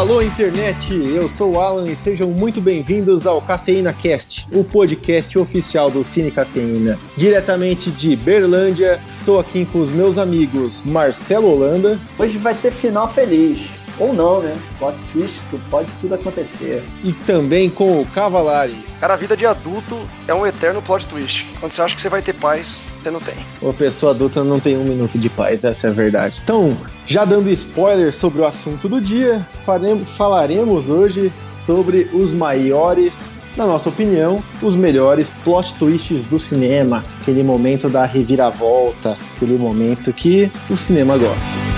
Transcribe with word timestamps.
alô, 0.00 0.22
internet! 0.22 0.94
Eu 0.94 1.28
sou 1.28 1.52
o 1.52 1.60
Alan 1.60 1.86
e 1.86 1.94
sejam 1.94 2.30
muito 2.30 2.58
bem-vindos 2.58 3.26
ao 3.26 3.42
Cafeína 3.42 3.92
Cast, 3.92 4.48
o 4.50 4.64
podcast 4.64 5.38
oficial 5.38 5.90
do 5.90 6.02
Cine 6.02 6.30
Cafeína. 6.30 6.98
Diretamente 7.18 7.90
de 7.90 8.16
Berlândia, 8.16 8.98
estou 9.18 9.38
aqui 9.38 9.66
com 9.66 9.78
os 9.78 9.90
meus 9.90 10.16
amigos 10.16 10.82
Marcelo 10.86 11.52
Holanda. 11.52 12.00
Hoje 12.18 12.38
vai 12.38 12.54
ter 12.54 12.70
final 12.70 13.12
feliz. 13.12 13.68
Ou 13.98 14.14
não, 14.14 14.40
né? 14.40 14.56
Plot 14.78 14.96
twist, 15.12 15.38
pode 15.68 15.92
tudo 16.00 16.14
acontecer. 16.14 16.82
E 17.04 17.12
também 17.12 17.68
com 17.68 18.00
o 18.00 18.06
Cavalari. 18.06 18.82
Cara, 18.98 19.12
a 19.12 19.16
vida 19.18 19.36
de 19.36 19.44
adulto 19.44 19.98
é 20.26 20.32
um 20.32 20.46
eterno 20.46 20.80
plot 20.80 21.04
twist. 21.04 21.44
Quando 21.60 21.72
você 21.72 21.82
acha 21.82 21.94
que 21.94 22.00
você 22.00 22.08
vai 22.08 22.22
ter 22.22 22.32
paz, 22.32 22.78
você 23.02 23.10
não 23.10 23.20
tem. 23.20 23.34
Pessoa 23.72 24.12
adulta 24.12 24.44
não 24.44 24.60
tem 24.60 24.76
um 24.76 24.84
minuto 24.84 25.18
de 25.18 25.28
paz, 25.30 25.64
essa 25.64 25.86
é 25.86 25.90
a 25.90 25.92
verdade. 25.92 26.40
Então, 26.42 26.76
já 27.06 27.24
dando 27.24 27.50
spoiler 27.50 28.12
sobre 28.12 28.42
o 28.42 28.44
assunto 28.44 28.88
do 28.88 29.00
dia, 29.00 29.46
faremos, 29.64 30.10
falaremos 30.10 30.90
hoje 30.90 31.32
sobre 31.40 32.10
os 32.12 32.32
maiores, 32.32 33.40
na 33.56 33.66
nossa 33.66 33.88
opinião, 33.88 34.44
os 34.60 34.76
melhores 34.76 35.32
plot 35.42 35.74
twists 35.74 36.24
do 36.26 36.38
cinema. 36.38 37.04
Aquele 37.20 37.42
momento 37.42 37.88
da 37.88 38.04
reviravolta, 38.04 39.16
aquele 39.36 39.56
momento 39.56 40.12
que 40.12 40.52
o 40.68 40.76
cinema 40.76 41.16
gosta. 41.16 41.69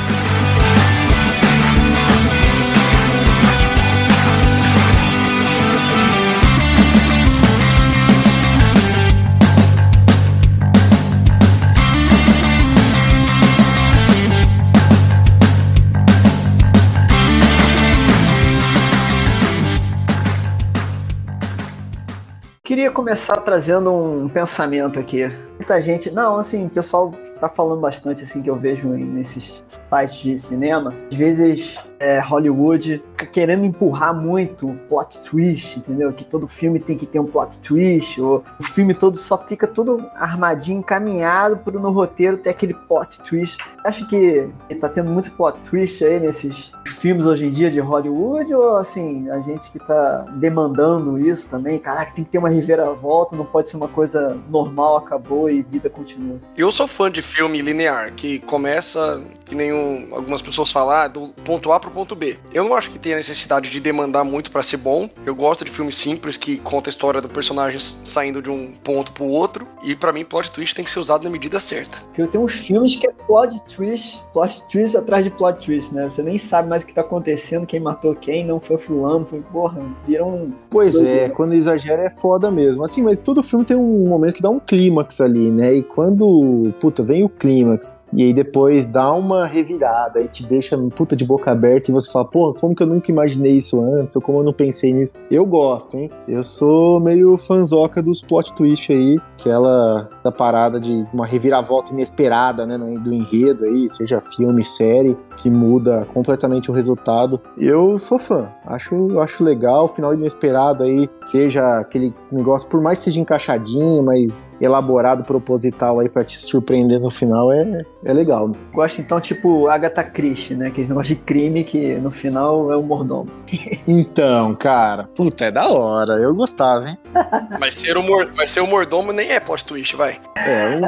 Queria 22.72 22.90
começar 22.90 23.36
trazendo 23.42 23.92
um 23.92 24.30
pensamento 24.30 24.98
aqui. 24.98 25.30
Muita 25.58 25.78
gente, 25.78 26.10
não, 26.10 26.38
assim, 26.38 26.64
o 26.64 26.70
pessoal 26.70 27.10
tá 27.38 27.46
falando 27.46 27.82
bastante 27.82 28.22
assim 28.22 28.40
que 28.40 28.48
eu 28.48 28.56
vejo 28.56 28.88
nesses 28.88 29.62
sites 29.66 30.22
de 30.22 30.38
cinema. 30.38 30.90
Às 31.10 31.18
vezes 31.18 31.84
é, 32.02 32.18
Hollywood 32.18 33.00
fica 33.12 33.26
querendo 33.26 33.64
empurrar 33.64 34.12
muito 34.12 34.70
o 34.70 34.76
plot 34.88 35.22
twist, 35.22 35.78
entendeu? 35.78 36.12
Que 36.12 36.24
todo 36.24 36.48
filme 36.48 36.80
tem 36.80 36.98
que 36.98 37.06
ter 37.06 37.20
um 37.20 37.26
plot 37.26 37.60
twist, 37.60 38.20
ou 38.20 38.42
o 38.58 38.64
filme 38.64 38.92
todo 38.92 39.16
só 39.16 39.38
fica 39.38 39.68
todo 39.68 40.04
armadinho, 40.16 40.80
encaminhado 40.80 41.58
para 41.58 41.78
no 41.78 41.92
roteiro 41.92 42.36
ter 42.36 42.50
aquele 42.50 42.74
plot 42.74 43.20
twist. 43.20 43.56
Acho 43.84 44.04
que 44.08 44.48
tá 44.80 44.88
tendo 44.88 45.12
muito 45.12 45.30
plot 45.32 45.58
twist 45.60 46.04
aí 46.04 46.18
nesses 46.18 46.72
filmes 46.88 47.26
hoje 47.26 47.46
em 47.46 47.50
dia 47.50 47.70
de 47.70 47.78
Hollywood, 47.78 48.52
ou 48.52 48.76
assim, 48.76 49.30
a 49.30 49.38
gente 49.40 49.70
que 49.70 49.78
tá 49.78 50.26
demandando 50.34 51.16
isso 51.16 51.48
também, 51.48 51.78
caraca, 51.78 52.12
tem 52.12 52.24
que 52.24 52.30
ter 52.30 52.38
uma 52.38 52.48
reviravolta, 52.48 53.36
não 53.36 53.44
pode 53.44 53.68
ser 53.68 53.76
uma 53.76 53.86
coisa 53.86 54.36
normal, 54.48 54.96
acabou 54.96 55.48
e 55.48 55.62
vida 55.62 55.88
continua. 55.88 56.40
Eu 56.56 56.72
sou 56.72 56.88
fã 56.88 57.08
de 57.08 57.22
filme 57.22 57.62
linear, 57.62 58.12
que 58.14 58.40
começa, 58.40 59.22
que 59.44 59.54
nenhum 59.54 60.08
algumas 60.12 60.42
pessoas 60.42 60.72
falam, 60.72 60.96
ah, 60.96 61.08
do 61.08 61.28
ponto 61.44 61.70
A 61.70 61.78
pro 61.78 61.91
ponto 61.92 62.16
B. 62.16 62.36
Eu 62.52 62.64
não 62.64 62.74
acho 62.74 62.90
que 62.90 62.98
tenha 62.98 63.16
necessidade 63.16 63.70
de 63.70 63.80
demandar 63.80 64.24
muito 64.24 64.50
para 64.50 64.62
ser 64.62 64.78
bom. 64.78 65.08
Eu 65.24 65.34
gosto 65.34 65.64
de 65.64 65.70
filmes 65.70 65.96
simples 65.96 66.36
que 66.36 66.56
conta 66.58 66.88
a 66.88 66.92
história 66.92 67.20
do 67.20 67.28
personagem 67.28 67.78
saindo 67.80 68.42
de 68.42 68.50
um 68.50 68.72
ponto 68.82 69.12
pro 69.12 69.24
outro. 69.24 69.66
E 69.82 69.94
para 69.94 70.12
mim, 70.12 70.24
plot 70.24 70.50
twist 70.50 70.74
tem 70.74 70.84
que 70.84 70.90
ser 70.90 70.98
usado 70.98 71.24
na 71.24 71.30
medida 71.30 71.60
certa. 71.60 71.98
Porque 72.06 72.26
tem 72.26 72.40
uns 72.40 72.54
filmes 72.54 72.96
que 72.96 73.06
é 73.06 73.12
plot 73.26 73.54
twist, 73.74 74.22
plot 74.32 74.62
twist 74.68 74.96
atrás 74.96 75.24
de 75.24 75.30
plot 75.30 75.64
twist, 75.64 75.94
né? 75.94 76.08
Você 76.08 76.22
nem 76.22 76.38
sabe 76.38 76.68
mais 76.68 76.82
o 76.82 76.86
que 76.86 76.94
tá 76.94 77.02
acontecendo, 77.02 77.66
quem 77.66 77.80
matou 77.80 78.14
quem, 78.14 78.44
não 78.44 78.60
foi 78.60 78.78
fulano, 78.78 79.24
foi 79.26 79.40
porra, 79.40 79.80
viram 80.06 80.28
um. 80.28 80.52
Pois 80.70 81.00
é, 81.00 81.28
quando 81.28 81.54
exagera 81.54 82.02
é 82.02 82.10
foda 82.10 82.50
mesmo. 82.50 82.84
Assim, 82.84 83.02
mas 83.02 83.20
todo 83.20 83.42
filme 83.42 83.64
tem 83.64 83.76
um 83.76 84.08
momento 84.08 84.34
que 84.34 84.42
dá 84.42 84.50
um 84.50 84.60
clímax 84.60 85.20
ali, 85.20 85.50
né? 85.50 85.74
E 85.74 85.82
quando, 85.82 86.72
puta, 86.80 87.02
vem 87.02 87.24
o 87.24 87.28
clímax 87.28 88.00
e 88.12 88.22
aí 88.22 88.32
depois 88.32 88.86
dá 88.86 89.12
uma 89.12 89.46
revirada 89.46 90.20
e 90.20 90.28
te 90.28 90.44
deixa 90.44 90.76
puta 90.94 91.16
de 91.16 91.24
boca 91.24 91.50
aberta 91.50 91.90
e 91.90 91.94
você 91.94 92.10
fala, 92.10 92.26
porra, 92.26 92.54
como 92.54 92.74
que 92.74 92.82
eu 92.82 92.86
nunca 92.86 93.10
imaginei 93.10 93.56
isso 93.56 93.80
antes, 93.80 94.14
ou 94.16 94.22
como 94.22 94.40
eu 94.40 94.44
não 94.44 94.52
pensei 94.52 94.92
nisso. 94.92 95.16
Eu 95.30 95.46
gosto, 95.46 95.96
hein? 95.96 96.10
Eu 96.28 96.42
sou 96.42 97.00
meio 97.00 97.36
fanzoca 97.36 98.02
dos 98.02 98.20
plot 98.22 98.54
twist 98.54 98.92
aí, 98.92 99.18
aquela 99.38 100.08
da 100.22 100.30
parada 100.30 100.78
de 100.78 101.06
uma 101.12 101.26
reviravolta 101.26 101.92
inesperada, 101.92 102.66
né, 102.66 102.76
do 102.78 103.12
enredo 103.12 103.64
aí, 103.64 103.88
seja 103.88 104.20
filme, 104.20 104.62
série, 104.62 105.16
que 105.36 105.50
muda 105.50 106.06
completamente 106.12 106.70
o 106.70 106.74
resultado. 106.74 107.40
Eu 107.56 107.96
sou 107.98 108.18
fã, 108.18 108.48
acho, 108.66 109.18
acho 109.20 109.42
legal, 109.42 109.88
final 109.88 110.14
inesperado 110.14 110.82
aí, 110.82 111.08
seja 111.24 111.78
aquele 111.78 112.14
negócio, 112.30 112.68
por 112.68 112.80
mais 112.80 112.98
que 112.98 113.04
seja 113.04 113.20
encaixadinho, 113.20 114.02
mas 114.02 114.48
elaborado, 114.60 115.24
proposital 115.24 116.00
aí 116.00 116.08
para 116.08 116.24
te 116.24 116.36
surpreender 116.36 117.00
no 117.00 117.10
final, 117.10 117.52
é, 117.52 117.84
é 118.04 118.12
legal. 118.12 118.50
Gosto 118.72 119.00
então, 119.00 119.20
tipo, 119.20 119.68
Agatha 119.68 120.02
Christie, 120.02 120.54
né? 120.54 120.68
Aquele 120.68 120.88
negócio 120.88 121.14
de 121.14 121.20
crime 121.22 121.64
que 121.64 121.94
no 121.96 122.10
final 122.10 122.72
é 122.72 122.76
o 122.76 122.82
mordomo. 122.82 123.30
então, 123.86 124.54
cara, 124.54 125.08
puta, 125.14 125.46
é 125.46 125.50
da 125.50 125.68
hora. 125.68 126.14
Eu 126.14 126.34
gostava, 126.34 126.88
hein? 126.88 126.98
mas, 127.60 127.74
ser 127.74 127.96
o 127.96 128.02
mor 128.02 128.30
mas 128.36 128.50
ser 128.50 128.60
o 128.60 128.66
mordomo 128.66 129.12
nem 129.12 129.30
é 129.30 129.40
plot 129.40 129.64
twist, 129.64 129.96
vai. 129.96 130.20
É, 130.36 130.80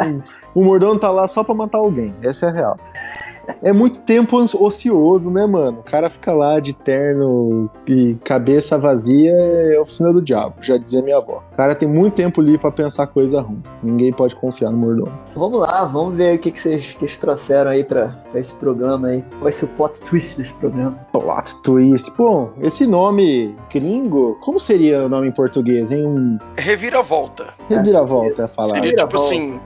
o, 0.55 0.61
o 0.61 0.65
mordomo 0.65 0.99
tá 0.99 1.11
lá 1.11 1.27
só 1.27 1.45
pra 1.45 1.55
matar 1.55 1.79
alguém. 1.79 2.15
Essa 2.23 2.47
é 2.47 2.49
a 2.51 2.53
real. 2.53 2.77
É 3.63 3.73
muito 3.73 4.03
tempo 4.03 4.37
ocioso, 4.37 5.31
né, 5.31 5.47
mano? 5.47 5.81
O 5.81 5.83
cara 5.83 6.09
fica 6.09 6.33
lá 6.33 6.61
de 6.61 6.75
terno 6.75 7.71
e 7.87 8.17
cabeça 8.25 8.79
vazia, 8.79 9.33
é 9.33 9.81
oficina 9.81 10.13
do 10.13 10.21
diabo, 10.21 10.57
já 10.61 10.77
dizia 10.77 11.03
minha 11.03 11.17
avó. 11.17 11.43
O 11.53 11.57
cara 11.57 11.75
tem 11.75 11.89
muito 11.89 12.15
tempo 12.15 12.41
livre 12.41 12.61
pra 12.61 12.71
pensar 12.71 13.07
coisa 13.07 13.41
ruim. 13.41 13.63
Ninguém 13.83 14.13
pode 14.13 14.35
confiar 14.37 14.71
no 14.71 14.77
mordomo. 14.77 15.13
Vamos 15.35 15.61
lá, 15.61 15.85
vamos 15.85 16.17
ver 16.17 16.37
o 16.37 16.39
que, 16.39 16.51
que, 16.51 16.61
vocês, 16.61 16.93
que 16.93 17.01
vocês 17.01 17.17
trouxeram 17.17 17.71
aí 17.71 17.85
pra, 17.85 18.09
pra 18.31 18.41
esse 18.41 18.55
programa 18.55 19.09
aí. 19.09 19.23
Qual 19.31 19.43
vai 19.43 19.53
ser 19.53 19.67
o 19.67 19.69
plot 19.69 20.01
twist 20.01 20.37
desse 20.37 20.55
programa? 20.55 20.99
Plot 21.13 21.63
twist. 21.63 22.13
Bom, 22.17 22.51
esse 22.61 22.87
nome 22.87 23.55
gringo, 23.73 24.39
como 24.41 24.59
seria 24.59 25.05
o 25.05 25.09
nome 25.09 25.29
em 25.29 25.33
português, 25.33 25.91
hein? 25.91 26.07
Um... 26.07 26.39
Reviravolta. 26.57 27.49
Reviravolta 27.69 28.43
é 28.43 28.45
a 28.45 28.49
palavra. 28.49 28.81
Seria 28.81 28.97
tipo 28.97 29.17
assim, 29.17 29.61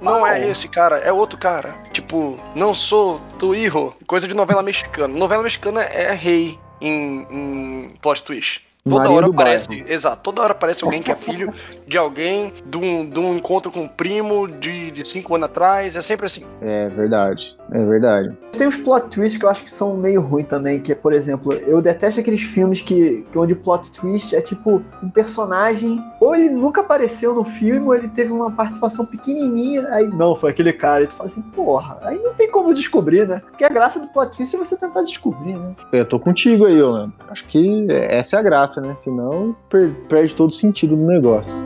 não 0.00 0.26
é 0.26 0.48
esse 0.48 0.68
cara, 0.68 0.98
é 0.98 1.12
outro 1.12 1.38
cara. 1.38 1.74
Tipo, 1.92 2.38
não 2.54 2.74
sou 2.74 3.20
do 3.38 3.54
Hijo, 3.54 3.94
coisa 4.06 4.26
de 4.26 4.34
novela 4.34 4.62
mexicana. 4.62 5.08
Novela 5.12 5.42
mexicana 5.42 5.82
é 5.82 6.12
rei 6.12 6.58
em, 6.80 7.26
em 7.30 7.96
plot 8.00 8.22
twist. 8.22 8.66
Toda 8.88 9.00
Maria 9.00 9.16
hora 9.16 9.26
aparece, 9.26 9.68
bairro. 9.68 9.84
exato, 9.88 10.22
toda 10.22 10.42
hora 10.42 10.52
aparece 10.52 10.84
alguém 10.84 11.02
que 11.02 11.10
é 11.10 11.16
filho 11.16 11.52
de 11.88 11.98
alguém, 11.98 12.52
de 12.64 12.76
um, 12.76 13.04
de 13.04 13.18
um 13.18 13.36
encontro 13.36 13.72
com 13.72 13.80
um 13.80 13.88
primo 13.88 14.46
de, 14.46 14.92
de 14.92 15.04
cinco 15.04 15.34
anos 15.34 15.46
atrás, 15.46 15.96
é 15.96 16.02
sempre 16.02 16.26
assim. 16.26 16.46
É 16.60 16.88
verdade, 16.88 17.56
é 17.72 17.84
verdade. 17.84 18.36
Tem 18.56 18.66
uns 18.66 18.76
plot 18.76 19.08
twists 19.08 19.38
que 19.38 19.44
eu 19.44 19.50
acho 19.50 19.64
que 19.64 19.72
são 19.72 19.96
meio 19.96 20.20
ruins 20.20 20.46
também, 20.46 20.80
que 20.80 20.92
é, 20.92 20.94
por 20.94 21.12
exemplo, 21.12 21.52
eu 21.52 21.82
detesto 21.82 22.20
aqueles 22.20 22.42
filmes 22.42 22.80
que, 22.80 23.26
que 23.30 23.38
onde 23.38 23.52
o 23.52 23.56
plot 23.56 23.90
twist 23.90 24.34
é 24.34 24.40
tipo 24.40 24.82
um 25.02 25.10
personagem, 25.10 26.02
ou 26.20 26.34
ele 26.34 26.48
nunca 26.48 26.80
apareceu 26.80 27.34
no 27.34 27.44
filme, 27.44 27.86
ou 27.86 27.94
ele 27.94 28.08
teve 28.08 28.32
uma 28.32 28.50
participação 28.50 29.04
pequenininha, 29.04 29.86
aí 29.90 30.06
não, 30.06 30.36
foi 30.36 30.50
aquele 30.50 30.72
cara, 30.72 31.04
e 31.04 31.06
tu 31.06 31.14
fala 31.14 31.28
assim, 31.28 31.42
porra, 31.42 31.98
aí 32.02 32.18
não 32.18 32.34
tem 32.34 32.50
como 32.50 32.72
descobrir, 32.72 33.26
né? 33.26 33.42
Porque 33.50 33.64
a 33.64 33.68
graça 33.68 33.98
do 33.98 34.06
plot 34.08 34.36
twist 34.36 34.54
é 34.54 34.58
você 34.58 34.76
tentar 34.76 35.02
descobrir, 35.02 35.58
né? 35.58 35.74
Eu 35.92 36.04
tô 36.04 36.18
contigo 36.18 36.66
aí, 36.66 36.80
Orlando. 36.80 37.12
Acho 37.28 37.46
que 37.46 37.86
essa 37.90 38.36
é 38.36 38.38
a 38.38 38.42
graça 38.42 38.76
né? 38.80 38.94
Senão 38.94 39.56
per 39.68 39.92
perde 40.08 40.34
todo 40.34 40.50
o 40.50 40.52
sentido 40.52 40.96
do 40.96 41.06
negócio. 41.06 41.56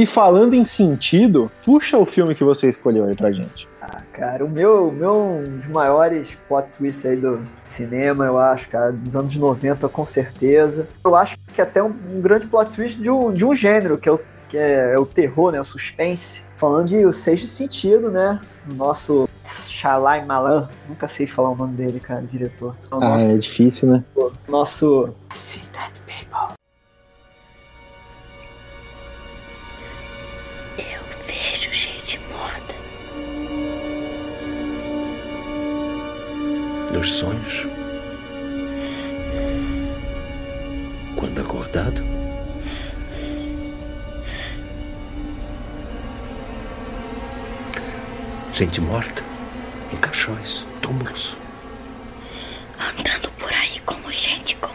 E 0.00 0.06
falando 0.06 0.54
em 0.54 0.64
sentido, 0.64 1.52
puxa 1.62 1.98
o 1.98 2.06
filme 2.06 2.34
que 2.34 2.42
você 2.42 2.70
escolheu 2.70 3.04
aí 3.04 3.14
pra 3.14 3.30
gente. 3.30 3.68
Ah, 3.82 4.00
cara, 4.10 4.42
o 4.42 4.48
meu, 4.48 4.88
o 4.88 4.90
meu 4.90 5.14
um 5.14 5.58
dos 5.58 5.68
maiores 5.68 6.38
plot 6.48 6.68
twists 6.70 7.04
aí 7.04 7.16
do 7.16 7.46
cinema, 7.62 8.24
eu 8.24 8.38
acho, 8.38 8.66
cara, 8.70 8.92
dos 8.92 9.14
anos 9.14 9.36
90, 9.36 9.86
com 9.90 10.06
certeza. 10.06 10.88
Eu 11.04 11.14
acho 11.14 11.36
que 11.54 11.60
até 11.60 11.82
um, 11.82 11.92
um 12.14 12.18
grande 12.22 12.46
plot 12.46 12.70
twist 12.70 12.98
de 12.98 13.10
um, 13.10 13.30
de 13.30 13.44
um 13.44 13.54
gênero, 13.54 13.98
que 13.98 14.08
é 14.08 14.12
o 14.12 14.20
que 14.48 14.56
é, 14.56 14.94
é, 14.94 14.98
o 14.98 15.04
terror, 15.04 15.52
né, 15.52 15.60
o 15.60 15.64
suspense. 15.66 16.44
Falando 16.56 16.88
de 16.88 17.04
O 17.04 17.12
Sexto 17.12 17.46
Sentido, 17.46 18.10
né, 18.10 18.40
o 18.70 18.74
nosso 18.74 19.28
Shalai 19.44 20.24
Malan, 20.24 20.70
nunca 20.88 21.06
sei 21.08 21.26
falar 21.26 21.50
o 21.50 21.56
nome 21.56 21.76
dele, 21.76 22.00
cara, 22.00 22.22
diretor. 22.22 22.74
É 22.84 22.86
ah, 22.90 23.00
nosso, 23.00 23.24
é 23.26 23.36
difícil, 23.36 23.88
né? 23.90 24.04
Nosso 24.48 25.10
See 25.34 25.62
That 25.72 26.00
People. 26.00 26.59
Nos 37.00 37.12
sonhos? 37.14 37.66
Quando 41.16 41.40
acordado? 41.40 42.04
gente 48.52 48.82
morta. 48.82 49.22
caixões, 50.02 50.66
túmulos. 50.82 51.38
Andando 52.78 53.30
por 53.38 53.50
aí 53.50 53.80
como 53.86 54.12
gente 54.12 54.56
comum. 54.56 54.74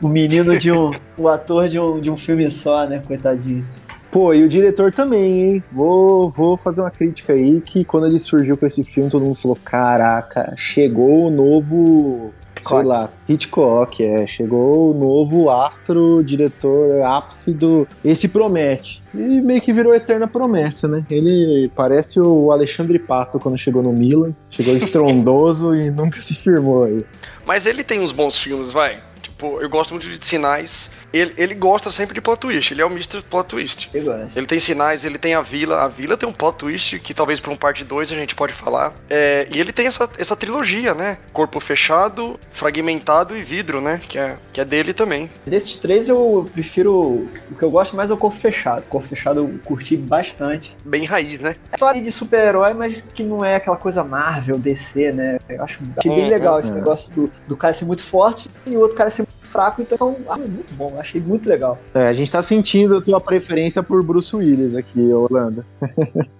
O 0.00 0.08
menino 0.08 0.58
de 0.58 0.72
um. 0.72 0.90
o 1.16 1.28
ator 1.28 1.68
de 1.68 1.78
um, 1.78 2.00
de 2.00 2.10
um 2.10 2.16
filme 2.16 2.50
só, 2.50 2.88
né? 2.88 3.00
Coitadinho. 3.06 3.64
Pô, 4.12 4.34
e 4.34 4.44
o 4.44 4.48
diretor 4.48 4.92
também, 4.92 5.54
hein? 5.54 5.64
Vou, 5.72 6.28
vou 6.28 6.54
fazer 6.54 6.82
uma 6.82 6.90
crítica 6.90 7.32
aí 7.32 7.62
que 7.62 7.82
quando 7.82 8.06
ele 8.06 8.18
surgiu 8.18 8.58
com 8.58 8.66
esse 8.66 8.84
filme, 8.84 9.08
todo 9.08 9.24
mundo 9.24 9.34
falou: 9.34 9.58
caraca, 9.64 10.54
chegou 10.54 11.28
o 11.28 11.30
novo. 11.30 12.30
Sei 12.60 12.78
Hitchcock. 12.78 12.86
lá, 12.86 13.08
Hitchcock, 13.26 14.04
é. 14.04 14.26
Chegou 14.26 14.90
o 14.90 14.94
novo 14.94 15.48
astro, 15.48 16.22
diretor, 16.22 17.02
ápice 17.02 17.54
do. 17.54 17.88
Esse 18.04 18.28
promete. 18.28 19.02
E 19.14 19.40
meio 19.40 19.62
que 19.62 19.72
virou 19.72 19.94
eterna 19.94 20.28
promessa, 20.28 20.86
né? 20.86 21.06
Ele 21.10 21.70
parece 21.74 22.20
o 22.20 22.52
Alexandre 22.52 22.98
Pato 22.98 23.40
quando 23.40 23.56
chegou 23.56 23.82
no 23.82 23.94
Milan. 23.94 24.34
Chegou 24.50 24.76
estrondoso 24.76 25.74
e 25.74 25.90
nunca 25.90 26.20
se 26.20 26.34
firmou 26.34 26.84
aí. 26.84 27.02
Mas 27.46 27.64
ele 27.64 27.82
tem 27.82 27.98
uns 27.98 28.12
bons 28.12 28.38
filmes, 28.38 28.72
vai. 28.72 29.00
Tipo, 29.42 29.60
eu 29.60 29.68
gosto 29.68 29.90
muito 29.90 30.08
de 30.08 30.24
sinais. 30.24 30.88
Ele, 31.12 31.34
ele 31.36 31.54
gosta 31.54 31.90
sempre 31.90 32.14
de 32.14 32.20
plot 32.20 32.38
twist. 32.38 32.72
Ele 32.72 32.80
é 32.80 32.86
o 32.86 32.90
Mr. 32.90 33.22
Plot 33.22 33.48
Twist. 33.48 33.90
Ele 34.36 34.46
tem 34.46 34.60
sinais, 34.60 35.04
ele 35.04 35.18
tem 35.18 35.34
a 35.34 35.40
vila. 35.40 35.82
A 35.82 35.88
vila 35.88 36.16
tem 36.16 36.28
um 36.28 36.32
plot 36.32 36.58
twist 36.58 36.98
que 37.00 37.12
talvez 37.12 37.40
para 37.40 37.50
um 37.52 37.56
parte 37.56 37.84
2 37.84 38.12
a 38.12 38.14
gente 38.14 38.36
pode 38.36 38.52
falar. 38.52 38.94
É, 39.10 39.48
e 39.52 39.60
ele 39.60 39.72
tem 39.72 39.86
essa, 39.86 40.08
essa 40.16 40.36
trilogia, 40.36 40.94
né? 40.94 41.18
Corpo 41.32 41.58
fechado, 41.58 42.38
fragmentado 42.52 43.36
e 43.36 43.42
vidro, 43.42 43.80
né? 43.80 44.00
Que 44.08 44.16
é, 44.16 44.36
que 44.52 44.60
é 44.60 44.64
dele 44.64 44.92
também. 44.92 45.28
Desses 45.44 45.76
três 45.76 46.08
eu 46.08 46.48
prefiro. 46.52 47.28
O 47.50 47.56
que 47.58 47.62
eu 47.62 47.70
gosto 47.70 47.96
mais 47.96 48.10
é 48.10 48.14
o 48.14 48.16
Corpo 48.16 48.38
Fechado. 48.38 48.86
Corpo 48.86 49.08
Fechado 49.08 49.40
eu 49.40 49.60
curti 49.64 49.96
bastante. 49.96 50.76
Bem 50.84 51.04
raiz, 51.04 51.40
né? 51.40 51.56
É 51.72 51.74
história 51.74 52.00
de 52.00 52.12
super-herói, 52.12 52.74
mas 52.74 53.02
que 53.12 53.24
não 53.24 53.44
é 53.44 53.56
aquela 53.56 53.76
coisa 53.76 54.04
Marvel, 54.04 54.56
DC, 54.56 55.12
né? 55.12 55.38
Eu 55.48 55.64
acho 55.64 55.80
bem 56.04 56.28
legal 56.28 56.60
esse 56.60 56.70
é. 56.70 56.74
negócio 56.74 57.12
do, 57.12 57.32
do 57.48 57.56
cara 57.56 57.74
ser 57.74 57.84
muito 57.84 58.02
forte 58.02 58.48
e 58.66 58.76
o 58.76 58.80
outro 58.80 58.96
cara 58.96 59.10
ser 59.10 59.26
fraco. 59.52 59.82
Então 59.82 59.96
são 59.96 60.16
ah, 60.28 60.36
muito 60.36 60.72
bom. 60.74 60.98
Achei 60.98 61.20
muito 61.20 61.48
legal. 61.48 61.78
É, 61.94 62.08
a 62.08 62.12
gente 62.12 62.32
tá 62.32 62.42
sentindo 62.42 62.96
a 62.96 63.02
tua 63.02 63.20
preferência 63.20 63.82
por 63.82 64.02
Bruce 64.02 64.34
Willis 64.34 64.74
aqui, 64.74 65.12
Holanda. 65.12 65.64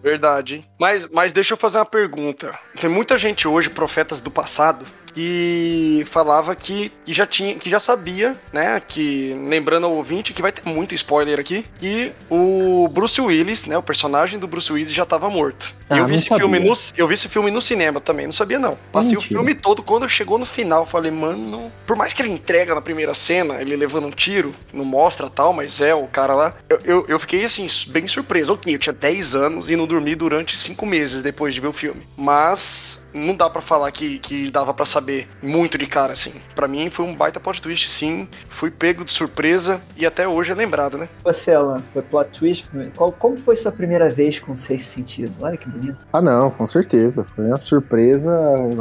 Verdade. 0.03 0.56
hein? 0.56 0.64
Mas, 0.81 1.06
mas 1.12 1.32
deixa 1.32 1.53
eu 1.53 1.59
fazer 1.59 1.79
uma 1.79 1.85
pergunta. 1.85 2.53
Tem 2.81 2.88
muita 2.88 3.17
gente 3.19 3.47
hoje, 3.47 3.69
profetas 3.69 4.20
do 4.20 4.31
passado, 4.31 4.85
que 5.14 6.05
falava 6.06 6.55
que, 6.55 6.91
que 7.05 7.12
já 7.12 7.26
tinha, 7.26 7.55
que 7.55 7.69
já 7.69 7.79
sabia, 7.81 8.37
né? 8.53 8.81
Que 8.87 9.35
lembrando 9.49 9.87
ao 9.87 9.93
ouvinte 9.93 10.32
que 10.32 10.43
vai 10.43 10.53
ter 10.53 10.69
muito 10.69 10.94
spoiler 10.94 11.38
aqui, 11.38 11.64
que 11.79 12.12
o 12.31 12.88
Bruce 12.88 13.20
Willis, 13.20 13.67
né? 13.67 13.76
O 13.76 13.82
personagem 13.82 14.38
do 14.38 14.47
Bruce 14.47 14.73
Willis 14.73 14.93
já 14.93 15.03
estava 15.03 15.29
morto. 15.29 15.75
Ah, 15.88 15.97
e 15.97 15.99
eu 15.99 16.06
vi 16.06 16.17
esse 16.17 16.26
sabia. 16.26 16.47
filme 16.47 16.59
no, 16.59 16.75
eu 16.97 17.06
vi 17.09 17.14
esse 17.14 17.29
filme 17.29 17.50
no 17.50 17.61
cinema 17.61 18.00
também, 18.00 18.26
não 18.26 18.32
sabia 18.32 18.59
não. 18.59 18.79
Passei 18.91 19.12
Mentira. 19.12 19.41
o 19.41 19.44
filme 19.44 19.55
todo 19.55 19.82
quando 19.82 20.09
chegou 20.09 20.38
no 20.38 20.47
final, 20.47 20.87
falei, 20.87 21.11
mano, 21.11 21.70
por 21.87 21.97
mais 21.97 22.12
que 22.12 22.23
ele 22.23 22.31
entrega 22.31 22.75
na 22.75 22.81
primeira 22.81 23.15
cena, 23.15 23.61
ele 23.61 23.76
levando 23.76 24.06
um 24.06 24.11
tiro, 24.11 24.55
não 24.73 24.85
mostra 24.85 25.29
tal, 25.29 25.53
mas 25.53 25.81
é 25.81 25.94
o 25.94 26.06
cara 26.06 26.35
lá. 26.35 26.55
Eu, 26.69 26.81
eu, 26.85 27.05
eu 27.08 27.19
fiquei 27.19 27.44
assim, 27.44 27.69
bem 27.88 28.06
surpreso. 28.06 28.53
Ok, 28.53 28.75
eu 28.75 28.79
tinha 28.79 28.93
10 28.93 29.35
anos 29.35 29.70
e 29.70 29.76
não 29.76 29.87
dormi 29.87 30.15
durante 30.15 30.56
5 30.56 30.85
meses 30.87 31.23
depois 31.23 31.55
de 31.55 31.61
ver 31.61 31.69
o 31.69 31.73
filme. 31.73 32.03
Mas 32.17 33.02
não 33.14 33.35
dá 33.35 33.49
pra 33.49 33.61
falar 33.61 33.91
que, 33.91 34.19
que 34.19 34.50
dava 34.50 34.73
pra 34.73 34.85
saber 34.85 35.29
muito 35.43 35.76
de 35.76 35.87
cara, 35.87 36.12
assim. 36.12 36.32
Pra 36.55 36.69
mim 36.69 36.91
foi 36.91 37.05
um 37.05 37.14
baita 37.14 37.41
plot 37.41 37.61
twist, 37.61 37.88
sim. 37.88 38.29
Fui 38.49 38.70
pego 38.70 39.05
de 39.05 39.12
surpresa 39.12 39.81
e 39.97 40.06
até 40.06 40.26
hoje 40.26 40.53
é 40.53 40.55
lembrado, 40.55 40.97
né? 40.99 41.09
Você, 41.25 41.53
Alan, 41.53 41.81
foi 41.93 42.03
plot 42.03 42.31
twist? 42.38 42.69
Qual, 42.97 43.12
como 43.12 43.37
foi 43.37 43.56
sua 43.56 43.73
primeira 43.73 44.09
vez 44.09 44.38
com 44.38 44.53
o 44.53 44.56
sexto 44.56 44.87
sentido? 44.87 45.32
Olha 45.41 45.56
que 45.56 45.69
bonito. 45.69 46.06
Ah, 46.12 46.20
não, 46.20 46.50
com 46.50 46.67
certeza. 46.67 47.25
Foi 47.25 47.47
uma 47.47 47.56
surpresa 47.56 48.32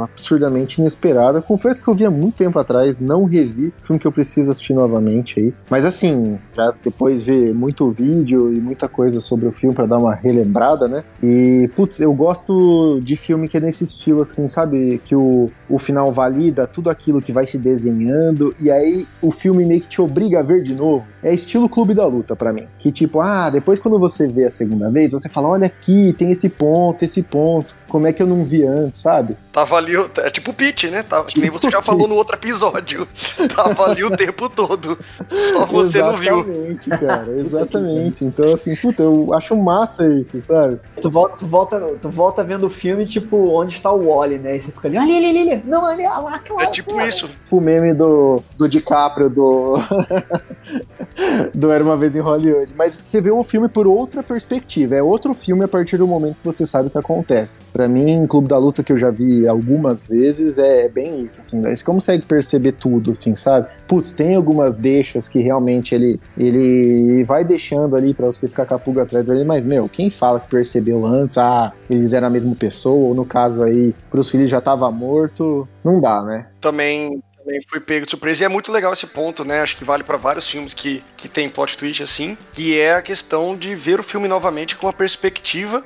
absurdamente 0.02 0.80
inesperada. 0.80 1.42
Confesso 1.42 1.82
que 1.82 1.88
eu 1.88 1.94
vi 1.94 2.04
há 2.04 2.10
muito 2.10 2.36
tempo 2.36 2.58
atrás, 2.58 2.98
não 2.98 3.24
revi. 3.24 3.72
Filme 3.84 3.98
que 3.98 4.06
eu 4.06 4.12
preciso 4.12 4.50
assistir 4.50 4.74
novamente 4.74 5.40
aí. 5.40 5.54
Mas 5.68 5.84
assim, 5.84 6.38
já 6.56 6.72
depois 6.82 7.22
ver 7.22 7.54
muito 7.54 7.90
vídeo 7.90 8.52
e 8.52 8.60
muita 8.60 8.88
coisa 8.88 9.20
sobre 9.20 9.46
o 9.46 9.52
filme 9.52 9.74
pra 9.74 9.86
dar 9.86 9.98
uma 9.98 10.14
relembrada, 10.14 10.88
né? 10.88 11.04
E, 11.22 11.68
putz, 11.74 12.00
eu 12.00 12.12
gosto 12.12 13.00
de 13.02 13.16
filme 13.16 13.48
que 13.48 13.56
é 13.56 13.60
nesse 13.60 13.84
estilo, 13.84 14.21
assim, 14.22 14.48
sabe? 14.48 15.00
Que 15.04 15.14
o, 15.14 15.50
o 15.68 15.78
final 15.78 16.10
valida 16.12 16.66
tudo 16.66 16.90
aquilo 16.90 17.20
que 17.20 17.32
vai 17.32 17.46
se 17.46 17.58
desenhando 17.58 18.54
e 18.60 18.70
aí 18.70 19.06
o 19.20 19.30
filme 19.30 19.64
meio 19.64 19.80
que 19.80 19.88
te 19.88 20.00
obriga 20.00 20.40
a 20.40 20.42
ver 20.42 20.62
de 20.62 20.74
novo. 20.74 21.06
É 21.22 21.32
estilo 21.32 21.68
Clube 21.68 21.94
da 21.94 22.04
Luta 22.06 22.34
pra 22.34 22.52
mim. 22.52 22.66
Que 22.78 22.90
tipo, 22.90 23.20
ah, 23.20 23.48
depois 23.48 23.78
quando 23.78 23.98
você 23.98 24.26
vê 24.26 24.44
a 24.46 24.50
segunda 24.50 24.90
vez, 24.90 25.12
você 25.12 25.28
fala, 25.28 25.48
olha 25.48 25.66
aqui, 25.66 26.12
tem 26.18 26.32
esse 26.32 26.48
ponto, 26.48 27.04
esse 27.04 27.22
ponto. 27.22 27.74
Como 27.88 28.06
é 28.06 28.12
que 28.12 28.22
eu 28.22 28.26
não 28.26 28.42
vi 28.42 28.64
antes, 28.64 29.00
sabe? 29.02 29.36
Tava 29.52 29.76
ali, 29.76 29.94
o- 29.98 30.10
é 30.16 30.30
tipo 30.30 30.50
o 30.50 30.54
Pitch, 30.54 30.84
né? 30.84 31.02
Tava, 31.02 31.26
que 31.26 31.38
nem 31.38 31.50
você 31.50 31.70
já 31.70 31.78
Tipo 31.78 31.82
falou 31.92 32.08
no 32.08 32.14
outro 32.14 32.34
episódio. 32.36 33.06
Tava 33.54 33.84
ali 33.90 34.02
o 34.02 34.10
tempo 34.16 34.48
todo. 34.48 34.98
Só 35.28 35.66
você 35.70 35.98
não 36.02 36.16
viu. 36.16 36.38
Exatamente, 36.40 36.88
cara, 36.90 37.32
exatamente. 37.38 38.24
Então, 38.24 38.54
assim, 38.54 38.74
puta, 38.76 39.02
eu 39.02 39.34
acho 39.34 39.54
massa 39.54 40.06
isso, 40.08 40.40
sabe? 40.40 40.80
Tu 41.02 41.10
volta, 41.10 41.36
tu 41.36 41.46
volta, 41.46 41.80
tu 42.00 42.08
volta 42.08 42.42
vendo 42.42 42.64
o 42.66 42.70
filme, 42.70 43.04
tipo, 43.04 43.36
onde 43.50 43.74
está 43.74 43.92
o 43.92 44.06
Wally, 44.08 44.38
né? 44.38 44.56
E 44.56 44.60
você 44.60 44.72
fica 44.72 44.88
ali, 44.88 44.96
ali, 44.96 45.14
ali, 45.18 45.26
ali, 45.26 45.52
ali. 45.52 45.62
Não, 45.66 45.84
ali, 45.84 46.06
ah 46.06 46.18
lá, 46.18 46.36
aquela 46.36 46.62
É 46.62 46.66
tipo 46.68 46.94
lá. 46.94 47.06
isso. 47.06 47.28
O 47.50 47.60
meme 47.60 47.92
do, 47.92 48.42
do 48.56 48.66
DiCaprio 48.66 49.28
do. 49.28 49.74
do 51.54 51.70
Era 51.70 51.82
uma 51.82 51.96
vez 51.96 52.16
em 52.16 52.20
Hollywood. 52.20 52.74
Mas 52.76 52.94
você 52.94 53.20
vê 53.20 53.30
o 53.30 53.42
filme 53.42 53.68
por 53.68 53.86
outra 53.86 54.22
perspectiva. 54.22 54.94
É 54.94 55.02
outro 55.02 55.34
filme 55.34 55.64
a 55.64 55.68
partir 55.68 55.96
do 55.96 56.06
momento 56.06 56.36
que 56.36 56.44
você 56.44 56.66
sabe 56.66 56.88
o 56.88 56.90
que 56.90 56.98
acontece. 56.98 57.58
Pra 57.72 57.88
mim, 57.88 58.26
Clube 58.26 58.48
da 58.48 58.58
Luta, 58.58 58.82
que 58.82 58.92
eu 58.92 58.98
já 58.98 59.10
vi 59.10 59.46
algumas 59.46 60.06
vezes, 60.06 60.58
é 60.58 60.88
bem 60.88 61.24
isso. 61.26 61.40
Assim, 61.40 61.60
você 61.62 61.84
consegue 61.84 62.24
perceber 62.24 62.72
tudo, 62.72 63.12
assim, 63.12 63.34
sabe? 63.34 63.68
Putz, 63.86 64.14
tem 64.14 64.34
algumas 64.34 64.76
deixas 64.76 65.28
que 65.28 65.40
realmente 65.40 65.94
ele, 65.94 66.20
ele 66.36 67.24
vai 67.24 67.44
deixando 67.44 67.96
ali 67.96 68.14
pra 68.14 68.26
você 68.26 68.48
ficar 68.48 68.66
com 68.66 68.74
a 68.74 68.78
pulga 68.78 69.02
atrás 69.02 69.28
ali, 69.28 69.44
mas, 69.44 69.64
meu, 69.64 69.88
quem 69.88 70.10
fala 70.10 70.40
que 70.40 70.48
percebeu 70.48 71.04
antes, 71.06 71.38
ah, 71.38 71.72
eles 71.90 72.12
eram 72.12 72.28
a 72.28 72.30
mesma 72.30 72.54
pessoa, 72.54 73.08
ou 73.08 73.14
no 73.14 73.24
caso 73.24 73.62
aí, 73.62 73.94
Bruce 74.10 74.36
Willis 74.36 74.50
já 74.50 74.60
tava 74.60 74.90
morto, 74.90 75.68
não 75.84 76.00
dá, 76.00 76.22
né? 76.22 76.46
também, 76.62 77.22
também 77.44 77.60
fui 77.68 77.80
pego 77.80 78.04
de 78.06 78.10
surpresa. 78.10 78.42
E 78.42 78.46
é 78.46 78.48
muito 78.48 78.70
legal 78.72 78.92
esse 78.92 79.06
ponto, 79.06 79.44
né? 79.44 79.60
Acho 79.60 79.76
que 79.76 79.84
vale 79.84 80.02
pra 80.04 80.16
vários 80.16 80.46
filmes 80.48 80.74
que, 80.74 81.02
que 81.16 81.28
tem 81.28 81.48
plot 81.48 81.76
twist 81.76 82.02
assim, 82.02 82.36
que 82.52 82.78
é 82.78 82.94
a 82.94 83.02
questão 83.02 83.56
de 83.56 83.74
ver 83.74 84.00
o 84.00 84.02
filme 84.02 84.28
novamente 84.28 84.76
com 84.76 84.88
a 84.88 84.92
perspectiva 84.92 85.82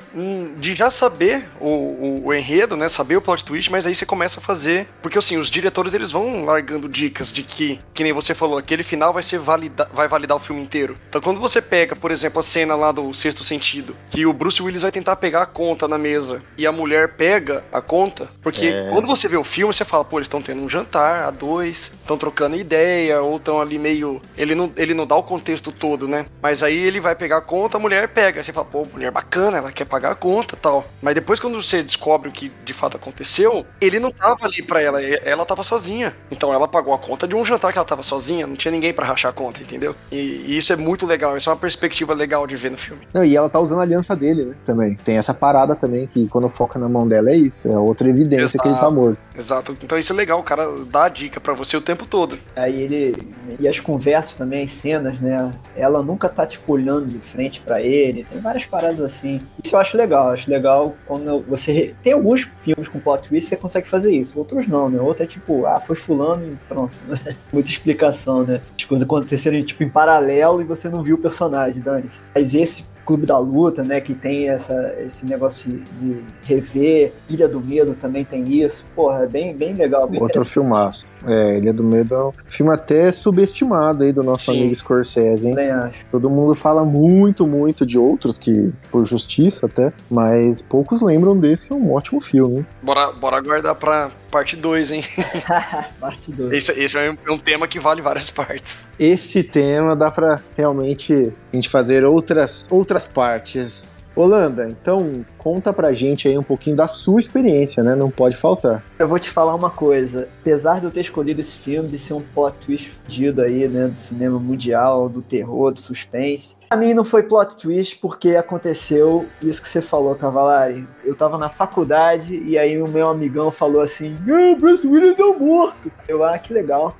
de 0.58 0.74
já 0.74 0.90
saber 0.90 1.48
o, 1.60 1.68
o, 1.68 2.26
o 2.26 2.34
enredo, 2.34 2.76
né? 2.76 2.88
Saber 2.88 3.16
o 3.16 3.22
plot 3.22 3.44
twist, 3.44 3.70
mas 3.70 3.86
aí 3.86 3.94
você 3.94 4.06
começa 4.06 4.40
a 4.40 4.42
fazer. 4.42 4.88
Porque 5.02 5.18
assim, 5.18 5.36
os 5.36 5.50
diretores 5.50 5.94
eles 5.94 6.10
vão 6.10 6.44
largando 6.44 6.88
dicas 6.88 7.32
de 7.32 7.42
que, 7.42 7.80
que 7.94 8.02
nem 8.02 8.12
você 8.12 8.34
falou, 8.34 8.58
aquele 8.58 8.82
final 8.82 9.12
vai 9.12 9.22
ser 9.22 9.38
valida, 9.38 9.88
vai 9.92 10.08
validar 10.08 10.36
o 10.36 10.40
filme 10.40 10.62
inteiro. 10.62 10.96
Então 11.08 11.20
quando 11.20 11.40
você 11.40 11.60
pega, 11.62 11.96
por 11.96 12.10
exemplo, 12.10 12.40
a 12.40 12.42
cena 12.42 12.74
lá 12.74 12.92
do 12.92 13.12
sexto 13.14 13.44
sentido, 13.44 13.96
que 14.10 14.26
o 14.26 14.32
Bruce 14.32 14.62
Willis 14.62 14.82
vai 14.82 14.92
tentar 14.92 15.16
pegar 15.16 15.42
a 15.42 15.46
conta 15.46 15.88
na 15.88 15.98
mesa 15.98 16.42
e 16.56 16.66
a 16.66 16.72
mulher 16.72 17.14
pega 17.16 17.64
a 17.72 17.80
conta, 17.80 18.28
porque 18.42 18.66
É. 18.66 18.88
quando 18.90 19.06
você 19.06 19.28
vê 19.28 19.36
o 19.36 19.44
filme, 19.44 19.72
você 19.72 19.84
fala, 19.84 20.04
pô, 20.04 20.18
eles 20.18 20.26
estão 20.26 20.42
tendo 20.42 20.60
um 20.62 20.68
jantar 20.68 21.24
a 21.24 21.30
dois, 21.46 21.92
estão 22.00 22.18
trocando 22.18 22.56
ideia, 22.56 23.22
ou 23.22 23.36
estão 23.36 23.60
ali 23.60 23.78
meio. 23.78 24.20
Ele 24.36 24.54
não, 24.54 24.72
ele 24.76 24.94
não 24.94 25.06
dá 25.06 25.14
o 25.14 25.22
contexto 25.22 25.70
todo, 25.70 26.08
né? 26.08 26.26
Mas 26.42 26.62
aí 26.62 26.76
ele 26.76 27.00
vai 27.00 27.14
pegar 27.14 27.36
a 27.38 27.40
conta, 27.40 27.76
a 27.76 27.80
mulher 27.80 28.08
pega. 28.08 28.40
Aí 28.40 28.44
você 28.44 28.52
fala, 28.52 28.66
pô, 28.66 28.84
mulher 28.92 29.12
bacana, 29.12 29.58
ela 29.58 29.70
quer 29.70 29.84
pagar 29.84 30.10
a 30.10 30.14
conta 30.14 30.56
tal. 30.56 30.84
Mas 31.00 31.14
depois, 31.14 31.38
quando 31.38 31.62
você 31.62 31.82
descobre 31.82 32.28
o 32.28 32.32
que 32.32 32.50
de 32.64 32.72
fato 32.72 32.96
aconteceu, 32.96 33.64
ele 33.80 34.00
não 34.00 34.10
tava 34.10 34.44
ali 34.44 34.62
pra 34.62 34.82
ela, 34.82 35.00
ela 35.02 35.44
tava 35.44 35.62
sozinha. 35.62 36.14
Então 36.30 36.52
ela 36.52 36.66
pagou 36.66 36.92
a 36.92 36.98
conta 36.98 37.28
de 37.28 37.36
um 37.36 37.44
jantar 37.44 37.72
que 37.72 37.78
ela 37.78 37.86
tava 37.86 38.02
sozinha, 38.02 38.46
não 38.46 38.56
tinha 38.56 38.72
ninguém 38.72 38.92
pra 38.92 39.06
rachar 39.06 39.30
a 39.30 39.34
conta, 39.34 39.60
entendeu? 39.60 39.94
E, 40.10 40.16
e 40.16 40.58
isso 40.58 40.72
é 40.72 40.76
muito 40.76 41.06
legal, 41.06 41.36
isso 41.36 41.48
é 41.48 41.52
uma 41.52 41.58
perspectiva 41.58 42.12
legal 42.12 42.46
de 42.46 42.56
ver 42.56 42.70
no 42.70 42.78
filme. 42.78 43.06
Não, 43.14 43.24
e 43.24 43.36
ela 43.36 43.48
tá 43.48 43.60
usando 43.60 43.78
a 43.78 43.82
aliança 43.82 44.16
dele, 44.16 44.46
né? 44.46 44.54
Também. 44.64 44.96
Tem 44.96 45.16
essa 45.16 45.32
parada 45.32 45.76
também, 45.76 46.06
que 46.06 46.26
quando 46.26 46.48
foca 46.48 46.78
na 46.78 46.88
mão 46.88 47.06
dela 47.06 47.30
é 47.30 47.36
isso. 47.36 47.68
É 47.68 47.78
outra 47.78 48.08
evidência 48.08 48.58
que 48.58 48.66
ele 48.66 48.74
tá 48.74 48.80
Exato. 48.80 48.94
morto. 48.94 49.18
Exato. 49.36 49.76
Então 49.82 49.98
isso 49.98 50.12
é 50.12 50.16
legal, 50.16 50.40
o 50.40 50.42
cara 50.42 50.66
dá 50.86 51.04
a 51.04 51.08
dica 51.08 51.35
pra 51.40 51.54
você 51.54 51.76
o 51.76 51.80
tempo 51.80 52.06
todo. 52.06 52.38
Aí 52.54 52.82
ele. 52.82 53.14
E 53.58 53.68
as 53.68 53.80
conversas 53.80 54.34
também, 54.34 54.64
as 54.64 54.70
cenas, 54.70 55.20
né? 55.20 55.52
Ela 55.76 56.02
nunca 56.02 56.28
tá, 56.28 56.46
tipo, 56.46 56.72
olhando 56.72 57.06
de 57.06 57.18
frente 57.18 57.60
pra 57.60 57.80
ele. 57.82 58.24
Tem 58.24 58.40
várias 58.40 58.64
paradas 58.66 59.00
assim. 59.00 59.40
Isso 59.62 59.74
eu 59.74 59.80
acho 59.80 59.96
legal. 59.96 60.30
Acho 60.30 60.50
legal 60.50 60.94
quando 61.06 61.40
você. 61.42 61.94
Tem 62.02 62.12
alguns 62.12 62.48
filmes 62.62 62.88
com 62.88 62.98
plot 62.98 63.28
twist 63.28 63.48
você 63.48 63.56
consegue 63.56 63.88
fazer 63.88 64.14
isso. 64.14 64.38
Outros 64.38 64.66
não, 64.66 64.88
né? 64.88 65.00
Outro 65.00 65.24
é 65.24 65.26
tipo, 65.26 65.66
ah, 65.66 65.80
foi 65.80 65.96
fulano 65.96 66.52
e 66.52 66.56
pronto. 66.68 66.96
Muita 67.52 67.70
explicação, 67.70 68.44
né? 68.44 68.60
As 68.76 68.84
coisas 68.84 69.06
acontecerem, 69.06 69.62
tipo, 69.64 69.82
em 69.82 69.88
paralelo 69.88 70.60
e 70.60 70.64
você 70.64 70.88
não 70.88 71.02
viu 71.02 71.16
o 71.16 71.20
personagem, 71.20 71.80
dane-se. 71.80 72.22
Mas 72.34 72.54
esse 72.54 72.84
Clube 73.06 73.24
da 73.24 73.38
Luta, 73.38 73.84
né? 73.84 74.00
Que 74.00 74.12
tem 74.12 74.48
essa, 74.48 74.94
esse 75.00 75.24
negócio 75.24 75.70
de, 75.70 75.78
de 76.00 76.24
rever. 76.42 77.12
Ilha 77.30 77.48
do 77.48 77.60
Medo 77.60 77.94
também 77.94 78.24
tem 78.24 78.42
isso. 78.52 78.84
Porra, 78.94 79.22
é 79.22 79.26
bem, 79.26 79.54
bem 79.56 79.72
legal. 79.74 80.08
Bem 80.08 80.20
Outro 80.20 80.44
filmaço. 80.44 81.06
É, 81.24 81.58
Ilha 81.58 81.72
do 81.72 81.84
Medo 81.84 82.14
é 82.14 82.26
um 82.26 82.32
filme 82.48 82.72
até 82.72 83.10
subestimado 83.12 84.02
aí 84.02 84.12
do 84.12 84.22
nosso 84.22 84.50
Sim. 84.52 84.58
amigo 84.58 84.74
Scorsese, 84.74 85.48
hein? 85.48 85.54
também 85.54 85.70
acho. 85.70 86.04
Todo 86.10 86.28
mundo 86.28 86.54
fala 86.54 86.84
muito, 86.84 87.46
muito 87.46 87.86
de 87.86 87.96
outros, 87.98 88.36
que 88.36 88.72
por 88.90 89.04
justiça 89.04 89.66
até, 89.66 89.92
mas 90.10 90.60
poucos 90.62 91.00
lembram 91.00 91.36
desse, 91.38 91.68
que 91.68 91.72
é 91.72 91.76
um 91.76 91.92
ótimo 91.92 92.20
filme. 92.20 92.58
hein? 92.58 92.66
Bora, 92.82 93.12
bora 93.12 93.36
aguardar 93.36 93.74
pra 93.76 94.10
parte 94.30 94.56
2, 94.56 94.90
hein? 94.90 95.04
Parte 96.00 96.32
2. 96.32 96.52
Esse, 96.52 96.72
esse 96.80 96.98
é 96.98 97.10
um, 97.10 97.16
é 97.26 97.30
um 97.30 97.38
tema 97.38 97.66
que 97.66 97.78
vale 97.78 98.02
várias 98.02 98.30
partes. 98.30 98.86
Esse 98.98 99.42
tema 99.44 99.96
dá 99.96 100.10
pra 100.10 100.40
realmente 100.56 101.32
a 101.52 101.56
gente 101.56 101.68
fazer 101.68 102.04
outras, 102.04 102.66
outras 102.70 103.06
partes. 103.06 104.00
Holanda, 104.16 104.68
então 104.70 105.24
conta 105.36 105.72
pra 105.74 105.92
gente 105.92 106.26
aí 106.26 106.38
um 106.38 106.42
pouquinho 106.42 106.74
da 106.74 106.88
sua 106.88 107.20
experiência, 107.20 107.82
né? 107.82 107.94
Não 107.94 108.10
pode 108.10 108.34
faltar. 108.34 108.82
Eu 108.98 109.06
vou 109.06 109.18
te 109.18 109.28
falar 109.28 109.54
uma 109.54 109.68
coisa. 109.68 110.26
Apesar 110.40 110.80
de 110.80 110.86
eu 110.86 110.90
ter 110.90 111.02
escolhido 111.02 111.40
esse 111.40 111.56
filme, 111.56 111.88
de 111.88 111.98
ser 111.98 112.14
um 112.14 112.22
plot 112.22 112.56
twist 112.64 112.90
fudido 112.90 113.42
aí, 113.42 113.68
né? 113.68 113.88
Do 113.88 113.98
cinema 113.98 114.38
mundial, 114.38 115.08
do 115.08 115.20
terror, 115.20 115.72
do 115.72 115.80
suspense. 115.80 116.56
Pra 116.68 116.78
mim 116.78 116.94
não 116.94 117.04
foi 117.04 117.22
plot 117.24 117.56
twist 117.58 117.98
porque 118.00 118.30
aconteceu 118.36 119.26
isso 119.42 119.60
que 119.60 119.68
você 119.68 119.82
falou, 119.82 120.14
Cavalari. 120.14 120.88
Eu 121.04 121.14
tava 121.14 121.36
na 121.36 121.50
faculdade 121.50 122.42
e 122.42 122.58
aí 122.58 122.80
o 122.80 122.88
meu 122.88 123.08
amigão 123.08 123.52
falou 123.52 123.82
assim: 123.82 124.16
Ah, 124.22 124.58
Bruce 124.58 124.86
Willis 124.86 125.18
é 125.18 125.24
o 125.24 125.38
morto. 125.38 125.92
Eu, 126.08 126.24
ah, 126.24 126.38
que 126.38 126.54
legal. 126.54 126.96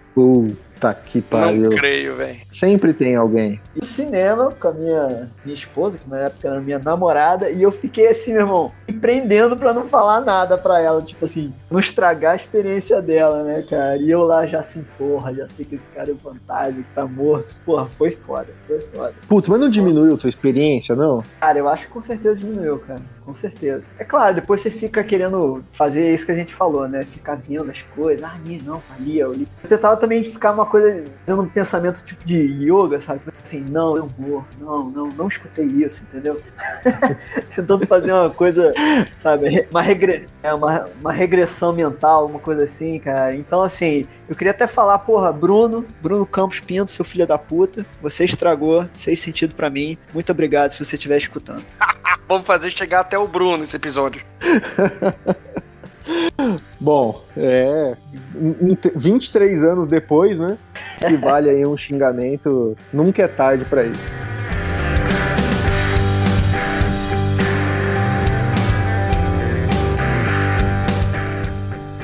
Puta 0.76 0.92
que 0.92 1.22
pariu. 1.22 1.70
Não 1.70 1.70
creio, 1.70 2.16
velho. 2.16 2.38
Sempre 2.50 2.92
tem 2.92 3.16
alguém. 3.16 3.58
E 3.74 3.84
cinema 3.84 4.52
com 4.52 4.68
a 4.68 4.72
minha, 4.72 5.30
minha 5.42 5.54
esposa, 5.54 5.98
que 5.98 6.08
na 6.08 6.18
época 6.18 6.48
era 6.48 6.60
minha 6.60 6.78
namorada, 6.78 7.50
e 7.50 7.62
eu 7.62 7.72
fiquei 7.72 8.08
assim, 8.08 8.32
meu 8.32 8.42
irmão, 8.42 8.72
me 8.86 8.94
prendendo 8.94 9.56
pra 9.56 9.72
não 9.72 9.86
falar 9.86 10.20
nada 10.20 10.58
pra 10.58 10.78
ela, 10.80 11.00
tipo 11.00 11.24
assim, 11.24 11.52
não 11.70 11.80
estragar 11.80 12.34
a 12.34 12.36
experiência 12.36 13.00
dela, 13.00 13.42
né, 13.42 13.62
cara? 13.62 13.96
E 13.96 14.10
eu 14.10 14.22
lá 14.24 14.46
já 14.46 14.60
assim, 14.60 14.84
porra, 14.98 15.32
já 15.34 15.48
sei 15.48 15.64
que 15.64 15.76
esse 15.76 15.84
cara 15.94 16.10
é 16.10 16.12
um 16.12 16.18
fantasma, 16.18 16.82
que 16.82 16.94
tá 16.94 17.06
morto. 17.06 17.54
Porra, 17.64 17.86
foi 17.86 18.10
foda, 18.10 18.48
foi 18.66 18.80
foda. 18.80 19.14
Putz, 19.26 19.48
mas 19.48 19.58
não 19.58 19.70
diminuiu 19.70 20.14
a 20.14 20.18
tua 20.18 20.28
experiência, 20.28 20.94
não? 20.94 21.22
Cara, 21.40 21.58
eu 21.58 21.68
acho 21.68 21.86
que 21.86 21.92
com 21.92 22.02
certeza 22.02 22.36
diminuiu, 22.36 22.78
cara. 22.80 23.00
Com 23.24 23.34
certeza. 23.34 23.82
É 23.98 24.04
claro, 24.04 24.36
depois 24.36 24.60
você 24.60 24.70
fica 24.70 25.02
querendo 25.02 25.64
fazer 25.72 26.14
isso 26.14 26.24
que 26.24 26.30
a 26.30 26.34
gente 26.36 26.54
falou, 26.54 26.86
né? 26.86 27.02
Ficar 27.02 27.34
vendo 27.34 27.68
as 27.68 27.82
coisas. 27.82 28.24
Ah, 28.24 28.36
ali, 28.36 28.62
não, 28.64 28.80
ali, 28.96 29.20
ali. 29.20 29.48
Eu 29.64 29.68
tentava 29.68 29.96
também 29.96 30.22
ficar 30.22 30.52
uma 30.52 30.64
coisa, 30.64 30.75
fazendo 30.80 31.42
um 31.42 31.48
pensamento 31.48 32.04
tipo 32.04 32.24
de 32.24 32.36
yoga, 32.36 33.00
sabe? 33.00 33.20
Assim, 33.44 33.64
não, 33.68 33.96
eu 33.96 34.08
vou. 34.18 34.44
Não, 34.58 34.90
não, 34.90 35.08
não 35.08 35.28
escutei 35.28 35.64
isso, 35.64 36.04
entendeu? 36.04 36.40
Tentando 37.54 37.86
fazer 37.86 38.12
uma 38.12 38.30
coisa, 38.30 38.72
sabe? 39.20 39.66
Uma, 39.70 39.82
regre... 39.82 40.26
é, 40.42 40.52
uma, 40.52 40.88
uma 41.00 41.12
regressão 41.12 41.72
mental, 41.72 42.26
uma 42.26 42.38
coisa 42.38 42.64
assim, 42.64 42.98
cara. 42.98 43.34
Então, 43.34 43.62
assim, 43.62 44.04
eu 44.28 44.34
queria 44.34 44.52
até 44.52 44.66
falar, 44.66 44.98
porra, 45.00 45.32
Bruno, 45.32 45.86
Bruno 46.02 46.26
Campos 46.26 46.60
Pinto, 46.60 46.90
seu 46.90 47.04
filho 47.04 47.26
da 47.26 47.38
puta, 47.38 47.84
você 48.02 48.24
estragou, 48.24 48.88
sem 48.92 49.14
sentido 49.14 49.54
pra 49.54 49.70
mim. 49.70 49.96
Muito 50.12 50.30
obrigado 50.30 50.70
se 50.70 50.84
você 50.84 50.96
estiver 50.96 51.18
escutando. 51.18 51.64
Vamos 52.28 52.46
fazer 52.46 52.70
chegar 52.70 53.00
até 53.00 53.16
o 53.16 53.28
Bruno 53.28 53.58
nesse 53.58 53.76
episódio. 53.76 54.22
Bom, 56.78 57.22
é. 57.36 57.96
um- 58.34 58.72
um- 58.72 58.76
23 58.94 59.64
anos 59.64 59.86
depois, 59.88 60.38
né? 60.38 60.56
Que 60.98 61.16
vale 61.16 61.48
aí 61.50 61.66
um 61.66 61.76
xingamento. 61.76 62.76
Nunca 62.92 63.22
é 63.22 63.28
tarde 63.28 63.64
pra 63.64 63.84
isso. 63.84 64.14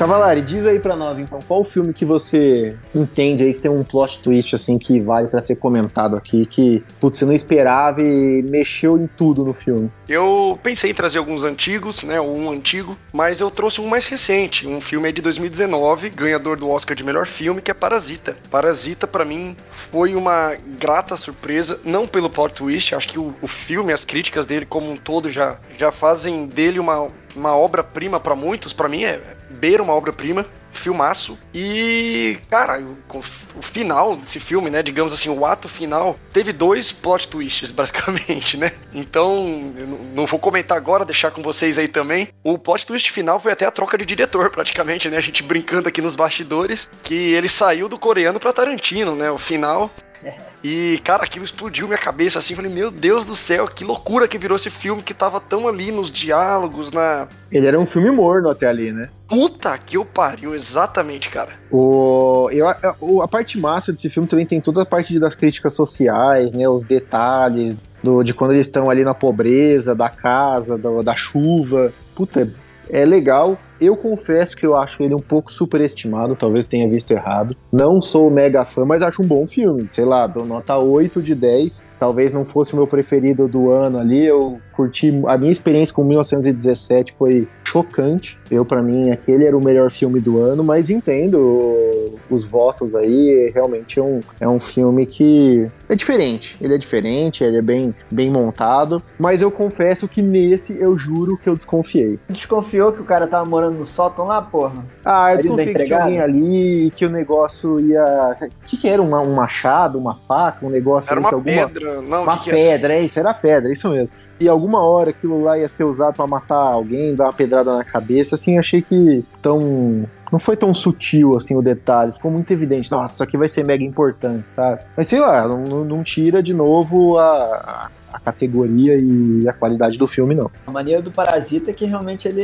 Cavalari, 0.02 0.42
diz 0.42 0.66
aí 0.66 0.80
pra 0.80 0.96
nós 0.96 1.20
então, 1.20 1.38
qual 1.46 1.60
o 1.60 1.64
filme 1.64 1.92
que 1.92 2.04
você 2.04 2.76
entende 2.92 3.44
aí 3.44 3.54
que 3.54 3.60
tem 3.60 3.70
um 3.70 3.84
plot 3.84 4.20
twist 4.20 4.52
assim 4.52 4.76
que 4.76 4.98
vale 4.98 5.28
pra 5.28 5.40
ser 5.40 5.54
comentado 5.54 6.16
aqui, 6.16 6.44
que 6.44 6.82
putz, 7.00 7.20
você 7.20 7.24
não 7.24 7.32
esperava 7.32 8.02
e 8.02 8.42
mexeu 8.42 8.98
em 8.98 9.06
tudo 9.06 9.44
no 9.44 9.54
filme. 9.54 9.88
Eu 10.08 10.58
pensei 10.60 10.90
em 10.90 10.94
trazer 10.94 11.18
alguns 11.18 11.44
antigos, 11.44 12.02
né? 12.02 12.20
ou 12.20 12.36
Um 12.36 12.50
antigo, 12.50 12.98
mas 13.12 13.40
eu 13.40 13.48
trouxe 13.48 13.80
um 13.80 13.86
mais 13.86 14.08
recente. 14.08 14.66
Um 14.66 14.80
filme 14.80 15.12
de 15.12 15.22
2019, 15.22 16.10
ganhador 16.10 16.56
do 16.56 16.68
Oscar 16.68 16.96
de 16.96 17.04
melhor 17.04 17.24
filme, 17.24 17.62
que 17.62 17.70
é 17.70 17.74
Parasita. 17.74 18.36
Parasita, 18.50 19.06
pra 19.06 19.24
mim, 19.24 19.56
foi 19.70 20.16
uma 20.16 20.56
grata 20.80 21.16
surpresa, 21.16 21.78
não 21.84 22.08
pelo 22.08 22.28
plot 22.28 22.54
twist, 22.54 22.92
acho 22.92 23.06
que 23.06 23.20
o, 23.20 23.32
o 23.40 23.46
filme, 23.46 23.92
as 23.92 24.04
críticas 24.04 24.46
dele 24.46 24.66
como 24.66 24.90
um 24.90 24.96
todo 24.96 25.30
já, 25.30 25.58
já 25.78 25.92
fazem 25.92 26.46
dele 26.46 26.80
uma, 26.80 27.06
uma 27.36 27.56
obra-prima 27.56 28.18
pra 28.18 28.34
muitos. 28.34 28.72
Pra 28.72 28.88
mim 28.88 29.04
é 29.04 29.20
beira 29.62 29.80
uma 29.80 29.92
obra-prima. 29.94 30.44
Filmaço. 30.72 31.38
E, 31.54 32.38
cara, 32.50 32.80
o, 32.80 33.18
o 33.58 33.62
final 33.62 34.16
desse 34.16 34.40
filme, 34.40 34.70
né? 34.70 34.82
Digamos 34.82 35.12
assim, 35.12 35.28
o 35.28 35.44
ato 35.46 35.68
final, 35.68 36.16
teve 36.32 36.50
dois 36.52 36.90
plot 36.90 37.28
twists, 37.28 37.70
basicamente, 37.76 38.56
né? 38.56 38.72
Então, 38.92 39.72
eu 39.76 39.86
não- 39.86 39.98
não 40.14 40.26
vou 40.26 40.40
comentar 40.40 40.76
agora, 40.76 41.04
deixar 41.04 41.30
com 41.30 41.42
vocês 41.42 41.78
aí 41.78 41.86
também. 41.88 42.28
O 42.42 42.58
plot 42.58 42.86
twist 42.86 43.10
final 43.12 43.38
foi 43.38 43.52
até 43.52 43.66
a 43.66 43.70
troca 43.70 43.96
de 43.98 44.04
diretor, 44.06 44.48
praticamente, 44.50 45.08
né? 45.10 45.18
A 45.18 45.20
gente 45.20 45.42
brincando 45.42 45.88
aqui 45.88 46.00
nos 46.02 46.16
bastidores, 46.16 46.88
que 47.02 47.14
ele 47.14 47.48
saiu 47.50 47.86
do 47.88 47.98
coreano 47.98 48.40
pra 48.40 48.52
Tarantino, 48.52 49.14
né? 49.14 49.30
O 49.30 49.38
final. 49.38 49.90
E, 50.64 51.00
cara, 51.02 51.24
aquilo 51.24 51.44
explodiu 51.44 51.88
minha 51.88 51.98
cabeça 51.98 52.38
assim. 52.38 52.54
Falei, 52.54 52.70
meu 52.70 52.92
Deus 52.92 53.24
do 53.24 53.34
céu, 53.34 53.66
que 53.66 53.84
loucura 53.84 54.28
que 54.28 54.38
virou 54.38 54.54
esse 54.56 54.70
filme 54.70 55.02
que 55.02 55.12
tava 55.12 55.40
tão 55.40 55.66
ali 55.66 55.90
nos 55.90 56.08
diálogos, 56.08 56.92
na. 56.92 57.26
Ele 57.50 57.66
era 57.66 57.76
um 57.76 57.84
filme 57.84 58.08
morno 58.12 58.48
até 58.48 58.68
ali, 58.68 58.92
né? 58.92 59.10
Puta 59.32 59.76
que 59.78 59.96
eu 59.96 60.04
pariu, 60.04 60.54
exatamente, 60.54 61.28
cara. 61.28 61.50
O, 61.70 62.48
eu, 62.52 62.68
a, 62.68 62.94
o- 63.00 63.22
a 63.22 63.28
parte 63.28 63.58
massa 63.58 63.92
desse 63.92 64.10
filme 64.10 64.28
também 64.28 64.44
tem 64.46 64.60
toda 64.60 64.82
a 64.82 64.86
parte 64.86 65.18
das 65.18 65.34
críticas 65.34 65.74
sociais, 65.74 66.52
né? 66.52 66.68
Os 66.68 66.84
detalhes 66.84 67.76
do, 68.02 68.22
de 68.22 68.34
quando 68.34 68.52
eles 68.52 68.66
estão 68.66 68.90
ali 68.90 69.04
na 69.04 69.14
pobreza, 69.14 69.94
da 69.94 70.08
casa, 70.08 70.76
do- 70.76 71.02
da 71.02 71.14
chuva. 71.16 71.92
Puta, 72.14 72.52
é 72.90 73.04
legal. 73.04 73.58
Eu 73.82 73.96
confesso 73.96 74.56
que 74.56 74.64
eu 74.64 74.76
acho 74.76 75.02
ele 75.02 75.12
um 75.12 75.18
pouco 75.18 75.52
superestimado, 75.52 76.36
talvez 76.36 76.64
tenha 76.64 76.88
visto 76.88 77.10
errado. 77.10 77.56
Não 77.72 78.00
sou 78.00 78.30
mega 78.30 78.64
fã, 78.64 78.84
mas 78.84 79.02
acho 79.02 79.22
um 79.22 79.26
bom 79.26 79.44
filme. 79.44 79.86
Sei 79.90 80.04
lá, 80.04 80.26
dou 80.28 80.46
nota 80.46 80.78
8 80.78 81.20
de 81.20 81.34
10. 81.34 81.84
Talvez 81.98 82.32
não 82.32 82.44
fosse 82.44 82.74
o 82.74 82.76
meu 82.76 82.86
preferido 82.86 83.48
do 83.48 83.70
ano 83.70 83.98
ali. 83.98 84.24
Eu 84.24 84.60
curti. 84.72 85.12
A 85.26 85.36
minha 85.36 85.50
experiência 85.50 85.94
com 85.94 86.04
1917 86.04 87.14
foi 87.18 87.48
chocante. 87.64 88.38
Eu, 88.50 88.64
pra 88.64 88.82
mim, 88.82 89.10
aquele 89.10 89.46
era 89.46 89.56
o 89.56 89.64
melhor 89.64 89.90
filme 89.90 90.20
do 90.20 90.38
ano, 90.38 90.62
mas 90.62 90.90
entendo 90.90 92.18
os 92.28 92.44
votos 92.44 92.94
aí. 92.94 93.50
Realmente 93.54 93.98
é 93.98 94.02
um, 94.02 94.20
é 94.40 94.48
um 94.48 94.60
filme 94.60 95.06
que 95.06 95.70
é 95.88 95.96
diferente. 95.96 96.56
Ele 96.60 96.74
é 96.74 96.78
diferente, 96.78 97.42
ele 97.42 97.58
é 97.58 97.62
bem, 97.62 97.94
bem 98.10 98.30
montado. 98.30 99.02
Mas 99.18 99.40
eu 99.42 99.50
confesso 99.50 100.06
que 100.06 100.20
nesse 100.20 100.76
eu 100.78 100.96
juro 100.98 101.36
que 101.36 101.48
eu 101.48 101.56
desconfiei. 101.56 102.18
Desconfiou 102.28 102.92
que 102.92 103.00
o 103.00 103.04
cara 103.04 103.26
tava 103.26 103.48
morando 103.48 103.71
no 103.72 103.84
sótão 103.84 104.26
lá, 104.26 104.40
porra? 104.42 104.84
Ah, 105.04 105.32
eu 105.32 105.38
desconfiei 105.38 105.74
que 105.74 105.84
tinha 105.84 105.98
alguém 106.02 106.20
ali, 106.20 106.92
que 106.94 107.04
o 107.04 107.10
negócio 107.10 107.80
ia. 107.80 108.36
O 108.40 108.64
que, 108.66 108.76
que 108.76 108.88
era? 108.88 109.02
Uma- 109.02 109.20
um 109.20 109.34
machado, 109.34 109.98
uma 109.98 110.14
faca, 110.16 110.64
um 110.64 110.70
negócio 110.70 111.10
Era 111.10 111.20
ali 111.20 111.28
que 111.28 111.34
uma 111.34 111.38
alguma. 111.38 111.68
pedra. 111.68 112.02
Não, 112.02 112.22
Uma 112.24 112.38
que 112.38 112.44
que 112.44 112.50
é? 112.50 112.54
pedra, 112.54 112.94
é 112.96 113.00
isso, 113.00 113.18
era 113.18 113.34
pedra, 113.34 113.68
é 113.68 113.72
isso 113.72 113.88
mesmo. 113.88 114.14
E 114.38 114.48
alguma 114.48 114.84
hora 114.84 115.10
aquilo 115.10 115.42
lá 115.42 115.56
ia 115.58 115.68
ser 115.68 115.84
usado 115.84 116.14
pra 116.16 116.26
matar 116.26 116.56
alguém, 116.56 117.14
dar 117.14 117.24
uma 117.26 117.32
pedrada 117.32 117.76
na 117.76 117.84
cabeça, 117.84 118.34
assim, 118.34 118.58
achei 118.58 118.82
que 118.82 119.24
tão. 119.40 120.04
Não 120.32 120.38
foi 120.38 120.56
tão 120.56 120.72
sutil 120.72 121.36
assim 121.36 121.54
o 121.56 121.60
detalhe, 121.62 122.12
ficou 122.12 122.30
muito 122.30 122.50
evidente. 122.52 122.90
Nossa, 122.90 123.12
isso 123.14 123.22
aqui 123.22 123.36
vai 123.36 123.48
ser 123.48 123.64
mega 123.64 123.84
importante, 123.84 124.50
sabe? 124.50 124.80
Mas 124.96 125.06
sei 125.06 125.20
lá, 125.20 125.46
não, 125.46 125.62
não- 125.62 125.84
não 125.84 126.02
tira 126.02 126.42
de 126.42 126.54
novo 126.54 127.18
a, 127.18 127.24
a 127.28 127.88
categoria 128.24 128.96
e 128.96 129.48
a 129.48 129.52
qualidade 129.52 129.98
do 129.98 130.06
filme, 130.06 130.34
não. 130.34 130.50
A 130.66 130.70
maneira 130.70 131.02
do 131.02 131.10
Parasita 131.10 131.70
é 131.70 131.74
que 131.74 131.84
realmente 131.84 132.26
ele, 132.28 132.42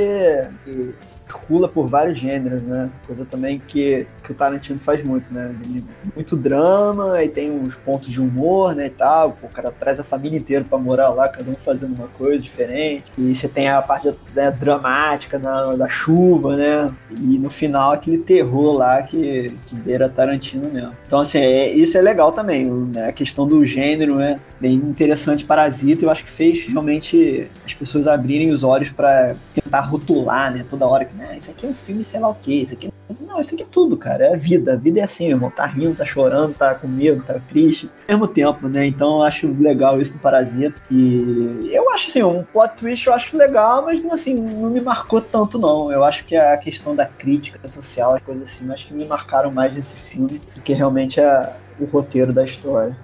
ele 0.67 0.95
circula 1.09 1.69
por 1.69 1.87
vários 1.89 2.19
gêneros, 2.19 2.63
né? 2.63 2.89
Coisa 3.07 3.25
também 3.25 3.61
que, 3.67 4.07
que 4.23 4.33
o 4.33 4.35
Tarantino 4.35 4.79
faz 4.79 5.03
muito, 5.03 5.33
né? 5.33 5.55
Ele- 5.65 5.85
muito 6.15 6.37
drama, 6.37 7.23
e 7.23 7.29
tem 7.29 7.51
uns 7.51 7.75
pontos 7.77 8.09
de 8.09 8.21
humor, 8.21 8.75
né, 8.75 8.87
e 8.87 8.91
tal. 8.91 9.37
O 9.43 9.49
cara 9.49 9.71
traz 9.71 10.01
a 10.01 10.05
família 10.05 10.37
inteira 10.39 10.65
pra 10.69 10.79
morar 10.79 11.11
lá, 11.11 11.29
cada 11.29 11.51
um 11.51 11.55
fazendo 11.55 11.95
uma 11.95 12.09
coisa 12.09 12.41
diferente. 12.43 13.05
E 13.17 13.35
você 13.35 13.47
tem 13.49 13.69
a 13.69 13.81
parte 13.83 14.13
né, 14.35 14.51
dramática 14.51 15.39
da, 15.39 15.75
da 15.75 15.89
chuva, 15.89 16.57
né? 16.57 16.91
E 17.11 17.39
no 17.39 17.51
final 17.51 17.93
aquele 17.93 18.19
terror 18.19 18.73
lá 18.75 19.03
que, 19.03 19.53
que 19.67 19.75
beira 19.75 20.09
Tarantino 20.09 20.69
mesmo. 20.71 20.93
Então, 21.07 21.21
assim, 21.21 21.39
é- 21.39 21.71
isso 21.73 21.97
é 21.97 22.03
legal 22.03 22.33
também, 22.33 22.67
né? 22.67 23.09
A 23.09 23.13
questão 23.13 23.47
do 23.47 23.65
gênero, 23.65 24.17
né? 24.17 24.41
Bem 24.61 24.75
interessante 24.75 25.45
Parasita, 25.69 26.05
eu 26.05 26.11
acho 26.11 26.25
que 26.25 26.31
fez 26.31 26.65
realmente 26.65 27.47
as 27.65 27.75
pessoas 27.75 28.07
abrirem 28.07 28.51
os 28.51 28.65
olhos 28.65 28.91
pra 28.91 29.37
tentar 29.55 29.81
rotular, 29.81 30.53
né? 30.53 30.65
Toda 30.69 30.87
hora 30.87 31.05
que, 31.05 31.15
né, 31.15 31.37
isso 31.37 31.51
aqui 31.51 31.67
é 31.67 31.69
um 31.69 31.75
filme 31.75 32.03
sei 32.03 32.19
lá 32.19 32.29
o 32.29 32.35
que, 32.35 32.63
isso 32.63 32.75
aqui 32.75 32.89
é 32.89 33.15
Não, 33.27 33.41
isso 33.41 33.55
aqui 33.55 33.63
é 33.63 33.67
tudo, 33.71 33.97
cara. 33.97 34.27
É 34.27 34.33
a 34.35 34.37
vida. 34.37 34.73
A 34.73 34.77
vida 34.77 35.01
é 35.01 35.03
assim, 35.03 35.29
meu 35.29 35.37
irmão. 35.37 35.51
Tá 35.51 35.67
rindo, 35.67 35.95
tá 35.95 36.05
chorando, 36.05 36.55
tá 36.55 36.75
com 36.75 36.89
medo, 36.89 37.23
tá 37.23 37.39
triste. 37.49 37.91
Ao 38.09 38.15
mesmo 38.15 38.29
tempo, 38.29 38.69
né? 38.69 38.87
Então 38.87 39.17
eu 39.17 39.23
acho 39.23 39.47
legal 39.59 40.01
isso 40.01 40.15
do 40.15 40.19
Parasita. 40.19 40.81
E 40.91 41.71
eu 41.73 41.88
acho 41.99 42.09
assim, 42.09 42.23
um 42.23 42.45
plot 42.45 42.77
twist 42.77 43.07
eu 43.07 43.13
acho 43.13 43.37
legal, 43.37 43.85
mas 43.85 44.05
assim, 44.07 44.35
não 44.35 44.71
me 44.71 44.81
marcou 44.81 45.21
tanto, 45.21 45.59
não. 45.59 45.91
Eu 45.93 46.05
acho 46.05 46.25
que 46.25 46.37
a 46.37 46.57
questão 46.57 46.95
da 46.95 47.05
crítica 47.05 47.69
social, 47.69 48.15
as 48.15 48.23
coisas 48.23 48.45
assim, 48.45 48.73
acho 48.73 48.87
que 48.87 48.95
me 48.95 49.05
marcaram 49.05 49.51
mais 49.51 49.75
nesse 49.75 49.97
filme 49.97 50.41
do 50.55 50.63
que 50.63 50.73
realmente 50.73 51.21
a, 51.21 51.57
o 51.81 51.85
roteiro 51.85 52.33
da 52.33 52.45
história. 52.45 52.97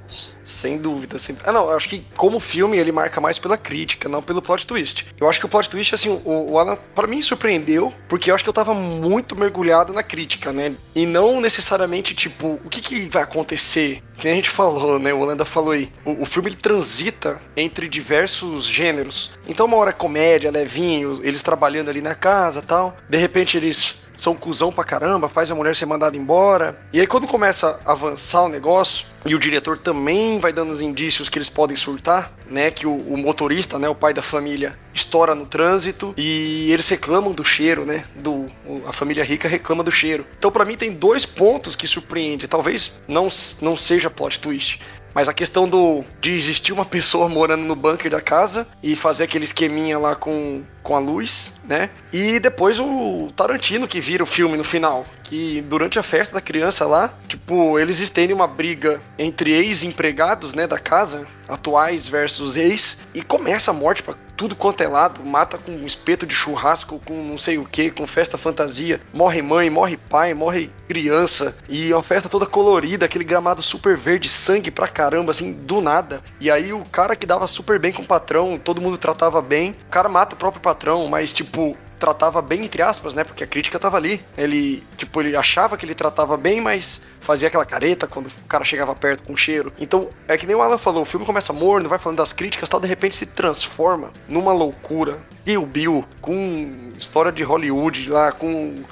Sem 0.45 0.79
dúvida. 0.79 1.19
Sem... 1.19 1.37
Ah, 1.45 1.53
não, 1.53 1.71
eu 1.71 1.77
acho 1.77 1.89
que 1.89 2.05
como 2.17 2.39
filme 2.39 2.77
ele 2.77 2.93
marca 2.93 3.21
mais 3.21 3.39
pela 3.39 3.59
crítica, 3.59 4.09
não 4.09 4.23
pelo 4.23 4.41
plot 4.41 4.67
twist. 4.67 5.07
Eu 5.21 5.29
acho 5.29 5.41
que 5.41 5.47
o 5.47 5.49
plot 5.49 5.69
twist, 5.69 5.95
assim, 5.95 6.09
o, 6.25 6.53
o 6.53 6.59
Alan, 6.59 6.79
pra 6.95 7.07
mim, 7.07 7.21
surpreendeu, 7.21 7.93
porque 8.09 8.31
eu 8.31 8.35
acho 8.35 8.45
que 8.45 8.51
eu 8.51 8.55
tava 8.55 8.75
muito 8.75 9.37
mergulhado 9.37 9.93
na 9.93 10.03
crítica, 10.03 10.53
né? 10.53 10.75
E 10.95 11.05
não 11.05 11.41
necessariamente, 11.41 12.15
tipo, 12.15 12.61
o 12.65 12.69
que, 12.69 12.81
que 12.81 13.09
vai 13.09 13.23
acontecer? 13.23 14.03
Que 14.18 14.28
a 14.28 14.35
gente 14.35 14.50
falou, 14.50 14.99
né? 14.99 15.12
O 15.12 15.18
Holanda 15.18 15.44
falou 15.44 15.73
aí. 15.73 15.90
O, 16.04 16.23
o 16.23 16.25
filme 16.25 16.50
ele 16.50 16.56
transita 16.56 17.40
entre 17.56 17.88
diversos 17.88 18.64
gêneros. 18.64 19.33
Então, 19.49 19.66
uma 19.66 19.76
hora 19.76 19.90
é 19.90 19.92
comédia, 19.92 20.50
levinho, 20.50 21.21
eles 21.23 21.42
trabalhando 21.42 21.88
ali 21.90 22.00
na 22.00 22.14
casa 22.14 22.62
tal. 22.62 22.97
De 23.09 23.18
repente, 23.18 23.56
eles 23.56 24.03
são 24.16 24.35
cuzão 24.35 24.73
pra 24.73 24.85
caramba, 24.85 25.28
faz 25.28 25.50
a 25.50 25.54
mulher 25.54 25.75
ser 25.75 25.87
mandada 25.87 26.16
embora. 26.16 26.78
E 26.92 27.00
aí 27.00 27.06
quando 27.06 27.26
começa 27.26 27.80
a 27.85 27.92
avançar 27.92 28.42
o 28.42 28.49
negócio, 28.49 29.06
e 29.26 29.35
o 29.35 29.38
diretor 29.38 29.78
também 29.78 30.38
vai 30.38 30.52
dando 30.52 30.71
os 30.71 30.83
indícios 30.83 31.28
que 31.28 31.38
eles 31.38 31.49
podem 31.49 31.76
surtar, 31.76 32.30
né? 32.50 32.71
Que 32.71 32.87
o, 32.87 32.94
o, 32.94 33.16
motorista, 33.16 33.78
né, 33.78 33.88
o 33.88 33.94
pai 33.94 34.12
da 34.12 34.21
família, 34.21 34.78
estoura 34.92 35.35
no 35.35 35.47
trânsito 35.47 36.12
e 36.16 36.71
eles 36.71 36.87
reclamam 36.88 37.33
do 37.33 37.42
cheiro, 37.42 37.87
né? 37.87 38.04
Do, 38.14 38.47
a 38.87 38.92
família 38.92 39.25
rica 39.25 39.49
reclama 39.49 39.83
do 39.83 39.90
cheiro. 39.90 40.26
Então, 40.38 40.52
para 40.52 40.64
mim, 40.64 40.76
tem 40.76 40.92
dois 40.92 41.25
pontos 41.25 41.75
que 41.75 41.87
surpreende. 41.87 42.47
Talvez 42.47 43.00
não, 43.09 43.28
não 43.62 43.76
seja 43.76 44.11
plot 44.11 44.38
twist. 44.38 44.78
Mas 45.14 45.28
a 45.28 45.33
questão 45.33 45.68
do 45.68 46.04
de 46.21 46.33
existir 46.33 46.73
uma 46.73 46.85
pessoa 46.85 47.28
morando 47.28 47.64
no 47.64 47.76
bunker 47.76 48.11
da 48.11 48.21
casa 48.21 48.66
e 48.83 48.97
fazer 48.97 49.25
aquele 49.25 49.44
esqueminha 49.44 49.99
lá 49.99 50.14
com, 50.14 50.62
com 50.83 50.97
a 50.97 50.99
luz, 50.99 51.52
né? 51.66 51.90
E 52.12 52.40
depois 52.40 52.78
o 52.80 53.30
Tarantino 53.37 53.87
que 53.87 54.00
vira 54.00 54.23
o 54.23 54.26
filme 54.26 54.56
no 54.56 54.64
final. 54.64 55.06
Que 55.23 55.62
durante 55.62 55.99
a 55.99 56.02
festa 56.02 56.35
da 56.35 56.40
criança 56.40 56.85
lá, 56.87 57.14
tipo, 57.28 57.78
eles 57.78 58.00
estendem 58.00 58.35
uma 58.35 58.47
briga 58.47 59.00
entre 59.18 59.52
ex-empregados, 59.52 60.52
né, 60.52 60.66
da 60.66 60.78
casa, 60.78 61.26
atuais 61.49 62.06
versus 62.06 62.56
ex, 62.56 62.99
e 63.14 63.23
começa 63.23 63.71
a 63.71 63.75
morte 63.75 64.02
pra 64.02 64.14
tudo 64.37 64.57
quanto 64.57 64.83
é 64.83 64.88
lado, 64.88 65.25
mata 65.25 65.59
com 65.59 65.73
um 65.73 65.87
espeto 65.87 66.26
de 66.26 66.35
churrasco, 66.35 67.00
com 67.05 67.14
não 67.14 67.38
sei 67.38 67.59
o 67.59 67.64
que, 67.64 67.91
com 67.91 68.07
festa 68.07 68.37
fantasia, 68.37 69.00
morre 69.12 69.43
mãe, 69.43 69.71
morre 69.71 69.97
pai, 69.97 70.35
morre 70.35 70.71
criança, 70.88 71.57
e 71.69 71.91
é 71.91 71.97
uma 71.97 72.03
festa 72.03 72.29
toda 72.29 72.47
colorida, 72.47 73.07
aquele 73.07 73.25
gramado 73.25 73.62
super 73.62 73.97
verde, 73.97 74.29
sangue 74.29 74.71
pra 74.71 74.88
caramba, 74.88 75.31
assim, 75.31 75.53
do 75.53 75.81
nada. 75.81 76.23
E 76.41 76.50
aí 76.50 76.73
o 76.73 76.85
cara 76.85 77.17
que 77.17 77.26
dava 77.26 77.47
super 77.47 77.79
bem 77.79 77.93
com 77.93 78.03
o 78.03 78.07
patrão, 78.07 78.59
todo 78.62 78.81
mundo 78.81 78.99
tratava 78.99 79.41
bem, 79.41 79.71
o 79.87 79.91
cara 79.91 80.09
mata 80.09 80.35
o 80.35 80.38
próprio 80.38 80.62
patrão, 80.62 81.07
mas 81.09 81.33
tipo, 81.33 81.76
tratava 81.99 82.43
bem, 82.43 82.65
entre 82.65 82.83
aspas, 82.83 83.15
né? 83.15 83.25
Porque 83.25 83.45
a 83.45 83.47
crítica 83.47 83.79
tava 83.79 83.97
ali. 83.97 84.21
Ele, 84.37 84.83
tipo, 84.97 85.21
ele 85.21 85.37
achava 85.37 85.77
que 85.77 85.85
ele 85.85 85.95
tratava 85.95 86.37
bem, 86.37 86.61
mas 86.61 87.03
fazia 87.21 87.49
aquela 87.49 87.65
careta 87.65 88.07
quando 88.07 88.27
o 88.27 88.49
cara 88.49 88.65
chegava 88.65 88.95
perto 88.95 89.25
com 89.25 89.37
cheiro. 89.37 89.73
Então, 89.79 90.09
é 90.29 90.37
que 90.37 90.47
nem 90.47 90.55
o 90.55 90.63
Alan 90.63 90.79
falou, 90.79 91.03
o 91.03 91.07
filme 91.07 91.25
começa 91.25 91.53
morno, 91.53 91.89
vai 91.89 91.99
falando 91.99 92.19
das 92.19 92.33
críticas 92.33 92.69
tal, 92.69 92.81
de 92.81 92.87
repente 92.87 93.17
se 93.17 93.27
transforma 93.27 94.13
numa 94.29 94.53
loucura. 94.53 95.19
E 95.47 95.57
o 95.57 95.65
Bill, 95.65 96.05
com 96.21 96.93
história 96.99 97.33
de 97.33 97.43
Hollywood 97.43 98.11
lá, 98.11 98.33
com 98.33 98.83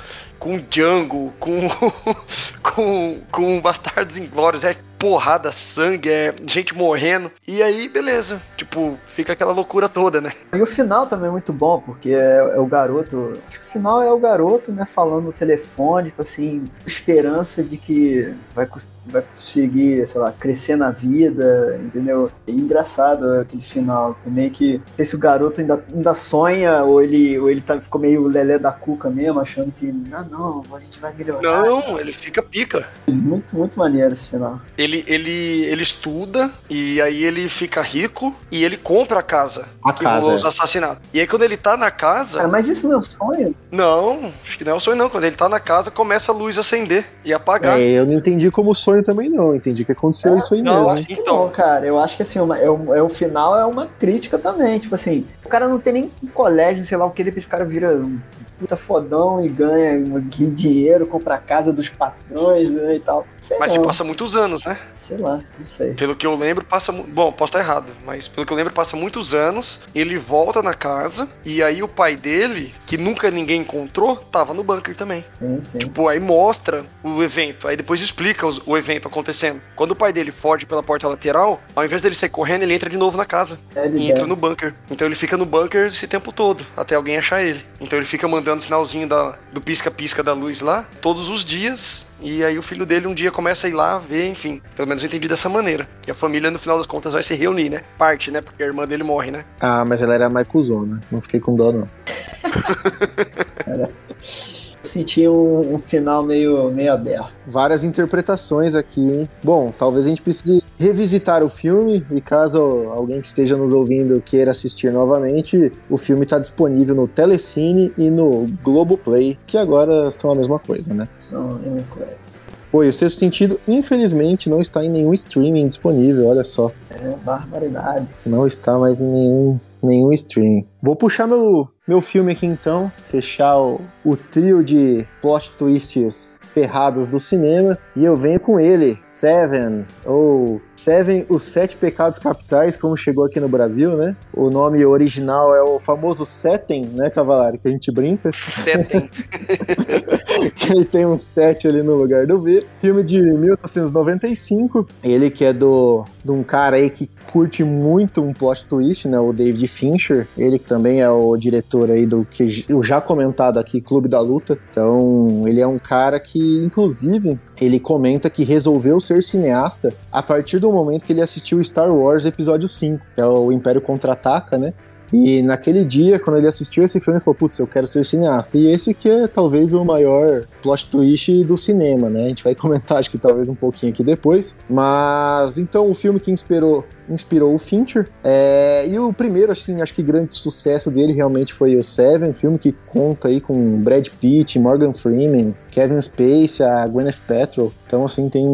com 0.43 0.59
Django, 0.59 1.33
com 1.39 1.69
com 2.61 3.21
com 3.31 3.61
Bastardos 3.61 4.19
Inglórios, 4.19 4.65
é 4.65 4.77
porrada, 4.99 5.53
sangue, 5.53 6.09
é 6.09 6.35
gente 6.47 6.75
morrendo. 6.75 7.31
E 7.47 7.63
aí, 7.63 7.89
beleza. 7.89 8.43
Tipo, 8.57 8.99
fica 9.07 9.35
aquela 9.35 9.53
loucura 9.53 9.89
toda, 9.89 10.21
né? 10.21 10.33
E 10.53 10.61
o 10.61 10.67
final 10.67 11.07
também 11.07 11.29
é 11.29 11.31
muito 11.31 11.53
bom, 11.53 11.81
porque 11.81 12.11
é, 12.11 12.39
é 12.39 12.59
o 12.59 12.67
garoto. 12.67 13.39
Acho 13.47 13.61
que 13.61 13.67
o 13.67 13.71
final 13.71 14.03
é 14.03 14.11
o 14.13 14.19
garoto, 14.19 14.73
né, 14.73 14.85
falando 14.85 15.27
no 15.27 15.33
telefone, 15.33 16.11
tipo 16.11 16.23
assim, 16.23 16.65
esperança 16.85 17.63
de 17.63 17.77
que 17.77 18.35
vai, 18.53 18.67
vai 19.07 19.23
conseguir, 19.23 20.07
sei 20.07 20.21
lá, 20.21 20.33
crescer 20.33 20.77
na 20.77 20.91
vida, 20.91 21.81
entendeu? 21.85 22.31
É 22.47 22.53
engraçado 22.53 23.25
aquele 23.41 23.63
final. 23.63 24.17
Meio 24.25 24.51
que. 24.51 24.79
Não 24.79 24.97
sei 24.97 25.05
se 25.05 25.17
o 25.17 25.19
garoto 25.19 25.61
ainda, 25.61 25.85
ainda 25.93 26.15
sonha, 26.15 26.83
ou 26.85 27.03
ele, 27.03 27.39
ou 27.39 27.51
ele 27.51 27.61
tá, 27.61 27.81
ficou 27.81 28.01
meio 28.01 28.23
lelé 28.23 28.59
da 28.59 28.71
cuca 28.71 29.11
mesmo, 29.11 29.41
achando 29.41 29.73
que, 29.73 29.93
ah, 30.13 30.25
não, 30.31 30.63
a 30.73 30.79
gente 30.79 31.01
vai 31.01 31.13
melhorar. 31.15 31.43
Não, 31.43 31.99
ele 31.99 32.13
fica 32.13 32.43
pica. 32.43 32.87
Muito, 33.09 33.57
muito 33.57 33.79
maneiro 33.79 34.15
esse 34.15 34.29
final. 34.29 34.61
Ele 34.79 34.93
ele, 34.93 35.05
ele, 35.07 35.65
ele 35.65 35.83
estuda 35.83 36.51
e 36.69 37.01
aí 37.01 37.25
ele 37.25 37.49
fica 37.49 37.81
rico 37.81 38.35
e 38.51 38.63
ele 38.63 38.77
compra 38.77 39.21
a 39.21 39.23
casa. 39.23 39.67
A 39.83 39.93
que 39.93 40.05
casa. 40.05 40.35
os 40.35 40.45
assassinatos. 40.45 41.03
E 41.13 41.21
aí 41.21 41.27
quando 41.27 41.43
ele 41.43 41.57
tá 41.57 41.77
na 41.77 41.91
casa. 41.91 42.39
Cara, 42.39 42.49
mas 42.49 42.69
isso 42.69 42.87
não 42.87 42.97
é 42.97 42.99
um 42.99 43.03
sonho? 43.03 43.55
Não, 43.71 44.33
acho 44.45 44.59
que 44.59 44.65
não 44.65 44.73
é 44.73 44.75
um 44.75 44.81
sonho, 44.81 44.97
não. 44.97 45.09
Quando 45.09 45.25
ele 45.25 45.37
tá 45.37 45.49
na 45.49 45.59
casa, 45.59 45.91
começa 45.91 46.31
a 46.31 46.35
luz 46.35 46.59
acender 46.59 47.07
e 47.25 47.33
apagar. 47.33 47.81
É, 47.81 47.99
eu 47.99 48.07
não 48.07 48.15
entendi 48.15 48.51
como 48.51 48.75
sonho 48.75 48.92
também, 49.01 49.29
não. 49.29 49.55
Entendi 49.55 49.85
que 49.85 49.93
aconteceu 49.93 50.35
É, 50.35 50.39
isso 50.39 50.55
aí 50.55 50.63
não, 50.63 50.93
mesmo. 50.93 51.07
Então. 51.09 51.43
Não, 51.43 51.49
cara, 51.49 51.87
eu 51.87 52.01
acho 52.01 52.17
que 52.17 52.23
assim, 52.25 52.41
uma, 52.41 52.59
é, 52.59 52.65
é 52.65 53.03
o 53.03 53.09
final 53.09 53.57
é 53.57 53.65
uma 53.65 53.87
crítica 53.87 54.37
também. 54.37 54.81
Tipo 54.81 54.97
assim, 54.97 55.25
o 55.45 55.49
cara 55.49 55.69
não 55.69 55.79
tem 55.79 55.93
nem 55.93 56.11
um 56.23 56.27
colégio, 56.27 56.85
sei 56.85 56.99
lá 56.99 57.07
o 57.07 57.11
que, 57.11 57.23
depois 57.23 57.45
o 57.45 57.49
cara 57.49 57.65
vira 57.65 57.95
um 57.95 58.19
puta 58.63 58.77
fodão 58.77 59.45
e 59.45 59.49
ganha 59.49 60.01
dinheiro, 60.29 61.07
compra 61.07 61.35
a 61.35 61.39
casa 61.39 61.73
dos 61.73 61.89
patrões 61.89 62.71
né, 62.71 62.95
e 62.95 63.01
tal. 63.01 63.27
Sei 63.41 63.59
Mas 63.59 63.73
lá, 63.75 63.81
se 63.81 63.85
passa 63.87 64.05
muitos 64.05 64.37
anos, 64.37 64.65
né? 64.65 64.79
sei 64.95 65.17
lá, 65.17 65.41
não 65.59 65.67
sei. 65.67 65.95
Pelo 65.95 66.15
que 66.15 66.25
eu 66.27 66.35
lembro, 66.37 66.65
passa. 66.65 66.93
Bom, 66.93 67.33
posso 67.33 67.51
estar 67.51 67.59
errado, 67.59 67.87
mas 68.07 68.29
pelo 68.29 68.47
que 68.47 68.53
eu 68.53 68.57
lembro, 68.57 68.73
passa 68.73 68.97
muitos 68.97 69.35
anos. 69.35 69.81
Ele 69.95 70.17
volta 70.17 70.63
na 70.63 70.75
casa 70.75 71.29
e 71.45 71.63
aí 71.63 71.83
o 71.83 71.89
pai 71.89 72.15
dele, 72.15 72.73
que 72.87 72.97
nunca 72.97 73.31
ninguém 73.31 73.63
encontrou, 73.63 74.17
tava 74.17 74.55
no 74.55 74.63
bunker 74.63 74.95
também. 74.97 75.25
Sim, 75.41 75.63
sim. 75.65 75.79
Tipo, 75.79 76.07
aí 76.09 76.21
mostra 76.21 76.85
o 77.03 77.23
evento, 77.23 77.67
aí 77.67 77.77
depois 77.77 78.01
explica 78.01 78.47
os- 78.47 78.61
o 78.67 78.77
evento 78.77 79.09
acontecendo. 79.09 79.61
Quando 79.75 79.91
o 79.93 79.97
pai 79.97 80.13
dele 80.13 80.31
foge 80.31 80.65
pela 80.67 80.83
porta 80.83 81.09
lateral, 81.09 81.61
ao 81.75 81.85
invés 81.85 82.01
dele 82.03 82.15
sair 82.15 82.29
correndo, 82.29 82.63
ele 82.63 82.75
entra 82.75 82.89
de 82.89 82.97
novo 82.97 83.17
na 83.17 83.25
casa. 83.25 83.59
É, 83.75 83.89
E 83.89 84.11
entra 84.11 84.27
no 84.27 84.37
bunker. 84.37 84.75
Então 84.91 85.07
ele 85.07 85.17
fica 85.17 85.37
no 85.37 85.45
bunker 85.45 85.87
esse 85.87 86.07
tempo 86.07 86.33
todo, 86.33 86.65
até 86.77 86.95
alguém 86.95 87.17
achar 87.17 87.43
ele. 87.43 87.65
Então 87.81 87.99
ele 87.99 88.07
fica 88.07 88.29
mandando 88.29 88.52
sinalzinho 88.61 89.09
da, 89.09 89.37
do 89.53 89.61
pisca-pisca 89.61 90.23
da 90.23 90.33
luz 90.33 90.61
lá, 90.61 90.87
todos 91.01 91.29
os 91.29 91.45
dias. 91.45 92.13
E 92.21 92.45
aí 92.45 92.59
o 92.59 92.63
filho 92.63 92.87
dele 92.87 93.07
um 93.07 93.15
dia 93.15 93.31
começa 93.31 93.67
a 93.67 93.71
ir 93.71 93.73
lá 93.73 93.99
ver, 93.99 94.29
enfim. 94.29 94.61
Pelo 94.77 94.87
menos 94.87 95.03
eu 95.03 95.09
entendi 95.09 95.27
dessa 95.27 95.49
maneira. 95.49 95.89
E 96.07 96.11
a 96.11 96.15
família, 96.15 96.51
no 96.51 96.59
final 96.59 96.79
das 96.79 96.87
contas, 96.87 97.13
vai 97.13 97.23
se 97.23 97.35
reunir, 97.35 97.71
né? 97.71 97.83
Parte, 97.99 98.31
né? 98.31 98.41
Porque 98.41 98.63
a 98.63 98.67
irmã 98.67 98.87
dele 98.87 99.03
morre, 99.03 99.31
né? 99.31 99.45
Ah, 99.61 99.85
mas 99.85 100.03
ela 100.03 100.15
era 100.15 100.31
mais 100.31 100.47
cuzona. 100.47 101.01
Não 101.11 101.21
fiquei 101.21 101.41
com 101.41 101.57
dó, 101.57 101.73
não. 101.73 101.87
Senti 104.83 105.29
um, 105.29 105.75
um 105.75 105.79
final 105.79 106.23
meio, 106.23 106.71
meio 106.71 106.93
aberto. 106.93 107.33
Várias 107.47 107.85
interpretações 107.85 108.75
aqui, 108.75 109.01
hein? 109.01 109.29
Bom, 109.43 109.73
talvez 109.77 110.07
a 110.07 110.09
gente 110.09 110.23
precise 110.23 110.63
revisitar 110.79 111.45
o 111.45 111.49
filme 111.49 112.05
e 112.11 112.21
caso 112.21 112.59
alguém 112.91 113.21
que 113.21 113.29
esteja 113.29 113.57
nos 113.57 113.73
ouvindo 113.73 114.21
queira 114.21 114.51
assistir 114.51 114.93
novamente, 114.93 115.71
o 115.89 115.97
filme 115.97 116.25
está 116.25 116.39
disponível 116.39 116.95
no 116.95 117.07
Telecine 117.07 117.93
e 117.97 118.11
no 118.11 118.47
Globoplay, 118.63 119.39
que 119.47 119.57
agora 119.57 120.11
são 120.11 120.33
a 120.33 120.35
mesma 120.35 120.59
coisa, 120.59 120.93
né? 120.93 121.09
Não, 121.31 121.61
eu 121.63 121.71
não 121.73 121.85
conheço. 121.85 122.43
Pô, 122.73 122.83
e 122.83 122.89
o 122.89 122.93
Sexto 122.93 123.19
Sentido, 123.19 123.61
infelizmente, 123.69 124.49
não 124.49 124.59
está 124.59 124.83
em 124.83 124.89
nenhum 124.89 125.13
streaming 125.13 125.69
disponível, 125.69 126.27
olha 126.27 126.43
só. 126.43 126.73
É 126.91 127.15
barbaridade. 127.23 128.09
Não 128.25 128.47
está 128.47 128.79
mais 128.79 129.03
em 129.03 129.09
nenhum, 129.09 129.61
nenhum 129.83 130.11
streaming. 130.15 130.67
Vou 130.85 130.97
puxar 130.97 131.29
meu, 131.29 131.69
meu 131.87 132.01
filme 132.01 132.33
aqui 132.33 132.45
então, 132.45 132.91
fechar 133.07 133.57
o, 133.57 133.81
o 134.05 134.17
trio 134.17 134.65
de 134.65 135.07
plot 135.21 135.53
twists 135.53 136.41
ferrados 136.53 137.07
do 137.07 137.21
cinema, 137.21 137.79
e 137.95 138.05
eu 138.05 138.17
venho 138.17 138.41
com 138.41 138.59
ele, 138.59 138.99
Seven, 139.15 139.87
ou 140.05 140.61
Seven, 140.75 141.25
os 141.29 141.45
Sete 141.45 141.77
Pecados 141.77 142.19
Capitais, 142.19 142.77
como 142.77 142.97
chegou 142.97 143.25
aqui 143.25 143.39
no 143.39 143.49
Brasil, 143.49 143.97
né? 143.97 144.17
O 144.35 144.51
nome 144.51 144.85
original 144.85 145.55
é 145.55 145.63
o 145.63 145.79
famoso 145.79 146.27
Seten, 146.27 146.85
né, 146.87 147.11
Cavalário, 147.11 147.61
que 147.61 147.69
a 147.69 147.71
gente 147.71 147.93
brinca. 147.93 148.31
Setem. 148.33 149.09
que 150.57 150.73
ele 150.73 150.85
tem 150.85 151.07
um 151.07 151.17
7 151.17 151.69
ali 151.69 151.83
no 151.83 151.95
lugar 151.95 152.27
do 152.27 152.41
V. 152.41 152.67
Filme 152.81 153.03
de 153.03 153.21
1995. 153.21 154.87
Ele 155.03 155.31
que 155.31 155.45
é 155.45 155.53
do 155.53 156.05
de 156.25 156.31
um 156.31 156.43
cara 156.43 156.77
aí 156.77 156.89
que 156.89 157.11
curte 157.33 157.65
muito 157.65 158.23
um 158.23 158.33
plot 158.33 158.65
twist, 158.65 159.09
né? 159.09 159.19
O 159.19 159.33
David 159.33 159.67
Fincher. 159.69 160.27
Ele 160.37 160.59
que 160.59 160.67
também 160.73 161.03
é 161.03 161.11
o 161.11 161.37
diretor 161.37 161.91
aí 161.91 162.07
do 162.07 162.25
que 162.25 162.65
o 162.73 162.83
já 162.83 162.99
comentado 162.99 163.59
aqui, 163.59 163.79
Clube 163.79 164.09
da 164.09 164.19
Luta. 164.21 164.59
Então, 164.71 165.45
ele 165.47 165.61
é 165.61 165.67
um 165.67 165.79
cara 165.79 166.19
que, 166.19 166.65
inclusive, 166.65 167.39
ele 167.61 167.79
comenta 167.79 168.31
que 168.31 168.43
resolveu 168.43 168.99
ser 168.99 169.23
cineasta 169.23 169.93
a 170.11 170.23
partir 170.23 170.59
do 170.59 170.73
momento 170.73 171.05
que 171.05 171.13
ele 171.13 171.21
assistiu 171.21 171.63
Star 171.63 171.95
Wars 171.95 172.25
Episódio 172.25 172.67
5, 172.67 172.99
que 173.15 173.21
é 173.21 173.27
o 173.27 173.53
Império 173.53 173.83
Contra-Ataca, 173.83 174.57
né? 174.57 174.73
E 175.13 175.43
naquele 175.43 175.85
dia, 175.85 176.19
quando 176.19 176.39
ele 176.39 176.47
assistiu 176.47 176.83
esse 176.83 176.99
filme, 176.99 177.19
ele 177.19 177.25
falou: 177.25 177.37
Putz, 177.37 177.59
eu 177.59 177.67
quero 177.67 177.87
ser 177.87 178.03
cineasta. 178.03 178.57
E 178.57 178.69
esse 178.69 178.95
que 178.95 179.11
é 179.11 179.29
talvez 179.29 179.75
o 179.75 179.85
maior 179.85 180.47
plot 180.63 180.89
twist 180.89 181.45
do 181.45 181.55
cinema, 181.55 182.09
né? 182.09 182.25
A 182.25 182.29
gente 182.29 182.43
vai 182.43 182.55
comentar, 182.57 182.99
acho 182.99 183.11
que 183.11 183.19
talvez 183.19 183.49
um 183.51 183.55
pouquinho 183.55 183.93
aqui 183.93 184.03
depois. 184.03 184.57
Mas 184.71 185.59
então, 185.59 185.91
o 185.91 185.95
filme 185.95 186.19
que 186.19 186.31
inspirou 186.31 186.87
inspirou 187.09 187.55
o 187.55 187.59
Fincher. 187.59 188.09
É, 188.23 188.87
e 188.89 188.99
o 188.99 189.13
primeiro, 189.13 189.53
assim, 189.53 189.81
acho 189.81 189.95
que 189.95 190.03
grande 190.03 190.35
sucesso 190.35 190.91
dele 190.91 191.13
realmente 191.13 191.53
foi 191.53 191.77
o 191.77 191.83
Seven, 191.83 192.33
filme 192.33 192.59
que 192.59 192.75
conta 192.91 193.29
aí 193.29 193.41
com 193.41 193.81
Brad 193.81 194.09
Pitt, 194.21 194.59
Morgan 194.59 194.93
Freeman, 194.93 195.55
Kevin 195.71 196.01
Spacey, 196.01 196.65
a 196.67 196.87
Gwyneth 196.87 197.21
Paltrow. 197.27 197.73
Então, 197.87 198.05
assim, 198.05 198.29
tem 198.29 198.47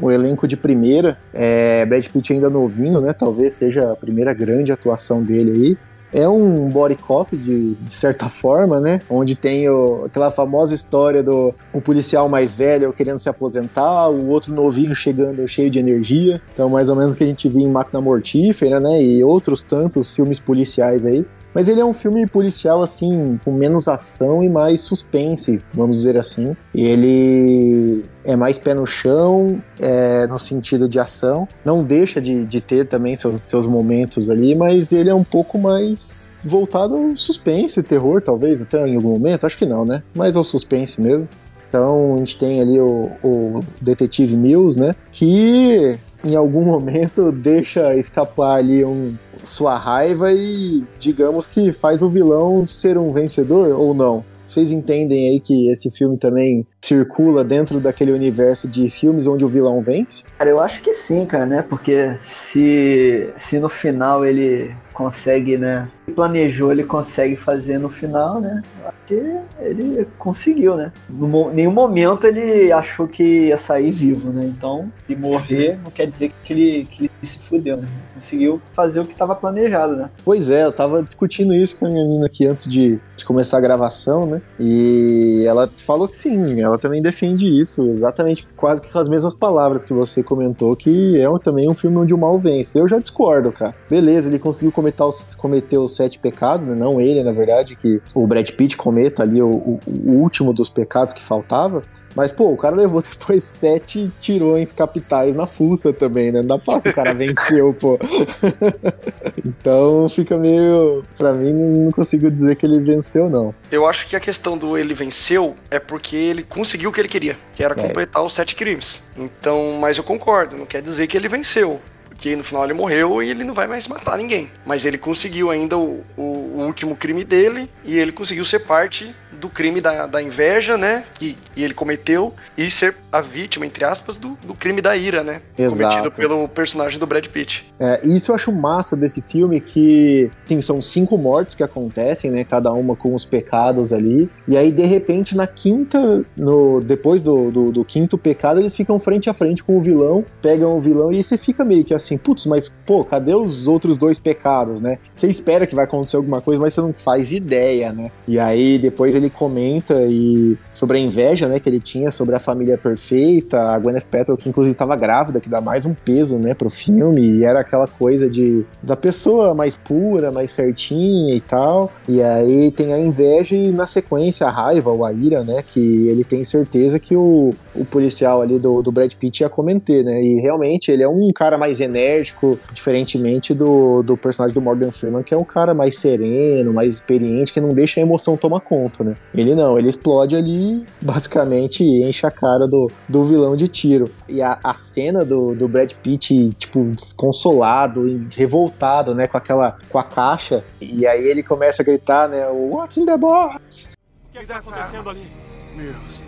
o 0.00 0.10
elenco 0.10 0.46
de 0.46 0.56
primeira. 0.56 1.16
É, 1.32 1.84
Brad 1.86 2.06
Pitt 2.06 2.32
ainda 2.32 2.50
novinho, 2.50 3.00
né? 3.00 3.12
Talvez 3.12 3.54
seja 3.54 3.92
a 3.92 3.96
primeira 3.96 4.32
grande 4.32 4.72
atuação 4.72 5.22
dele 5.22 5.52
aí. 5.52 5.78
É 6.16 6.26
um 6.26 6.70
body 6.70 6.96
cop, 6.96 7.36
de, 7.36 7.74
de 7.74 7.92
certa 7.92 8.26
forma, 8.30 8.80
né? 8.80 9.00
Onde 9.10 9.34
tem 9.34 9.68
o, 9.68 10.06
aquela 10.06 10.30
famosa 10.30 10.74
história 10.74 11.22
do 11.22 11.52
o 11.74 11.80
policial 11.82 12.26
mais 12.26 12.54
velho 12.54 12.90
querendo 12.90 13.18
se 13.18 13.28
aposentar, 13.28 14.08
o 14.08 14.28
outro 14.28 14.54
novinho 14.54 14.94
chegando 14.94 15.46
cheio 15.46 15.68
de 15.68 15.78
energia. 15.78 16.40
Então, 16.54 16.70
mais 16.70 16.88
ou 16.88 16.96
menos 16.96 17.12
o 17.12 17.18
que 17.18 17.24
a 17.24 17.26
gente 17.26 17.46
viu 17.50 17.60
em 17.60 17.70
Máquina 17.70 18.00
Mortífera, 18.00 18.80
né? 18.80 19.02
E 19.02 19.22
outros 19.22 19.62
tantos 19.62 20.10
filmes 20.10 20.40
policiais 20.40 21.04
aí. 21.04 21.26
Mas 21.56 21.70
ele 21.70 21.80
é 21.80 21.84
um 21.86 21.94
filme 21.94 22.26
policial, 22.26 22.82
assim, 22.82 23.40
com 23.42 23.50
menos 23.50 23.88
ação 23.88 24.42
e 24.42 24.48
mais 24.48 24.82
suspense, 24.82 25.58
vamos 25.72 25.96
dizer 25.96 26.14
assim. 26.14 26.54
E 26.74 26.84
ele 26.84 28.04
é 28.26 28.36
mais 28.36 28.58
pé 28.58 28.74
no 28.74 28.84
chão, 28.84 29.58
é, 29.80 30.26
no 30.26 30.38
sentido 30.38 30.86
de 30.86 31.00
ação. 31.00 31.48
Não 31.64 31.82
deixa 31.82 32.20
de, 32.20 32.44
de 32.44 32.60
ter 32.60 32.86
também 32.86 33.16
seus, 33.16 33.42
seus 33.42 33.66
momentos 33.66 34.28
ali, 34.28 34.54
mas 34.54 34.92
ele 34.92 35.08
é 35.08 35.14
um 35.14 35.22
pouco 35.22 35.58
mais 35.58 36.28
voltado 36.44 36.94
ao 36.94 37.16
suspense, 37.16 37.82
terror, 37.82 38.20
talvez, 38.20 38.60
até 38.60 38.86
em 38.86 38.94
algum 38.94 39.12
momento. 39.12 39.46
Acho 39.46 39.56
que 39.56 39.64
não, 39.64 39.82
né? 39.82 40.02
Mais 40.14 40.36
ao 40.36 40.44
suspense 40.44 41.00
mesmo. 41.00 41.26
Então 41.70 42.16
a 42.16 42.18
gente 42.18 42.38
tem 42.38 42.60
ali 42.60 42.78
o, 42.78 43.10
o, 43.24 43.60
detetive 43.80 44.36
Mills, 44.36 44.78
né? 44.78 44.94
Que 45.10 45.98
em 46.22 46.36
algum 46.36 46.66
momento 46.66 47.32
deixa 47.32 47.96
escapar 47.96 48.58
ali 48.58 48.84
um, 48.84 49.14
sua 49.44 49.76
raiva 49.76 50.32
e 50.32 50.84
digamos 50.98 51.46
que 51.46 51.72
faz 51.72 52.02
o 52.02 52.08
vilão 52.08 52.66
ser 52.66 52.98
um 52.98 53.10
vencedor 53.10 53.68
ou 53.78 53.94
não. 53.94 54.24
Vocês 54.46 54.70
entendem 54.70 55.28
aí 55.28 55.40
que 55.40 55.68
esse 55.68 55.90
filme 55.90 56.16
também 56.16 56.64
circula 56.80 57.44
dentro 57.44 57.80
daquele 57.80 58.12
universo 58.12 58.68
de 58.68 58.88
filmes 58.88 59.26
onde 59.26 59.44
o 59.44 59.48
vilão 59.48 59.80
vence? 59.80 60.22
Cara, 60.38 60.50
eu 60.50 60.60
acho 60.60 60.80
que 60.82 60.92
sim, 60.92 61.26
cara, 61.26 61.44
né? 61.44 61.62
Porque 61.62 62.16
se, 62.22 63.28
se 63.34 63.58
no 63.58 63.68
final 63.68 64.24
ele 64.24 64.72
consegue, 64.94 65.58
né? 65.58 65.90
Planejou, 66.14 66.70
ele 66.70 66.84
consegue 66.84 67.34
fazer 67.34 67.78
no 67.78 67.88
final, 67.88 68.40
né? 68.40 68.62
Porque 68.84 69.20
ele 69.58 70.06
conseguiu, 70.16 70.76
né? 70.76 70.92
Em 71.10 71.54
nenhum 71.54 71.72
momento 71.72 72.24
ele 72.24 72.70
achou 72.70 73.08
que 73.08 73.48
ia 73.48 73.56
sair 73.56 73.90
vivo, 73.90 74.30
né? 74.30 74.42
Então, 74.44 74.90
de 75.08 75.16
morrer 75.16 75.76
não 75.82 75.90
quer 75.90 76.06
dizer 76.06 76.32
que 76.44 76.52
ele, 76.52 76.84
que 76.88 77.04
ele 77.04 77.10
se 77.22 77.40
fudeu, 77.40 77.78
né? 77.78 77.88
Conseguiu 78.16 78.60
fazer 78.72 79.00
o 79.00 79.04
que 79.04 79.12
estava 79.12 79.34
planejado, 79.34 79.94
né? 79.94 80.10
Pois 80.24 80.50
é, 80.50 80.64
eu 80.64 80.72
tava 80.72 81.02
discutindo 81.02 81.54
isso 81.54 81.78
com 81.78 81.86
a 81.86 81.88
minha 81.88 82.02
menina 82.02 82.26
aqui 82.26 82.46
antes 82.46 82.68
de, 82.68 82.98
de 83.16 83.24
começar 83.24 83.58
a 83.58 83.60
gravação, 83.60 84.26
né? 84.26 84.42
E 84.58 85.44
ela 85.46 85.70
falou 85.76 86.08
que 86.08 86.16
sim, 86.16 86.60
ela 86.60 86.78
também 86.78 87.00
defende 87.00 87.46
isso, 87.46 87.82
exatamente 87.86 88.46
quase 88.56 88.80
que 88.80 88.90
com 88.90 88.98
as 88.98 89.08
mesmas 89.08 89.34
palavras 89.34 89.84
que 89.84 89.92
você 89.92 90.22
comentou, 90.22 90.74
que 90.74 91.18
é 91.20 91.26
também 91.38 91.68
um 91.68 91.74
filme 91.74 91.96
onde 91.96 92.14
o 92.14 92.18
mal 92.18 92.38
vence. 92.38 92.78
Eu 92.78 92.88
já 92.88 92.98
discordo, 92.98 93.52
cara. 93.52 93.74
Beleza, 93.90 94.28
ele 94.28 94.38
conseguiu 94.38 94.72
cometer 94.72 95.02
os, 95.02 95.34
cometer 95.34 95.78
os 95.78 95.94
sete 95.94 96.18
pecados, 96.18 96.66
né? 96.66 96.74
Não 96.74 97.00
ele, 97.00 97.22
na 97.22 97.32
verdade, 97.32 97.76
que 97.76 98.00
o 98.14 98.26
Brad 98.26 98.48
Pitt 98.50 98.76
cometa 98.76 99.22
ali 99.22 99.42
o, 99.42 99.48
o, 99.50 99.80
o 99.86 100.10
último 100.22 100.52
dos 100.52 100.68
pecados 100.68 101.12
que 101.12 101.22
faltava. 101.22 101.82
Mas, 102.14 102.32
pô, 102.32 102.50
o 102.50 102.56
cara 102.56 102.74
levou 102.74 103.02
depois 103.08 103.44
sete 103.44 104.10
tirões 104.18 104.72
capitais 104.72 105.36
na 105.36 105.46
fuça 105.46 105.92
também, 105.92 106.32
né? 106.32 106.40
Não 106.40 106.46
dá 106.46 106.58
pra 106.58 106.78
o 106.78 106.94
cara 106.94 107.12
venceu, 107.12 107.74
pô. 107.74 107.98
então 109.44 110.08
fica 110.08 110.36
meio. 110.36 111.02
Pra 111.16 111.32
mim, 111.32 111.52
não 111.52 111.90
consigo 111.90 112.30
dizer 112.30 112.56
que 112.56 112.66
ele 112.66 112.80
venceu, 112.80 113.28
não. 113.28 113.54
Eu 113.70 113.86
acho 113.86 114.06
que 114.06 114.16
a 114.16 114.20
questão 114.20 114.56
do 114.56 114.76
ele 114.76 114.94
venceu 114.94 115.56
é 115.70 115.78
porque 115.78 116.16
ele 116.16 116.42
conseguiu 116.42 116.90
o 116.90 116.92
que 116.92 117.00
ele 117.00 117.08
queria, 117.08 117.36
que 117.54 117.62
era 117.62 117.74
É. 117.78 117.82
completar 117.86 118.22
os 118.22 118.34
sete 118.34 118.54
crimes. 118.54 119.02
Então, 119.16 119.76
mas 119.80 119.96
eu 119.98 120.04
concordo, 120.04 120.56
não 120.56 120.66
quer 120.66 120.82
dizer 120.82 121.06
que 121.06 121.16
ele 121.16 121.28
venceu. 121.28 121.80
Porque 122.16 122.34
no 122.34 122.42
final 122.42 122.64
ele 122.64 122.72
morreu 122.72 123.22
e 123.22 123.28
ele 123.30 123.44
não 123.44 123.52
vai 123.54 123.66
mais 123.66 123.86
matar 123.86 124.16
ninguém. 124.16 124.48
Mas 124.64 124.84
ele 124.84 124.96
conseguiu 124.98 125.50
ainda 125.50 125.76
o, 125.76 126.02
o- 126.16 126.22
o 126.56 126.62
último 126.66 126.96
crime 126.96 127.22
dele 127.22 127.68
e 127.84 127.98
ele 127.98 128.10
conseguiu 128.10 128.44
ser 128.44 128.60
parte 128.60 129.14
do 129.32 129.50
crime 129.50 129.82
da, 129.82 130.06
da 130.06 130.22
inveja, 130.22 130.78
né? 130.78 131.04
Que, 131.14 131.36
que 131.54 131.62
ele 131.62 131.74
cometeu 131.74 132.32
e 132.56 132.70
ser 132.70 132.96
a 133.12 133.20
vítima, 133.20 133.66
entre 133.66 133.84
aspas, 133.84 134.16
do, 134.16 134.30
do 134.46 134.54
crime 134.54 134.80
da 134.80 134.96
ira, 134.96 135.22
né? 135.22 135.42
Cometido 135.54 135.74
Exato. 135.84 136.10
pelo 136.12 136.48
personagem 136.48 136.98
do 136.98 137.06
Brad 137.06 137.26
Pitt. 137.26 137.70
É, 137.78 138.00
e 138.02 138.16
isso 138.16 138.30
eu 138.30 138.34
acho 138.34 138.50
massa 138.50 138.96
desse 138.96 139.20
filme, 139.20 139.60
que 139.60 140.30
sim, 140.46 140.62
são 140.62 140.80
cinco 140.80 141.18
mortes 141.18 141.54
que 141.54 141.62
acontecem, 141.62 142.30
né? 142.30 142.44
Cada 142.44 142.72
uma 142.72 142.96
com 142.96 143.14
os 143.14 143.26
pecados 143.26 143.92
ali. 143.92 144.30
E 144.48 144.56
aí, 144.56 144.72
de 144.72 144.84
repente, 144.86 145.36
na 145.36 145.46
quinta, 145.46 146.24
no, 146.34 146.80
depois 146.80 147.20
do, 147.22 147.50
do, 147.50 147.70
do 147.72 147.84
quinto 147.84 148.16
pecado, 148.16 148.58
eles 148.58 148.74
ficam 148.74 148.98
frente 148.98 149.28
a 149.28 149.34
frente 149.34 149.62
com 149.62 149.76
o 149.76 149.82
vilão, 149.82 150.24
pegam 150.40 150.74
o 150.74 150.80
vilão 150.80 151.12
e 151.12 151.22
você 151.22 151.36
fica 151.36 151.62
meio 151.62 151.84
que 151.84 151.92
assim, 151.92 152.15
putz, 152.16 152.46
mas 152.46 152.74
pô, 152.86 153.04
cadê 153.04 153.34
os 153.34 153.68
outros 153.68 153.96
dois 153.96 154.18
pecados, 154.18 154.80
né? 154.80 154.98
Você 155.12 155.26
espera 155.28 155.66
que 155.66 155.74
vai 155.74 155.84
acontecer 155.84 156.16
alguma 156.16 156.40
coisa, 156.40 156.62
mas 156.62 156.74
você 156.74 156.80
não 156.80 156.92
faz 156.92 157.32
ideia, 157.32 157.92
né? 157.92 158.10
E 158.26 158.38
aí 158.38 158.78
depois 158.78 159.14
ele 159.14 159.30
comenta 159.30 159.94
e 160.08 160.56
sobre 160.76 160.98
a 160.98 161.00
inveja, 161.00 161.48
né, 161.48 161.58
que 161.58 161.66
ele 161.70 161.80
tinha 161.80 162.10
sobre 162.10 162.36
a 162.36 162.38
família 162.38 162.76
perfeita, 162.76 163.58
a 163.58 163.78
Gwyneth 163.78 164.04
Paltrow 164.10 164.36
que 164.36 164.46
inclusive 164.50 164.74
estava 164.74 164.94
grávida, 164.94 165.40
que 165.40 165.48
dá 165.48 165.58
mais 165.58 165.86
um 165.86 165.94
peso, 165.94 166.38
né, 166.38 166.52
pro 166.52 166.68
filme, 166.68 167.22
e 167.22 167.44
era 167.44 167.60
aquela 167.60 167.86
coisa 167.86 168.28
de 168.28 168.62
da 168.82 168.94
pessoa 168.94 169.54
mais 169.54 169.74
pura, 169.74 170.30
mais 170.30 170.50
certinha 170.50 171.34
e 171.34 171.40
tal. 171.40 171.90
E 172.06 172.22
aí 172.22 172.70
tem 172.70 172.92
a 172.92 172.98
inveja 172.98 173.56
e 173.56 173.72
na 173.72 173.86
sequência 173.86 174.46
a 174.46 174.50
raiva 174.50 174.90
ou 174.90 175.02
a 175.02 175.12
ira, 175.12 175.42
né, 175.42 175.62
que 175.66 176.08
ele 176.08 176.24
tem 176.24 176.44
certeza 176.44 176.98
que 176.98 177.16
o, 177.16 177.50
o 177.74 177.84
policial 177.86 178.42
ali 178.42 178.58
do, 178.58 178.82
do 178.82 178.92
Brad 178.92 179.12
Pitt 179.14 179.42
ia 179.42 179.48
cometer, 179.48 180.04
né? 180.04 180.22
E 180.22 180.40
realmente 180.40 180.90
ele 180.90 181.02
é 181.02 181.08
um 181.08 181.30
cara 181.34 181.56
mais 181.56 181.80
enérgico, 181.80 182.58
diferentemente 182.72 183.54
do, 183.54 184.02
do 184.02 184.14
personagem 184.14 184.54
do 184.54 184.60
Morgan 184.60 184.90
Freeman, 184.90 185.22
que 185.22 185.32
é 185.32 185.36
um 185.36 185.44
cara 185.44 185.72
mais 185.74 185.98
sereno, 185.98 186.72
mais 186.72 186.94
experiente, 186.94 187.52
que 187.52 187.60
não 187.60 187.70
deixa 187.70 188.00
a 188.00 188.02
emoção 188.02 188.36
tomar 188.36 188.60
conta, 188.60 189.04
né? 189.04 189.14
Ele 189.34 189.54
não, 189.54 189.78
ele 189.78 189.88
explode 189.88 190.36
ali, 190.36 190.65
basicamente 191.00 191.82
enche 191.84 192.26
a 192.26 192.30
cara 192.30 192.66
do, 192.66 192.90
do 193.08 193.24
vilão 193.24 193.56
de 193.56 193.68
tiro. 193.68 194.10
E 194.28 194.42
a, 194.42 194.58
a 194.62 194.74
cena 194.74 195.24
do, 195.24 195.54
do 195.54 195.68
Brad 195.68 195.92
Pitt, 195.92 196.54
tipo, 196.58 196.84
desconsolado, 196.94 198.08
e 198.08 198.26
revoltado, 198.34 199.14
né, 199.14 199.26
com 199.26 199.36
aquela, 199.36 199.76
com 199.88 199.98
a 199.98 200.04
caixa, 200.04 200.64
e 200.80 201.06
aí 201.06 201.24
ele 201.26 201.42
começa 201.42 201.82
a 201.82 201.84
gritar, 201.84 202.28
né, 202.28 202.46
What's 202.48 202.96
in 202.96 203.06
the 203.06 203.16
box? 203.16 203.90
O 204.28 204.32
que, 204.32 204.38
é 204.38 204.40
que 204.42 204.46
tá 204.46 204.58
acontecendo 204.58 205.10
ali? 205.10 205.30
Mills. 205.74 206.22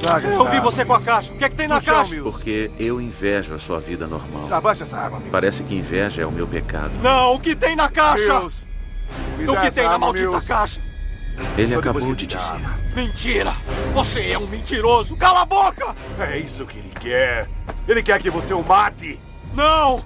Traga 0.00 0.28
Eu 0.28 0.44
vi 0.44 0.56
arma, 0.56 0.60
você 0.60 0.84
com 0.84 0.94
a 0.94 1.00
caixa. 1.00 1.32
O 1.32 1.36
que 1.36 1.44
é 1.44 1.48
que 1.48 1.56
tem 1.56 1.66
na 1.66 1.80
chão, 1.80 1.96
caixa? 1.96 2.22
Porque 2.22 2.70
eu 2.78 3.00
invejo 3.00 3.54
a 3.54 3.58
sua 3.58 3.80
vida 3.80 4.06
normal. 4.06 4.52
Abaixa 4.52 4.84
essa 4.84 4.96
arma, 4.96 5.16
Mills. 5.16 5.32
Parece 5.32 5.62
que 5.64 5.74
inveja 5.74 6.22
é 6.22 6.26
o 6.26 6.30
meu 6.30 6.46
pecado. 6.46 6.92
Não, 7.02 7.34
o 7.34 7.40
que 7.40 7.56
tem 7.56 7.74
na 7.74 7.88
caixa? 7.88 8.38
Mills. 8.38 8.66
O 9.48 9.60
que 9.60 9.70
tem 9.70 9.84
na 9.84 9.98
maldita 9.98 10.30
Mills. 10.30 10.46
caixa? 10.46 10.87
Ele 11.56 11.72
Só 11.72 11.78
acabou 11.80 12.14
de 12.14 12.26
dizer. 12.26 12.60
Mentira! 12.94 13.54
Você 13.94 14.30
é 14.30 14.38
um 14.38 14.46
mentiroso! 14.46 15.16
Cala 15.16 15.42
a 15.42 15.44
boca! 15.44 15.94
É 16.18 16.38
isso 16.38 16.64
que 16.66 16.78
ele 16.78 16.90
quer. 17.00 17.48
Ele 17.86 18.02
quer 18.02 18.20
que 18.20 18.30
você 18.30 18.54
o 18.54 18.62
mate. 18.62 19.20
Não! 19.54 20.04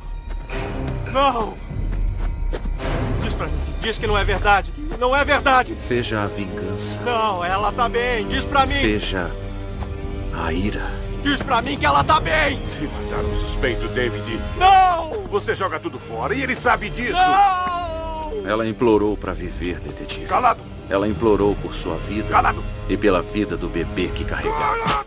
Não! 1.13 1.55
Diz 3.23 3.35
pra 3.35 3.47
mim, 3.47 3.61
diz 3.81 3.99
que 3.99 4.07
não 4.07 4.17
é 4.17 4.25
verdade, 4.25 4.73
que 4.73 4.99
não 4.99 5.15
é 5.15 5.25
verdade! 5.25 5.77
Seja 5.79 6.23
a 6.23 6.27
vingança. 6.27 7.01
Não, 7.03 7.45
ela 7.45 7.73
tá 7.73 7.89
bem, 7.89 8.27
diz 8.27 8.45
pra 8.45 8.67
mim! 8.67 8.75
Seja 8.75 9.31
a 10.35 10.53
ira. 10.53 11.03
Diz 11.23 11.41
pra 11.41 11.63
mim 11.63 11.79
que 11.79 11.87
ela 11.87 12.03
tá 12.03 12.19
bem! 12.19 12.65
Se 12.67 12.81
matar 12.83 13.21
um 13.25 13.35
suspeito, 13.37 13.87
David, 13.89 14.41
Não! 14.59 15.23
você 15.31 15.55
joga 15.55 15.79
tudo 15.79 15.99
fora 15.99 16.35
e 16.35 16.43
ele 16.43 16.55
sabe 16.55 16.91
disso. 16.91 17.21
Não! 17.21 18.47
Ela 18.47 18.67
implorou 18.67 19.17
para 19.17 19.33
viver, 19.33 19.79
detetive. 19.81 20.27
Calado, 20.27 20.63
Ela 20.91 21.09
implorou 21.09 21.55
por 21.57 21.75
sua 21.75 21.97
vida 21.97 22.29
calado, 22.29 22.63
e 22.89 22.97
pela 22.97 23.23
vida 23.23 23.57
do 23.57 23.69
bebê 23.69 24.09
que 24.09 24.25
carregava. 24.25 25.05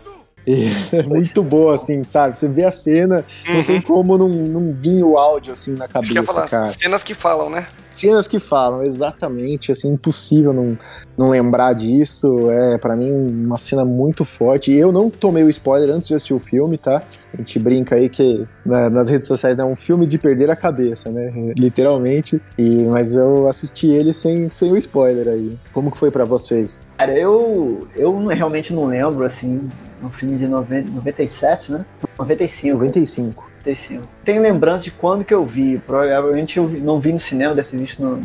é 0.92 1.02
muito 1.02 1.42
boa, 1.42 1.74
assim, 1.74 2.02
sabe? 2.06 2.36
Você 2.38 2.48
vê 2.48 2.64
a 2.64 2.70
cena, 2.70 3.24
não 3.48 3.64
tem 3.64 3.80
como 3.80 4.16
não, 4.16 4.28
não 4.28 4.72
vir 4.72 5.02
o 5.02 5.18
áudio, 5.18 5.52
assim, 5.52 5.72
na 5.72 5.84
Uhum. 5.86 5.90
Cabeça, 5.90 6.22
falar 6.22 6.48
cara. 6.48 6.68
cenas 6.68 7.02
que 7.02 7.14
falam, 7.14 7.50
né? 7.50 7.66
Cenas 7.96 8.28
que 8.28 8.38
falam, 8.38 8.82
exatamente, 8.82 9.72
assim, 9.72 9.92
impossível 9.92 10.52
não, 10.52 10.78
não 11.16 11.30
lembrar 11.30 11.72
disso. 11.72 12.50
É, 12.50 12.78
para 12.78 12.94
mim, 12.96 13.10
uma 13.12 13.58
cena 13.58 13.84
muito 13.84 14.24
forte. 14.24 14.72
E 14.72 14.78
eu 14.78 14.92
não 14.92 15.10
tomei 15.10 15.44
o 15.44 15.48
spoiler 15.48 15.90
antes 15.90 16.08
de 16.08 16.14
assistir 16.14 16.34
o 16.34 16.38
filme, 16.38 16.78
tá? 16.78 17.02
A 17.32 17.36
gente 17.38 17.58
brinca 17.58 17.96
aí 17.96 18.08
que 18.08 18.46
né, 18.64 18.88
nas 18.88 19.08
redes 19.08 19.26
sociais 19.26 19.58
é 19.58 19.62
né, 19.62 19.68
um 19.68 19.74
filme 19.74 20.06
de 20.06 20.18
perder 20.18 20.50
a 20.50 20.56
cabeça, 20.56 21.10
né? 21.10 21.32
Literalmente. 21.58 22.40
E, 22.58 22.82
mas 22.84 23.16
eu 23.16 23.48
assisti 23.48 23.88
ele 23.88 24.12
sem, 24.12 24.50
sem 24.50 24.72
o 24.72 24.76
spoiler 24.76 25.28
aí. 25.28 25.58
Como 25.72 25.90
que 25.90 25.98
foi 25.98 26.10
para 26.10 26.24
vocês? 26.24 26.84
Cara, 26.98 27.16
eu, 27.18 27.86
eu 27.96 28.26
realmente 28.26 28.72
não 28.72 28.86
lembro, 28.86 29.24
assim, 29.24 29.68
um 30.02 30.10
filme 30.10 30.36
de 30.36 30.46
90, 30.46 30.90
97, 30.92 31.72
né? 31.72 31.86
95. 32.18 32.74
95. 32.74 33.55
95. 33.66 34.08
Tenho 34.24 34.42
lembrança 34.42 34.84
de 34.84 34.90
quando 34.90 35.24
que 35.24 35.34
eu 35.34 35.44
vi. 35.44 35.78
Provavelmente 35.78 36.58
eu 36.58 36.68
não 36.68 37.00
vi 37.00 37.12
no 37.12 37.18
cinema, 37.18 37.54
deve 37.54 37.68
ter 37.68 37.76
visto 37.76 38.02
no, 38.02 38.20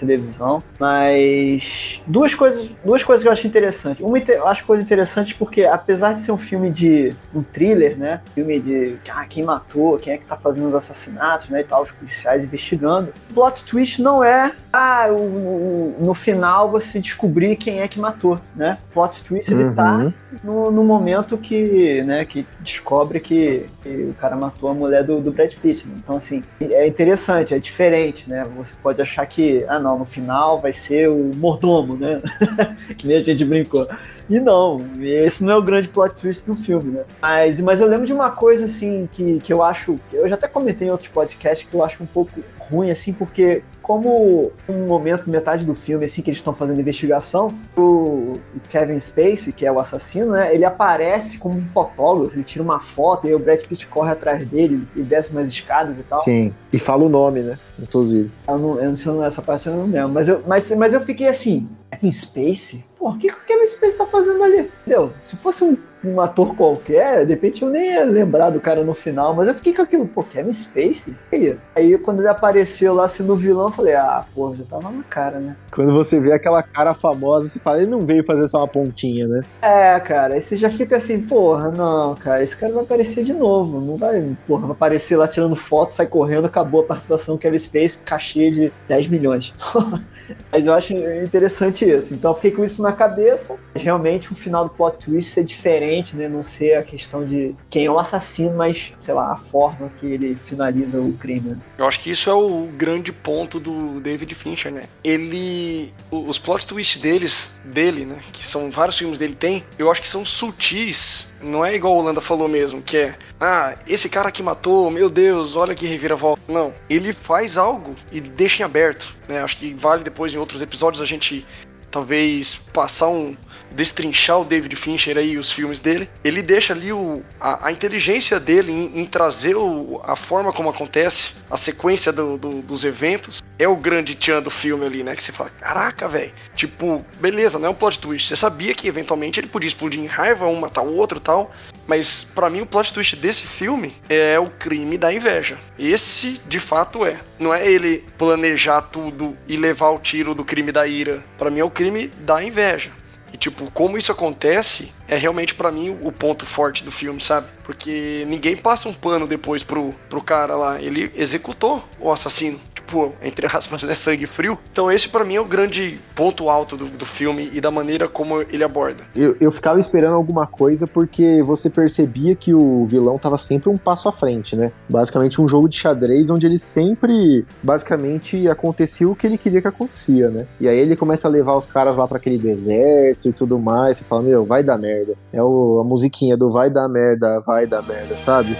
televisão. 0.00 0.62
Mas 0.78 2.00
duas 2.06 2.34
coisas, 2.34 2.70
duas 2.84 3.04
coisas 3.04 3.22
que 3.22 3.28
eu 3.28 3.32
acho 3.32 3.46
interessante. 3.46 4.02
Uma 4.02 4.18
eu 4.18 4.48
acho 4.48 4.64
coisa 4.64 4.82
interessante 4.82 5.34
porque 5.34 5.64
apesar 5.64 6.14
de 6.14 6.20
ser 6.20 6.32
um 6.32 6.38
filme 6.38 6.70
de 6.70 7.14
um 7.34 7.42
thriller, 7.42 7.96
né? 7.96 8.20
Filme 8.34 8.58
de 8.58 8.96
ah, 9.10 9.24
quem 9.26 9.44
matou, 9.44 9.98
quem 9.98 10.14
é 10.14 10.18
que 10.18 10.24
tá 10.24 10.36
fazendo 10.36 10.68
os 10.68 10.74
assassinatos, 10.74 11.48
né? 11.48 11.60
E 11.60 11.64
tal, 11.64 11.82
os 11.82 11.92
policiais 11.92 12.44
investigando. 12.44 13.12
O 13.30 13.34
plot 13.34 13.64
twist 13.64 14.00
não 14.00 14.24
é 14.24 14.52
ah, 14.72 15.08
o, 15.10 15.14
o, 15.14 15.96
no 15.98 16.14
final 16.14 16.70
você 16.70 17.00
descobrir 17.00 17.56
quem 17.56 17.80
é 17.80 17.88
que 17.88 17.98
matou, 17.98 18.40
né? 18.54 18.78
O 18.90 18.94
plot 18.94 19.22
twist 19.22 19.52
ele 19.52 19.74
tá 19.74 19.96
uhum. 19.96 20.10
tá 20.10 20.14
no, 20.44 20.70
no, 20.70 20.84
momento 20.84 21.36
que, 21.36 22.02
né, 22.02 22.24
que 22.24 22.46
descobre 22.60 23.18
que, 23.18 23.66
que, 23.82 23.88
o 23.88 24.14
cara 24.14 24.36
matou 24.36 24.70
a 24.70 24.74
mulher 24.74 25.02
do, 25.02 25.20
do 25.20 25.32
Brad 25.32 25.52
Pitt. 25.54 25.86
Né? 25.88 25.94
Então, 25.98 26.16
assim, 26.16 26.42
é 26.60 26.86
interessante, 26.86 27.52
é 27.52 27.58
diferente, 27.58 28.30
né? 28.30 28.44
Você 28.56 28.74
pode 28.80 29.02
achar 29.02 29.26
que, 29.26 29.64
ah, 29.68 29.80
não, 29.80 29.98
no 29.98 30.04
final 30.04 30.60
vai 30.60 30.72
ser 30.72 31.08
o 31.08 31.32
mordomo, 31.34 31.96
né? 31.96 32.20
que 32.96 33.08
nem 33.08 33.16
a 33.16 33.20
gente 33.20 33.44
brincou. 33.44 33.88
E 34.28 34.38
não, 34.38 34.80
esse 35.00 35.42
não 35.42 35.54
é 35.54 35.56
o 35.56 35.62
grande 35.62 35.88
plot 35.88 36.20
twist 36.20 36.46
do 36.46 36.54
filme, 36.54 36.92
né? 36.92 37.04
Mas, 37.20 37.60
mas 37.60 37.80
eu 37.80 37.88
lembro 37.88 38.06
de 38.06 38.12
uma 38.12 38.30
coisa, 38.30 38.66
assim, 38.66 39.08
que, 39.10 39.40
que 39.40 39.52
eu 39.52 39.64
acho. 39.64 39.96
Eu 40.12 40.28
já 40.28 40.36
até 40.36 40.46
comentei 40.46 40.86
em 40.86 40.90
outros 40.92 41.08
podcasts 41.08 41.68
que 41.68 41.74
eu 41.74 41.84
acho 41.84 42.00
um 42.00 42.06
pouco 42.06 42.40
ruim, 42.58 42.92
assim, 42.92 43.12
porque 43.12 43.64
como 43.90 44.52
um 44.68 44.86
momento, 44.86 45.28
metade 45.28 45.66
do 45.66 45.74
filme, 45.74 46.04
assim, 46.04 46.22
que 46.22 46.30
eles 46.30 46.38
estão 46.38 46.54
fazendo 46.54 46.80
investigação, 46.80 47.48
o 47.76 48.34
Kevin 48.68 49.00
Spacey, 49.00 49.52
que 49.52 49.66
é 49.66 49.72
o 49.72 49.80
assassino, 49.80 50.30
né, 50.30 50.54
ele 50.54 50.64
aparece 50.64 51.38
como 51.38 51.58
um 51.58 51.66
fotógrafo, 51.72 52.36
ele 52.36 52.44
tira 52.44 52.62
uma 52.62 52.78
foto 52.78 53.26
e 53.26 53.30
aí 53.30 53.34
o 53.34 53.38
Brad 53.40 53.58
Pitt 53.66 53.88
corre 53.88 54.12
atrás 54.12 54.44
dele 54.44 54.86
e 54.94 55.02
desce 55.02 55.32
umas 55.32 55.48
escadas 55.48 55.98
e 55.98 56.04
tal. 56.04 56.20
Sim, 56.20 56.54
e 56.72 56.78
fala 56.78 57.02
o 57.02 57.08
nome, 57.08 57.40
né, 57.40 57.58
inclusive. 57.80 58.30
Eu 58.46 58.58
não, 58.60 58.80
eu 58.80 58.88
não 58.90 58.96
sei, 58.96 59.20
essa 59.22 59.42
parte 59.42 59.66
eu 59.66 59.74
não 59.74 59.86
lembro, 59.86 60.10
mas 60.10 60.28
eu, 60.28 60.40
mas, 60.46 60.70
mas 60.70 60.92
eu 60.92 61.00
fiquei 61.00 61.26
assim, 61.26 61.68
Kevin 61.90 62.12
Spacey? 62.12 62.84
Pô, 62.96 63.10
o 63.10 63.18
que, 63.18 63.26
que 63.26 63.34
o 63.34 63.44
Kevin 63.44 63.66
Spacey 63.66 63.98
tá 63.98 64.06
fazendo 64.06 64.44
ali? 64.44 64.70
Entendeu? 64.86 65.12
Se 65.24 65.34
fosse 65.34 65.64
um 65.64 65.76
um 66.04 66.20
ator 66.20 66.54
qualquer, 66.56 67.24
de 67.26 67.32
repente 67.32 67.62
eu 67.62 67.68
nem 67.68 67.92
ia 67.92 68.04
lembrar 68.04 68.50
do 68.50 68.60
cara 68.60 68.82
no 68.82 68.94
final, 68.94 69.34
mas 69.34 69.48
eu 69.48 69.54
fiquei 69.54 69.74
com 69.74 69.82
aquilo, 69.82 70.06
pô, 70.06 70.22
Kevin 70.22 70.52
Space? 70.52 71.16
Aí, 71.32 71.56
aí 71.74 71.98
quando 71.98 72.20
ele 72.20 72.28
apareceu 72.28 72.94
lá 72.94 73.06
sendo 73.06 73.36
vilão, 73.36 73.66
eu 73.66 73.72
falei, 73.72 73.94
ah, 73.94 74.24
pô, 74.34 74.54
já 74.54 74.64
tava 74.64 74.90
na 74.90 75.02
cara, 75.02 75.38
né? 75.38 75.56
Quando 75.70 75.92
você 75.92 76.18
vê 76.18 76.32
aquela 76.32 76.62
cara 76.62 76.94
famosa, 76.94 77.48
você 77.48 77.58
fala, 77.58 77.78
ele 77.78 77.90
não 77.90 78.00
veio 78.00 78.24
fazer 78.24 78.48
só 78.48 78.58
uma 78.58 78.68
pontinha, 78.68 79.26
né? 79.26 79.42
É, 79.60 79.98
cara, 80.00 80.34
aí 80.34 80.40
você 80.40 80.56
já 80.56 80.70
fica 80.70 80.96
assim, 80.96 81.20
porra, 81.20 81.70
não, 81.70 82.14
cara, 82.14 82.42
esse 82.42 82.56
cara 82.56 82.72
vai 82.72 82.82
aparecer 82.82 83.24
de 83.24 83.32
novo, 83.32 83.80
não 83.80 83.96
vai, 83.96 84.36
porra, 84.46 84.62
vai 84.62 84.72
aparecer 84.72 85.16
lá 85.16 85.28
tirando 85.28 85.56
foto, 85.56 85.94
sai 85.94 86.06
correndo, 86.06 86.46
acabou 86.46 86.80
a 86.80 86.84
participação 86.84 87.36
do 87.36 87.38
Kevin 87.38 87.58
Space, 87.58 87.98
cachê 87.98 88.50
de 88.50 88.72
10 88.88 89.08
milhões. 89.08 89.52
Mas 90.50 90.66
eu 90.66 90.74
acho 90.74 90.92
interessante 90.92 91.84
isso. 91.84 92.14
Então 92.14 92.30
eu 92.30 92.34
fiquei 92.34 92.50
com 92.50 92.64
isso 92.64 92.82
na 92.82 92.92
cabeça. 92.92 93.58
Realmente 93.74 94.32
o 94.32 94.34
final 94.34 94.64
do 94.64 94.70
plot 94.70 95.04
twist 95.04 95.30
ser 95.30 95.44
diferente, 95.44 96.16
né? 96.16 96.28
Não 96.28 96.42
ser 96.42 96.74
a 96.74 96.82
questão 96.82 97.24
de 97.24 97.54
quem 97.68 97.86
é 97.86 97.90
o 97.90 97.98
assassino, 97.98 98.56
mas, 98.56 98.92
sei 99.00 99.14
lá, 99.14 99.32
a 99.32 99.36
forma 99.36 99.90
que 99.98 100.06
ele 100.06 100.34
finaliza 100.34 101.00
o 101.00 101.12
crime. 101.14 101.56
Eu 101.78 101.86
acho 101.86 102.00
que 102.00 102.10
isso 102.10 102.28
é 102.28 102.34
o 102.34 102.68
grande 102.76 103.12
ponto 103.12 103.58
do 103.60 104.00
David 104.00 104.34
Fincher, 104.34 104.72
né? 104.72 104.84
Ele. 105.02 105.92
Os 106.10 106.38
plot 106.38 106.66
twists 106.66 107.00
deles, 107.00 107.60
dele, 107.64 108.04
né? 108.04 108.18
Que 108.32 108.46
são 108.46 108.70
vários 108.70 108.98
filmes 108.98 109.18
dele 109.18 109.34
tem, 109.34 109.64
eu 109.78 109.90
acho 109.90 110.00
que 110.00 110.08
são 110.08 110.24
sutis. 110.24 111.29
Não 111.42 111.64
é 111.64 111.74
igual 111.74 111.94
o 111.94 111.98
Holanda 111.98 112.20
falou 112.20 112.48
mesmo, 112.48 112.82
que 112.82 112.96
é. 112.96 113.18
Ah, 113.40 113.74
esse 113.86 114.08
cara 114.08 114.30
que 114.30 114.42
matou, 114.42 114.90
meu 114.90 115.08
Deus, 115.08 115.56
olha 115.56 115.74
que 115.74 115.86
reviravolta. 115.86 116.42
Não. 116.48 116.74
Ele 116.88 117.12
faz 117.12 117.56
algo 117.56 117.94
e 118.12 118.20
deixa 118.20 118.62
em 118.62 118.66
aberto. 118.66 119.14
Né? 119.28 119.42
Acho 119.42 119.56
que 119.56 119.72
vale 119.72 120.04
depois 120.04 120.34
em 120.34 120.36
outros 120.38 120.60
episódios 120.60 121.02
a 121.02 121.06
gente 121.06 121.46
talvez 121.90 122.54
passar 122.54 123.08
um, 123.08 123.36
destrinchar 123.72 124.40
o 124.40 124.44
David 124.44 124.74
Fincher 124.76 125.16
aí 125.16 125.38
os 125.38 125.52
filmes 125.52 125.80
dele, 125.80 126.08
ele 126.22 126.42
deixa 126.42 126.72
ali 126.72 126.92
o, 126.92 127.22
a, 127.40 127.68
a 127.68 127.72
inteligência 127.72 128.38
dele 128.38 128.72
em, 128.72 129.00
em 129.00 129.06
trazer 129.06 129.56
o, 129.56 130.00
a 130.04 130.16
forma 130.16 130.52
como 130.52 130.68
acontece, 130.68 131.32
a 131.50 131.56
sequência 131.56 132.12
do, 132.12 132.36
do, 132.36 132.62
dos 132.62 132.84
eventos, 132.84 133.42
é 133.58 133.68
o 133.68 133.76
grande 133.76 134.14
tchan 134.14 134.40
do 134.42 134.50
filme 134.50 134.86
ali, 134.86 135.02
né? 135.02 135.14
Que 135.14 135.22
você 135.22 135.32
fala, 135.32 135.50
caraca, 135.50 136.08
velho, 136.08 136.32
tipo, 136.54 137.04
beleza, 137.20 137.58
não 137.58 137.66
é 137.66 137.70
um 137.70 137.74
plot 137.74 137.98
twist. 137.98 138.28
Você 138.28 138.36
sabia 138.36 138.74
que 138.74 138.88
eventualmente 138.88 139.38
ele 139.38 139.48
podia 139.48 139.68
explodir 139.68 140.00
em 140.00 140.06
raiva, 140.06 140.46
um 140.46 140.58
matar 140.58 140.82
o 140.82 140.94
outro 140.94 141.20
tal, 141.20 141.52
mas 141.86 142.22
para 142.22 142.48
mim 142.48 142.60
o 142.60 142.66
plot 142.66 142.92
twist 142.92 143.16
desse 143.16 143.42
filme 143.42 143.94
é 144.08 144.38
o 144.38 144.48
crime 144.48 144.96
da 144.96 145.12
inveja. 145.12 145.58
Esse, 145.78 146.40
de 146.46 146.60
fato, 146.60 147.04
é. 147.04 147.16
Não 147.38 147.52
é 147.52 147.66
ele 147.66 148.04
planejar 148.16 148.82
tudo 148.82 149.36
e 149.48 149.56
levar 149.56 149.90
o 149.90 149.98
tiro 149.98 150.34
do 150.34 150.44
crime 150.44 150.70
da 150.70 150.86
ira. 150.86 151.24
Para 151.36 151.50
mim 151.50 151.60
é 151.60 151.64
o 151.64 151.70
crime 151.70 152.08
da 152.18 152.42
inveja. 152.42 152.92
E, 153.32 153.36
tipo, 153.36 153.70
como 153.70 153.96
isso 153.96 154.10
acontece 154.10 154.92
é 155.06 155.16
realmente 155.16 155.54
para 155.54 155.70
mim 155.70 155.96
o 156.02 156.10
ponto 156.10 156.44
forte 156.44 156.84
do 156.84 156.90
filme, 156.90 157.20
sabe? 157.20 157.46
Porque 157.64 158.24
ninguém 158.26 158.56
passa 158.56 158.88
um 158.88 158.92
pano 158.92 159.26
depois 159.26 159.62
pro, 159.62 159.94
pro 160.08 160.22
cara 160.22 160.56
lá. 160.56 160.80
Ele 160.80 161.12
executou 161.14 161.84
o 162.00 162.10
assassino 162.10 162.60
tipo, 162.90 163.12
entre 163.22 163.46
aspas, 163.46 163.84
né, 163.84 163.94
sangue 163.94 164.26
frio. 164.26 164.58
Então 164.72 164.90
esse 164.90 165.08
para 165.08 165.24
mim 165.24 165.36
é 165.36 165.40
o 165.40 165.44
grande 165.44 165.98
ponto 166.14 166.48
alto 166.50 166.76
do, 166.76 166.86
do 166.86 167.06
filme 167.06 167.48
e 167.52 167.60
da 167.60 167.70
maneira 167.70 168.08
como 168.08 168.42
ele 168.42 168.64
aborda. 168.64 169.04
Eu, 169.14 169.36
eu 169.40 169.52
ficava 169.52 169.78
esperando 169.78 170.14
alguma 170.14 170.46
coisa 170.46 170.86
porque 170.86 171.42
você 171.42 171.70
percebia 171.70 172.34
que 172.34 172.52
o 172.52 172.84
vilão 172.84 173.16
tava 173.18 173.38
sempre 173.38 173.70
um 173.70 173.78
passo 173.78 174.08
à 174.08 174.12
frente, 174.12 174.56
né? 174.56 174.72
Basicamente 174.88 175.40
um 175.40 175.46
jogo 175.46 175.68
de 175.68 175.76
xadrez 175.76 176.30
onde 176.30 176.46
ele 176.46 176.58
sempre, 176.58 177.44
basicamente, 177.62 178.48
acontecia 178.48 179.08
o 179.08 179.14
que 179.14 179.26
ele 179.26 179.38
queria 179.38 179.62
que 179.62 179.68
acontecia, 179.68 180.28
né? 180.28 180.46
E 180.60 180.68
aí 180.68 180.78
ele 180.78 180.96
começa 180.96 181.28
a 181.28 181.30
levar 181.30 181.56
os 181.56 181.66
caras 181.66 181.96
lá 181.96 182.08
para 182.08 182.18
aquele 182.18 182.38
deserto 182.38 183.28
e 183.28 183.32
tudo 183.32 183.58
mais, 183.58 183.98
você 183.98 184.04
fala, 184.04 184.22
meu, 184.22 184.44
vai 184.44 184.62
dar 184.62 184.78
merda. 184.78 185.14
É 185.32 185.42
o, 185.42 185.80
a 185.80 185.84
musiquinha 185.84 186.36
do 186.36 186.50
vai 186.50 186.70
dar 186.70 186.88
merda, 186.88 187.40
vai 187.40 187.66
dar 187.66 187.82
merda, 187.82 188.16
sabe? 188.16 188.56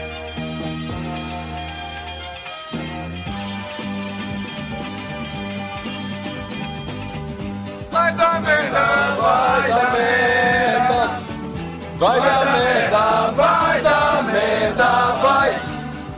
Vai 12.00 12.18
dar 12.18 12.44
merda, 12.46 13.31
vai 13.33 13.83
dar 13.83 14.24
merda, 14.24 15.12
vai, 15.16 15.59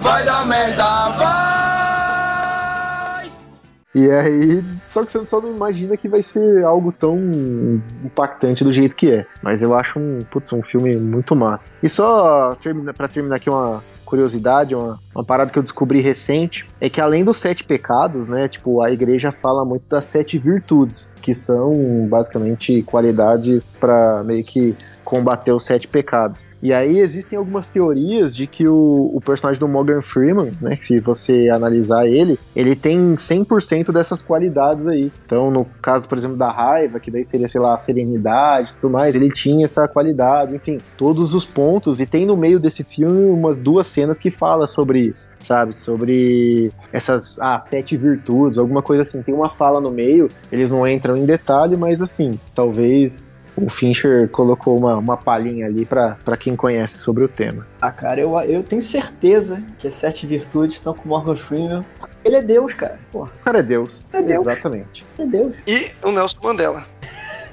vai 0.00 0.24
dar 0.24 0.46
merda, 0.46 1.08
vai. 1.10 1.32
E 3.94 4.08
aí, 4.10 4.64
só 4.86 5.04
que 5.04 5.10
você 5.10 5.24
só 5.26 5.40
não 5.40 5.56
imagina 5.56 5.96
que 5.96 6.08
vai 6.08 6.22
ser 6.22 6.64
algo 6.64 6.92
tão 6.92 7.18
impactante 8.04 8.62
do 8.62 8.72
jeito 8.72 8.94
que 8.94 9.10
é. 9.10 9.26
Mas 9.42 9.60
eu 9.60 9.74
acho 9.74 9.98
um, 9.98 10.20
putz, 10.30 10.52
um 10.52 10.62
filme 10.62 10.92
muito 11.10 11.34
massa. 11.34 11.68
E 11.82 11.88
só 11.88 12.54
termina, 12.62 12.94
pra 12.94 13.08
terminar 13.08 13.36
aqui 13.36 13.50
uma, 13.50 13.82
curiosidade, 14.12 14.74
uma, 14.74 15.00
uma 15.14 15.24
parada 15.24 15.50
que 15.50 15.58
eu 15.58 15.62
descobri 15.62 16.00
recente, 16.00 16.66
é 16.80 16.88
que 16.88 17.00
além 17.00 17.24
dos 17.24 17.36
sete 17.36 17.64
pecados, 17.64 18.28
né, 18.28 18.48
tipo, 18.48 18.82
a 18.82 18.90
igreja 18.90 19.30
fala 19.30 19.64
muito 19.64 19.88
das 19.88 20.06
sete 20.06 20.38
virtudes, 20.38 21.14
que 21.20 21.34
são 21.34 22.06
basicamente 22.08 22.82
qualidades 22.82 23.72
para 23.78 24.22
meio 24.24 24.42
que 24.42 24.74
combater 25.04 25.52
os 25.52 25.64
sete 25.64 25.86
pecados. 25.86 26.48
E 26.62 26.72
aí 26.72 27.00
existem 27.00 27.36
algumas 27.36 27.66
teorias 27.66 28.34
de 28.34 28.46
que 28.46 28.66
o, 28.68 29.10
o 29.12 29.20
personagem 29.20 29.58
do 29.58 29.68
Morgan 29.68 30.00
Freeman, 30.00 30.52
né, 30.60 30.78
se 30.80 31.00
você 31.00 31.50
analisar 31.50 32.06
ele, 32.06 32.38
ele 32.54 32.76
tem 32.76 33.14
100% 33.14 33.92
dessas 33.92 34.22
qualidades 34.22 34.86
aí. 34.86 35.10
Então, 35.26 35.50
no 35.50 35.66
caso, 35.82 36.08
por 36.08 36.16
exemplo, 36.16 36.38
da 36.38 36.50
raiva, 36.50 37.00
que 37.00 37.10
daí 37.10 37.24
seria, 37.24 37.48
sei 37.48 37.60
lá, 37.60 37.74
a 37.74 37.78
serenidade 37.78 38.70
e 38.70 38.74
tudo 38.76 38.92
mais, 38.92 39.14
ele 39.14 39.28
tinha 39.30 39.66
essa 39.66 39.86
qualidade, 39.88 40.54
enfim, 40.54 40.78
todos 40.96 41.34
os 41.34 41.44
pontos. 41.44 42.00
E 42.00 42.06
tem 42.06 42.24
no 42.24 42.36
meio 42.36 42.60
desse 42.60 42.84
filme 42.84 43.26
umas 43.30 43.60
duas 43.60 43.88
cenas 43.88 44.18
que 44.18 44.30
fala 44.30 44.66
sobre 44.66 45.01
isso, 45.02 45.30
sabe? 45.40 45.76
Sobre 45.76 46.72
essas, 46.92 47.38
ah, 47.40 47.58
sete 47.58 47.96
virtudes, 47.96 48.58
alguma 48.58 48.82
coisa 48.82 49.02
assim. 49.02 49.22
Tem 49.22 49.34
uma 49.34 49.48
fala 49.48 49.80
no 49.80 49.90
meio, 49.90 50.28
eles 50.50 50.70
não 50.70 50.86
entram 50.86 51.16
em 51.16 51.24
detalhe, 51.24 51.76
mas 51.76 52.00
assim, 52.00 52.38
talvez 52.54 53.40
o 53.56 53.68
Fincher 53.68 54.28
colocou 54.28 54.78
uma, 54.78 54.96
uma 54.96 55.16
palhinha 55.16 55.66
ali 55.66 55.84
para 55.84 56.36
quem 56.38 56.56
conhece 56.56 56.98
sobre 56.98 57.24
o 57.24 57.28
tema. 57.28 57.66
Ah, 57.80 57.92
cara, 57.92 58.20
eu, 58.20 58.38
eu 58.40 58.62
tenho 58.62 58.82
certeza 58.82 59.62
que 59.78 59.88
as 59.88 59.94
sete 59.94 60.26
virtudes 60.26 60.76
estão 60.76 60.94
com 60.94 61.08
Morgan 61.08 61.36
Freeman 61.36 61.84
Ele 62.24 62.36
é 62.36 62.42
Deus, 62.42 62.72
cara. 62.72 62.98
O 63.12 63.26
cara 63.44 63.58
é 63.58 63.62
Deus. 63.62 64.04
É 64.12 64.22
Deus. 64.22 64.46
Exatamente. 64.46 65.04
é 65.18 65.26
Deus. 65.26 65.54
E 65.66 65.90
o 66.04 66.10
Nelson 66.10 66.38
Mandela. 66.42 66.84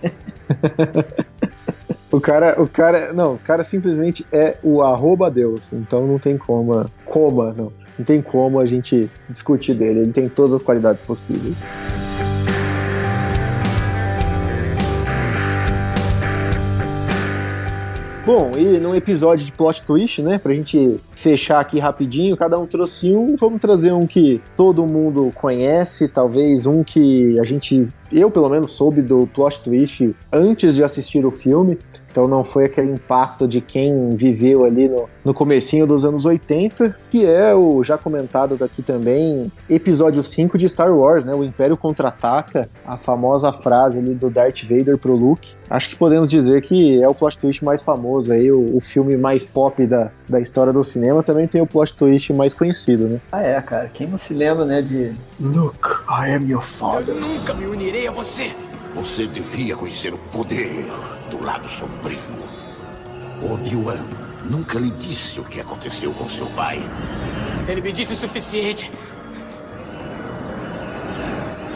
O 2.11 2.19
cara, 2.19 2.59
o 2.59 2.67
cara, 2.67 3.13
não, 3.13 3.35
o 3.35 3.37
cara 3.37 3.63
simplesmente 3.63 4.25
é 4.31 4.57
o 4.63 4.81
arroba 4.81 5.29
Deus, 5.29 5.73
então 5.73 6.07
não 6.07 6.17
tem 6.17 6.39
como, 6.39 6.89
coma, 7.05 7.53
não. 7.55 7.71
Não 7.99 8.05
tem 8.05 8.19
como 8.19 8.59
a 8.59 8.65
gente 8.65 9.07
discutir 9.29 9.75
dele, 9.75 9.99
ele 9.99 10.13
tem 10.13 10.27
todas 10.27 10.53
as 10.53 10.61
qualidades 10.63 11.03
possíveis. 11.03 11.69
Bom, 18.25 18.51
e 18.55 18.79
num 18.79 18.93
episódio 18.93 19.43
de 19.43 19.51
plot 19.51 19.81
twist, 19.81 20.21
né, 20.21 20.37
pra 20.37 20.53
gente 20.53 20.99
fechar 21.15 21.59
aqui 21.59 21.79
rapidinho, 21.79 22.37
cada 22.37 22.59
um 22.59 22.67
trouxe 22.67 23.11
um, 23.11 23.35
vamos 23.35 23.59
trazer 23.59 23.91
um 23.91 24.05
que 24.05 24.39
todo 24.55 24.85
mundo 24.85 25.31
conhece, 25.33 26.07
talvez 26.07 26.67
um 26.67 26.83
que 26.83 27.39
a 27.39 27.43
gente, 27.43 27.79
eu 28.11 28.29
pelo 28.29 28.47
menos 28.47 28.69
soube 28.69 29.01
do 29.01 29.25
plot 29.25 29.63
twist 29.63 30.15
antes 30.31 30.75
de 30.75 30.83
assistir 30.83 31.25
o 31.25 31.31
filme, 31.31 31.79
então 32.09 32.27
não 32.27 32.43
foi 32.43 32.65
aquele 32.65 32.91
impacto 32.91 33.47
de 33.47 33.61
quem 33.61 34.09
viveu 34.15 34.65
ali 34.65 34.87
no, 34.87 35.07
no 35.23 35.33
comecinho 35.33 35.85
dos 35.85 36.05
anos 36.05 36.25
80, 36.25 36.95
que 37.09 37.25
é 37.25 37.53
o 37.53 37.83
já 37.83 37.97
comentado 37.97 38.57
daqui 38.57 38.81
também, 38.81 39.51
episódio 39.69 40.21
5 40.21 40.57
de 40.57 40.67
Star 40.67 40.91
Wars, 40.91 41.23
né? 41.23 41.33
O 41.33 41.43
Império 41.43 41.77
Contra-Ataca, 41.77 42.69
a 42.85 42.97
famosa 42.97 43.51
frase 43.51 43.99
ali 43.99 44.13
do 44.13 44.29
Darth 44.29 44.63
Vader 44.63 44.97
pro 44.97 45.15
Luke. 45.15 45.53
Acho 45.69 45.89
que 45.89 45.95
podemos 45.95 46.29
dizer 46.29 46.61
que 46.61 47.01
é 47.01 47.07
o 47.07 47.13
plot 47.13 47.37
twist 47.37 47.63
mais 47.63 47.81
famoso 47.81 48.33
aí, 48.33 48.51
o, 48.51 48.75
o 48.75 48.81
filme 48.81 49.15
mais 49.15 49.43
pop 49.43 49.85
da, 49.85 50.11
da 50.27 50.39
história 50.39 50.73
do 50.73 50.81
cinema, 50.81 51.21
também 51.21 51.47
tem 51.47 51.61
o 51.61 51.67
plot 51.67 51.95
twist 51.95 52.33
mais 52.33 52.53
conhecido, 52.53 53.07
né? 53.07 53.19
Ah, 53.31 53.43
é, 53.43 53.61
cara. 53.61 53.89
Quem 53.93 54.07
não 54.07 54.17
se 54.17 54.33
lembra, 54.33 54.65
né, 54.65 54.81
de 54.81 55.13
Luke, 55.39 55.89
I 56.09 56.33
am 56.33 56.49
your 56.49 56.63
father. 56.63 57.13
Nunca 57.13 57.53
me 57.53 57.65
unirei 57.65 58.07
a 58.07 58.11
você. 58.11 58.51
Você 58.95 59.27
devia 59.27 59.75
conhecer 59.75 60.13
o 60.13 60.17
poder 60.17 60.85
do 61.29 61.43
lado 61.43 61.67
sombrio. 61.67 62.19
Obi-Wan 63.41 64.05
nunca 64.49 64.77
lhe 64.77 64.91
disse 64.91 65.39
o 65.39 65.43
que 65.43 65.61
aconteceu 65.61 66.11
com 66.13 66.27
seu 66.27 66.47
pai. 66.47 66.81
Ele 67.67 67.81
me 67.81 67.91
disse 67.91 68.13
o 68.13 68.15
suficiente. 68.15 68.91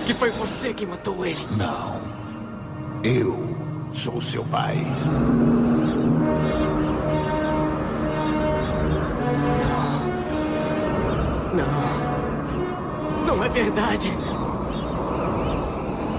Que 0.05 0.13
foi 0.13 0.31
você 0.31 0.73
que 0.73 0.85
matou 0.85 1.25
ele. 1.25 1.47
Não. 1.55 2.01
Eu 3.03 3.57
sou 3.93 4.21
seu 4.21 4.43
pai. 4.45 4.77
Não. 11.53 13.25
Não 13.25 13.43
é 13.43 13.49
verdade. 13.49 14.11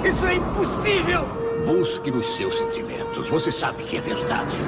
Isso 0.05 0.27
é 0.27 0.35
impossível! 0.35 1.44
Busque 1.67 2.11
nos 2.11 2.27
seus 2.37 2.59
sentimentos. 2.59 3.29
Você 3.29 3.51
sabe 3.51 3.83
que 3.85 3.97
é 3.97 4.01
verdade. 4.01 4.59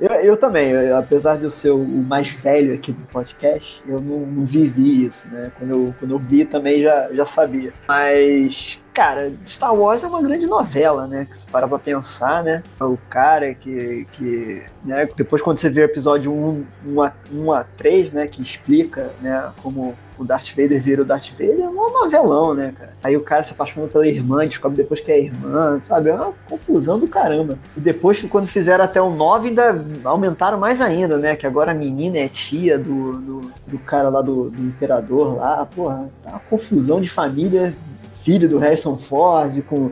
Eu, 0.00 0.08
eu 0.10 0.36
também, 0.36 0.70
eu- 0.70 0.96
apesar 0.96 1.36
de 1.38 1.44
eu 1.44 1.50
ser 1.50 1.70
o 1.70 1.78
mais 1.84 2.28
velho 2.28 2.74
aqui 2.74 2.90
do 2.92 3.06
podcast, 3.06 3.82
eu 3.86 4.00
não, 4.00 4.20
não 4.26 4.44
vivi 4.44 5.06
isso, 5.06 5.28
né? 5.28 5.52
Quando 5.56 5.70
eu, 5.70 5.94
quando 5.98 6.10
eu 6.10 6.18
vi 6.18 6.44
também 6.44 6.82
já, 6.82 7.08
já 7.12 7.24
sabia. 7.24 7.72
Mas, 7.86 8.78
cara, 8.92 9.32
Star 9.46 9.72
Wars 9.74 10.02
é 10.02 10.08
uma 10.08 10.20
grande 10.20 10.46
novela, 10.48 11.06
né? 11.06 11.24
Que 11.24 11.36
se 11.38 11.46
parar 11.46 11.68
pra 11.68 11.78
pensar, 11.78 12.42
né? 12.42 12.62
O 12.80 12.98
cara 13.08 13.54
que. 13.54 14.04
que 14.12 14.62
né? 14.84 15.08
Depois 15.16 15.40
quando 15.40 15.58
você 15.58 15.70
vê 15.70 15.82
o 15.82 15.84
episódio 15.84 16.32
1, 16.32 16.64
1, 16.86 17.02
a, 17.02 17.12
1 17.32 17.52
a 17.52 17.64
3, 17.64 18.12
né? 18.12 18.26
Que 18.26 18.42
explica, 18.42 19.10
né? 19.22 19.48
Como 19.62 19.94
o 20.18 20.24
Darth 20.24 20.50
Vader 20.50 20.80
vira 20.80 21.02
o 21.02 21.04
Darth 21.04 21.30
Vader, 21.32 21.60
é 21.60 21.68
um 21.68 21.74
novelão, 21.74 22.54
né, 22.54 22.72
cara? 22.76 22.94
Aí 23.02 23.16
o 23.16 23.22
cara 23.22 23.42
se 23.42 23.52
apaixona 23.52 23.88
pela 23.88 24.06
irmã, 24.06 24.46
descobre 24.46 24.76
depois 24.76 25.00
que 25.00 25.10
é 25.10 25.20
irmã, 25.20 25.80
sabe? 25.88 26.10
É 26.10 26.14
uma 26.14 26.32
confusão 26.48 26.98
do 26.98 27.08
caramba. 27.08 27.58
E 27.76 27.80
depois, 27.80 28.22
quando 28.24 28.46
fizeram 28.46 28.84
até 28.84 29.00
o 29.00 29.10
9, 29.10 29.48
ainda 29.48 29.84
aumentaram 30.04 30.58
mais 30.58 30.80
ainda, 30.80 31.16
né? 31.16 31.34
Que 31.36 31.46
agora 31.46 31.72
a 31.72 31.74
menina 31.74 32.18
é 32.18 32.28
tia 32.28 32.78
do, 32.78 33.12
do, 33.12 33.40
do 33.66 33.78
cara 33.78 34.08
lá 34.08 34.22
do, 34.22 34.50
do 34.50 34.62
imperador 34.62 35.36
lá. 35.36 35.66
Porra, 35.66 36.08
tá 36.22 36.30
uma 36.30 36.40
confusão 36.40 37.00
de 37.00 37.08
família, 37.08 37.74
filho 38.14 38.48
do 38.48 38.58
Harrison 38.58 38.96
Ford, 38.96 39.60
com. 39.62 39.90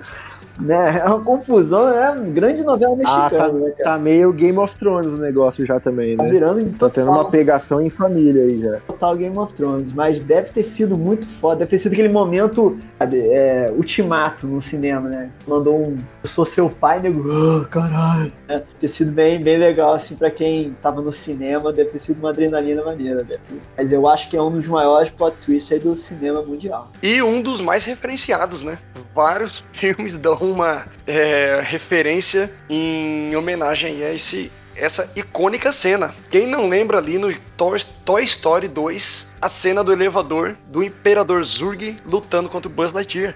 Né? 0.63 1.01
É 1.05 1.09
uma 1.09 1.21
confusão, 1.25 1.89
é 1.89 2.11
uma 2.11 2.21
grande 2.31 2.63
novela 2.63 2.93
Ah, 2.95 2.97
mexicana, 2.97 3.29
tá, 3.31 3.53
né, 3.53 3.71
cara? 3.71 3.85
tá 3.85 3.99
meio 3.99 4.33
Game 4.33 4.57
of 4.59 4.77
Thrones 4.77 5.13
o 5.13 5.19
negócio 5.19 5.67
já 5.67 5.81
também, 5.81 6.17
Tá 6.17 6.23
né? 6.25 6.31
virando 6.31 6.79
Tá 6.79 6.89
tendo 6.89 7.11
uma 7.11 7.29
pegação 7.31 7.81
em 7.81 7.91
família 7.91 8.43
aí 8.45 8.61
já. 8.61 8.77
total 8.87 9.17
Game 9.17 9.37
of 9.37 9.53
Thrones, 9.55 9.93
mas 9.93 10.21
deve 10.21 10.51
ter 10.53 10.63
sido 10.63 10.97
muito 10.97 11.27
foda, 11.27 11.61
deve 11.61 11.71
ter 11.73 11.79
sido 11.79 11.93
aquele 11.93 12.09
momento 12.09 12.79
sabe, 12.99 13.19
é, 13.29 13.73
ultimato 13.77 14.47
no 14.47 14.63
cinema, 14.63 15.09
né? 15.09 15.31
Mandou 15.47 15.77
um 15.77 15.97
Eu 16.23 16.29
sou 16.29 16.45
seu 16.45 16.71
pai, 16.71 17.01
nego, 17.01 17.25
ah, 17.31 17.65
caralho. 17.69 18.33
É, 18.49 18.59
deve 18.59 18.67
ter 18.79 18.89
sido 18.89 19.13
bem, 19.13 19.43
bem 19.43 19.59
legal, 19.59 19.93
assim, 19.95 20.15
pra 20.15 20.31
quem 20.31 20.77
tava 20.81 21.01
no 21.03 21.13
cinema, 21.13 21.73
deve 21.73 21.91
ter 21.91 21.99
sido 21.99 22.19
uma 22.21 22.31
adrenalina 22.31 22.85
maneira, 22.85 23.25
Beto. 23.25 23.51
Mas 23.77 23.91
eu 23.93 24.07
acho 24.07 24.29
que 24.29 24.37
é 24.37 24.43
um 24.43 24.51
dos 24.53 24.67
maiores 24.69 25.11
plot 25.11 25.37
twists 25.45 25.73
aí 25.73 25.79
do 25.81 25.97
cinema 25.97 26.41
mundial. 26.43 26.89
E 27.03 27.21
um 27.23 27.43
dos 27.43 27.61
mais 27.61 27.85
referenciados, 27.85 28.63
né? 28.63 28.79
Vários 29.15 29.63
filmes 29.73 30.17
dão 30.17 30.35
uma 30.37 30.87
é, 31.07 31.61
referência 31.63 32.51
em 32.69 33.35
homenagem 33.37 34.03
a 34.03 34.13
esse, 34.13 34.51
essa 34.75 35.11
icônica 35.15 35.71
cena. 35.73 36.15
Quem 36.31 36.47
não 36.47 36.69
lembra 36.69 36.99
ali 36.99 37.19
no 37.19 37.33
Toy, 37.57 37.79
Toy 38.05 38.25
Story 38.25 38.69
2, 38.69 39.35
a 39.41 39.49
cena 39.49 39.85
do 39.85 39.93
elevador 39.93 40.57
do 40.67 40.83
Imperador 40.83 41.45
Zurg 41.45 41.97
lutando 42.07 42.49
contra 42.49 42.69
o 42.69 42.73
Buzz 42.73 42.93
Lightyear. 42.93 43.35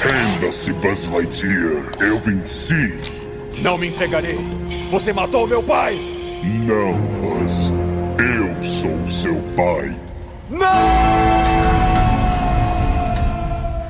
Renda-se, 0.00 0.72
Buzz 0.72 1.06
Lightyear. 1.06 1.84
Eu 2.00 2.18
venci. 2.18 2.92
Não 3.58 3.78
me 3.78 3.88
entregarei. 3.88 4.36
Você 4.90 5.12
matou 5.12 5.46
meu 5.46 5.62
pai. 5.62 5.96
Não, 6.42 6.94
Buzz. 7.20 7.70
Eu 8.18 8.62
sou 8.62 9.08
seu 9.08 9.36
pai. 9.56 9.94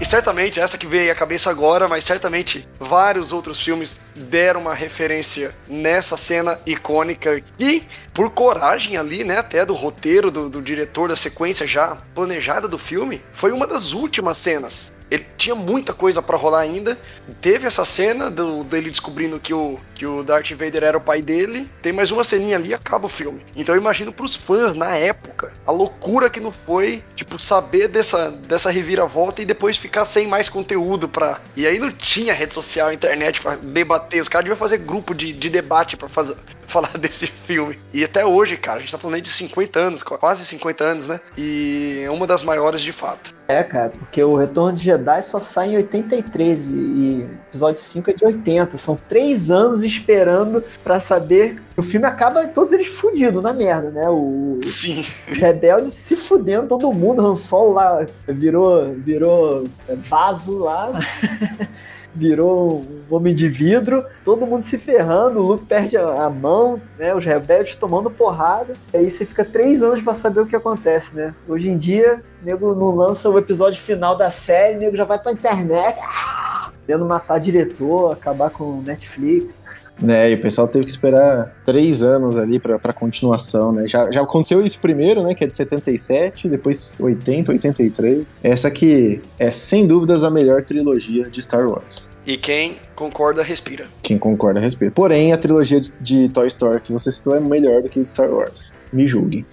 E 0.03 0.05
certamente, 0.05 0.59
essa 0.59 0.77
que 0.77 0.85
veio 0.85 1.13
à 1.13 1.15
cabeça 1.15 1.49
agora, 1.49 1.87
mas 1.87 2.03
certamente 2.03 2.69
vários 2.81 3.31
outros 3.31 3.63
filmes 3.63 4.01
deram 4.17 4.63
uma 4.63 4.75
referência 4.75 5.55
nessa 5.69 6.17
cena 6.17 6.59
icônica 6.67 7.41
e, 7.57 7.85
por 8.13 8.29
coragem 8.29 8.97
ali, 8.97 9.23
né, 9.23 9.39
até 9.39 9.65
do 9.65 9.75
roteiro, 9.75 10.29
do, 10.29 10.51
do 10.51 10.61
diretor, 10.61 11.09
da 11.09 11.15
sequência 11.15 11.69
já 11.69 11.99
planejada 12.17 12.67
do 12.67 12.77
filme, 12.77 13.23
foi 13.33 13.53
uma 13.53 13.65
das 13.65 13.93
últimas 13.93 14.39
cenas. 14.39 14.93
Ele 15.13 15.27
tinha 15.37 15.55
muita 15.55 15.93
coisa 15.93 16.23
pra 16.23 16.39
rolar 16.39 16.61
ainda. 16.61 16.97
Teve 17.39 17.67
essa 17.67 17.85
cena 17.85 18.31
do, 18.31 18.65
dele 18.65 18.89
descobrindo 18.89 19.39
que 19.39 19.53
o, 19.53 19.79
que 19.95 20.07
o 20.07 20.23
Darth 20.23 20.53
Vader 20.53 20.83
era 20.83 20.97
o 20.97 21.03
pai 21.03 21.21
dele. 21.21 21.69
Tem 21.83 21.93
mais 21.93 22.11
uma 22.11 22.25
ceninha 22.25 22.57
ali 22.57 22.71
e 22.71 22.75
acaba 22.75 23.05
o 23.05 23.11
filme. 23.11 23.45
Então 23.55 23.75
eu 23.75 23.81
imagino 23.81 24.11
pros 24.11 24.35
fãs 24.35 24.73
na 24.73 24.97
época 24.97 25.53
a 25.67 25.71
loucura 25.71 26.31
que 26.31 26.41
não 26.41 26.51
foi, 26.51 27.05
tipo, 27.15 27.39
saber 27.39 27.89
dessa, 27.89 28.31
dessa 28.31 28.71
reviravolta 28.71 29.43
e 29.43 29.45
depois 29.45 29.77
ficar 29.77 30.07
sem 30.07 30.27
mais 30.27 30.49
conteúdo 30.49 31.07
pra. 31.07 31.39
E 31.55 31.67
aí 31.67 31.79
não 31.79 31.91
tinha 31.91 32.33
rede 32.33 32.55
social, 32.55 32.91
internet 32.91 33.39
pra 33.43 33.57
debater. 33.57 34.23
Os 34.23 34.29
caras 34.29 34.45
deviam 34.47 34.59
fazer 34.59 34.79
grupo 34.79 35.15
de, 35.15 35.35
de 35.35 35.51
debate 35.51 35.95
pra 35.95 36.09
fazer. 36.09 36.37
Falar 36.73 36.97
desse 36.99 37.27
filme. 37.27 37.79
E 37.93 38.03
até 38.03 38.25
hoje, 38.25 38.57
cara, 38.57 38.79
a 38.79 38.81
gente 38.81 38.91
tá 38.91 38.97
falando 38.99 39.17
aí 39.17 39.21
de 39.21 39.29
50 39.29 39.79
anos, 39.79 40.03
quase 40.03 40.45
50 40.47 40.83
anos, 40.85 41.07
né? 41.07 41.21
E 41.37 42.03
é 42.03 42.11
uma 42.11 42.27
das 42.27 42.43
maiores 42.43 42.81
de 42.81 42.93
fato. 42.93 43.35
É, 43.47 43.63
cara, 43.63 43.91
porque 43.91 44.25
o 44.25 44.37
Retorno 44.37 44.73
de 44.73 44.85
Jedi 44.85 45.23
só 45.23 45.39
sai 45.39 45.73
em 45.73 45.77
83 45.77 46.65
e, 46.65 46.69
e 46.69 47.29
episódio 47.49 47.79
5 47.79 48.11
é 48.11 48.15
de 48.15 48.25
80. 48.25 48.79
São 48.79 48.99
três 49.07 49.51
anos 49.51 49.83
esperando 49.83 50.65
pra 50.83 50.99
saber. 50.99 51.63
O 51.77 51.83
filme 51.83 52.07
acaba 52.07 52.47
todos 52.47 52.73
eles 52.73 52.87
fudidos 52.87 53.43
na 53.43 53.53
merda, 53.53 53.91
né? 53.91 54.09
O, 54.09 54.59
Sim. 54.63 55.05
os 55.31 55.37
rebeldes 55.37 55.93
se 55.93 56.17
fudendo, 56.17 56.69
todo 56.69 56.91
mundo, 56.95 57.27
Han 57.27 57.37
Solo 57.37 57.75
lá 57.75 58.07
virou, 58.27 58.95
virou 58.95 59.65
vaso 60.01 60.59
lá. 60.59 60.91
Virou 62.15 62.85
um 63.11 63.15
homem 63.15 63.35
de 63.35 63.49
vidro, 63.49 64.05
todo 64.25 64.47
mundo 64.47 64.63
se 64.63 64.77
ferrando, 64.77 65.41
o 65.41 65.43
Luke 65.43 65.67
perde 65.67 65.97
a, 65.97 66.29
mão, 66.29 66.81
né? 66.99 67.15
Os 67.15 67.25
rebeldes 67.25 67.75
tomando 67.75 68.11
porrada. 68.11 68.75
E 68.93 68.99
aí 68.99 69.11
você 69.11 69.25
fica 69.25 69.45
três 69.45 69.83
anos 69.83 70.03
pra 70.03 70.15
saber 70.15 70.41
o 70.41 70.47
que 70.47 70.57
acontece, 70.57 71.17
né? 71.17 71.35
Hoje 71.49 71.71
em 71.71 71.79
dia, 71.79 72.23
nego 72.43 72.75
não 72.75 72.95
lança 72.95 73.31
o 73.31 73.39
episódio 73.39 73.81
final 73.81 74.17
da 74.17 74.31
série, 74.31 74.79
nego 74.79 74.97
já 74.97 75.05
vai 75.05 75.19
pra 75.19 75.33
internet. 75.33 75.99
Ah! 76.03 76.52
Querendo 76.87 77.05
matar 77.05 77.39
diretor, 77.39 78.13
acabar 78.13 78.51
com 78.51 78.65
o 78.65 78.83
Netflix. 78.83 79.63
Né, 80.01 80.33
e 80.33 80.35
o 80.35 80.43
pessoal 80.43 80.67
teve 80.67 80.85
que 80.85 80.91
esperar 80.91 81.55
três 81.65 82.03
anos 82.03 82.37
ali 82.37 82.59
pra, 82.59 82.79
pra 82.79 82.93
continuação, 82.93 83.71
né? 83.73 83.87
Já, 83.87 84.11
já 84.11 84.23
aconteceu 84.23 84.61
isso 84.65 84.81
primeiro, 84.81 85.23
né? 85.23 85.35
Que 85.35 85.45
é 85.45 85.47
de 85.47 85.55
77, 85.55 86.49
depois 86.49 86.99
80, 87.01 87.53
83. 87.53 88.25
Essa 88.43 88.71
que 88.71 89.21
é 89.39 89.51
sem 89.51 89.87
dúvidas 89.87 90.25
a 90.25 90.31
melhor 90.31 90.65
trilogia 90.65 91.29
de 91.29 91.41
Star 91.43 91.69
Wars. 91.69 92.11
E 92.27 92.37
quem 92.37 92.77
concorda, 92.95 93.43
respira. 93.43 93.85
Quem 94.03 94.19
concorda, 94.19 94.61
respira. 94.61 94.91
Porém, 94.91 95.33
a 95.33 95.39
trilogia 95.39 95.81
de, 95.81 95.93
de 96.01 96.29
Toy 96.29 96.47
Story 96.49 96.81
que 96.81 96.93
você 96.93 97.11
citou 97.13 97.37
é 97.37 97.41
melhor 97.41 97.83
do 97.83 97.89
que 97.89 98.03
Star 98.05 98.31
Wars. 98.31 98.73
Me 98.93 99.07
julguem. 99.07 99.45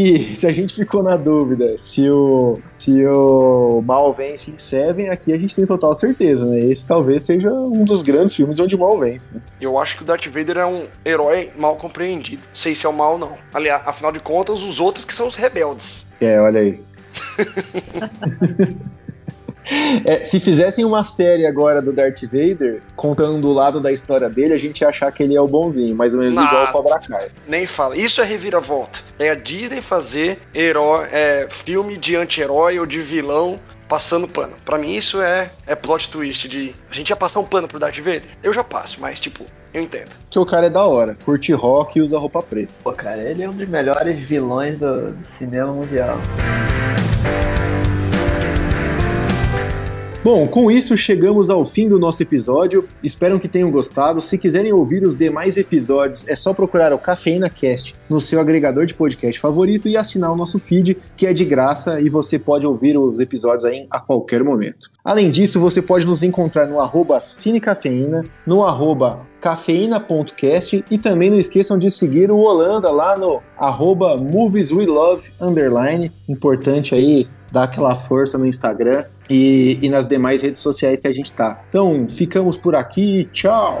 E 0.00 0.36
se 0.36 0.46
a 0.46 0.52
gente 0.52 0.76
ficou 0.76 1.02
na 1.02 1.16
dúvida 1.16 1.76
se 1.76 2.08
o, 2.08 2.56
se 2.78 3.04
o 3.04 3.82
mal 3.84 4.12
vence 4.12 4.48
em 4.48 4.56
Seven, 4.56 5.08
aqui 5.08 5.32
a 5.32 5.36
gente 5.36 5.56
tem 5.56 5.66
total 5.66 5.92
certeza, 5.92 6.46
né? 6.46 6.60
Esse 6.60 6.86
talvez 6.86 7.24
seja 7.24 7.50
um 7.50 7.84
dos 7.84 8.04
grandes 8.04 8.32
filmes 8.36 8.60
onde 8.60 8.76
o 8.76 8.78
mal 8.78 8.96
vence. 8.96 9.34
Né? 9.34 9.40
Eu 9.60 9.76
acho 9.76 9.96
que 9.96 10.04
o 10.04 10.06
Darth 10.06 10.28
Vader 10.28 10.58
é 10.58 10.66
um 10.66 10.86
herói 11.04 11.50
mal 11.58 11.74
compreendido. 11.74 12.42
Não 12.46 12.54
sei 12.54 12.76
se 12.76 12.86
é 12.86 12.88
o 12.88 12.92
mal 12.92 13.14
ou 13.14 13.18
não. 13.18 13.32
Aliás, 13.52 13.82
afinal 13.84 14.12
de 14.12 14.20
contas, 14.20 14.62
os 14.62 14.78
outros 14.78 15.04
que 15.04 15.12
são 15.12 15.26
os 15.26 15.34
rebeldes. 15.34 16.06
É, 16.20 16.40
olha 16.40 16.60
aí. 16.60 16.80
É, 20.04 20.24
se 20.24 20.40
fizessem 20.40 20.84
uma 20.84 21.04
série 21.04 21.46
agora 21.46 21.82
do 21.82 21.92
Darth 21.92 22.22
Vader, 22.22 22.80
contando 22.96 23.48
o 23.48 23.52
lado 23.52 23.80
da 23.80 23.92
história 23.92 24.28
dele, 24.28 24.54
a 24.54 24.58
gente 24.58 24.80
ia 24.80 24.88
achar 24.88 25.12
que 25.12 25.22
ele 25.22 25.34
é 25.34 25.40
o 25.40 25.46
bonzinho, 25.46 25.94
mais 25.94 26.14
ou 26.14 26.20
menos 26.20 26.36
Nossa, 26.36 26.48
igual 26.48 26.64
o 26.64 26.72
Cobra 26.72 26.98
Kai. 26.98 27.28
Nem 27.46 27.66
fala. 27.66 27.96
Isso 27.96 28.20
é 28.20 28.24
reviravolta. 28.24 29.00
É 29.18 29.30
a 29.30 29.34
Disney 29.34 29.80
fazer 29.80 30.38
herói, 30.54 31.06
é, 31.12 31.46
filme 31.50 31.96
de 31.96 32.16
anti-herói 32.16 32.78
ou 32.78 32.86
de 32.86 33.00
vilão 33.00 33.58
passando 33.88 34.28
pano. 34.28 34.52
Pra 34.64 34.76
mim 34.76 34.94
isso 34.94 35.20
é, 35.20 35.50
é 35.66 35.74
plot 35.74 36.10
twist 36.10 36.46
de... 36.46 36.74
A 36.90 36.94
gente 36.94 37.08
ia 37.08 37.16
passar 37.16 37.40
um 37.40 37.44
pano 37.44 37.66
pro 37.66 37.78
Darth 37.78 37.96
Vader? 37.96 38.28
Eu 38.42 38.52
já 38.52 38.62
passo, 38.62 39.00
mas 39.00 39.18
tipo, 39.18 39.44
eu 39.72 39.82
entendo. 39.82 40.10
Que 40.28 40.38
o 40.38 40.44
cara 40.44 40.66
é 40.66 40.70
da 40.70 40.84
hora, 40.84 41.16
curte 41.24 41.52
rock 41.52 41.98
e 41.98 42.02
usa 42.02 42.18
roupa 42.18 42.42
preta. 42.42 42.72
Pô, 42.82 42.92
cara, 42.92 43.22
ele 43.22 43.42
é 43.42 43.48
um 43.48 43.54
dos 43.54 43.68
melhores 43.68 44.18
vilões 44.18 44.78
do, 44.78 45.12
do 45.12 45.24
cinema 45.24 45.72
mundial. 45.72 46.18
Bom, 50.30 50.46
com 50.46 50.70
isso 50.70 50.94
chegamos 50.94 51.48
ao 51.48 51.64
fim 51.64 51.88
do 51.88 51.98
nosso 51.98 52.22
episódio. 52.22 52.86
Espero 53.02 53.40
que 53.40 53.48
tenham 53.48 53.70
gostado. 53.70 54.20
Se 54.20 54.36
quiserem 54.36 54.74
ouvir 54.74 55.02
os 55.02 55.16
demais 55.16 55.56
episódios, 55.56 56.28
é 56.28 56.36
só 56.36 56.52
procurar 56.52 56.92
o 56.92 56.98
Cafeína 56.98 57.48
Cast 57.48 57.94
no 58.10 58.20
seu 58.20 58.38
agregador 58.38 58.84
de 58.84 58.92
podcast 58.92 59.40
favorito 59.40 59.88
e 59.88 59.96
assinar 59.96 60.30
o 60.30 60.36
nosso 60.36 60.58
feed, 60.58 60.98
que 61.16 61.26
é 61.26 61.32
de 61.32 61.46
graça 61.46 61.98
e 61.98 62.10
você 62.10 62.38
pode 62.38 62.66
ouvir 62.66 62.98
os 62.98 63.20
episódios 63.20 63.64
aí 63.64 63.86
a 63.90 64.00
qualquer 64.00 64.44
momento. 64.44 64.90
Além 65.02 65.30
disso, 65.30 65.58
você 65.58 65.80
pode 65.80 66.06
nos 66.06 66.22
encontrar 66.22 66.66
no 66.66 66.78
arroba 66.78 67.18
cinecafeína, 67.20 68.22
no 68.46 68.62
arroba 68.62 69.26
cafeína.cast 69.40 70.84
e 70.90 70.98
também 70.98 71.30
não 71.30 71.38
esqueçam 71.38 71.78
de 71.78 71.88
seguir 71.88 72.30
o 72.30 72.36
Holanda 72.36 72.90
lá 72.90 73.16
no 73.16 73.40
arroba 73.56 74.18
movieswelove, 74.18 75.30
underline, 75.40 76.12
importante 76.28 76.94
aí 76.94 77.26
dar 77.50 77.64
aquela 77.64 77.94
força 77.94 78.38
no 78.38 78.46
Instagram 78.46 79.04
e, 79.28 79.78
e 79.82 79.88
nas 79.88 80.06
demais 80.06 80.42
redes 80.42 80.60
sociais 80.60 81.00
que 81.00 81.08
a 81.08 81.12
gente 81.12 81.32
tá. 81.32 81.62
Então, 81.68 82.06
ficamos 82.08 82.56
por 82.56 82.74
aqui, 82.74 83.24
tchau! 83.32 83.80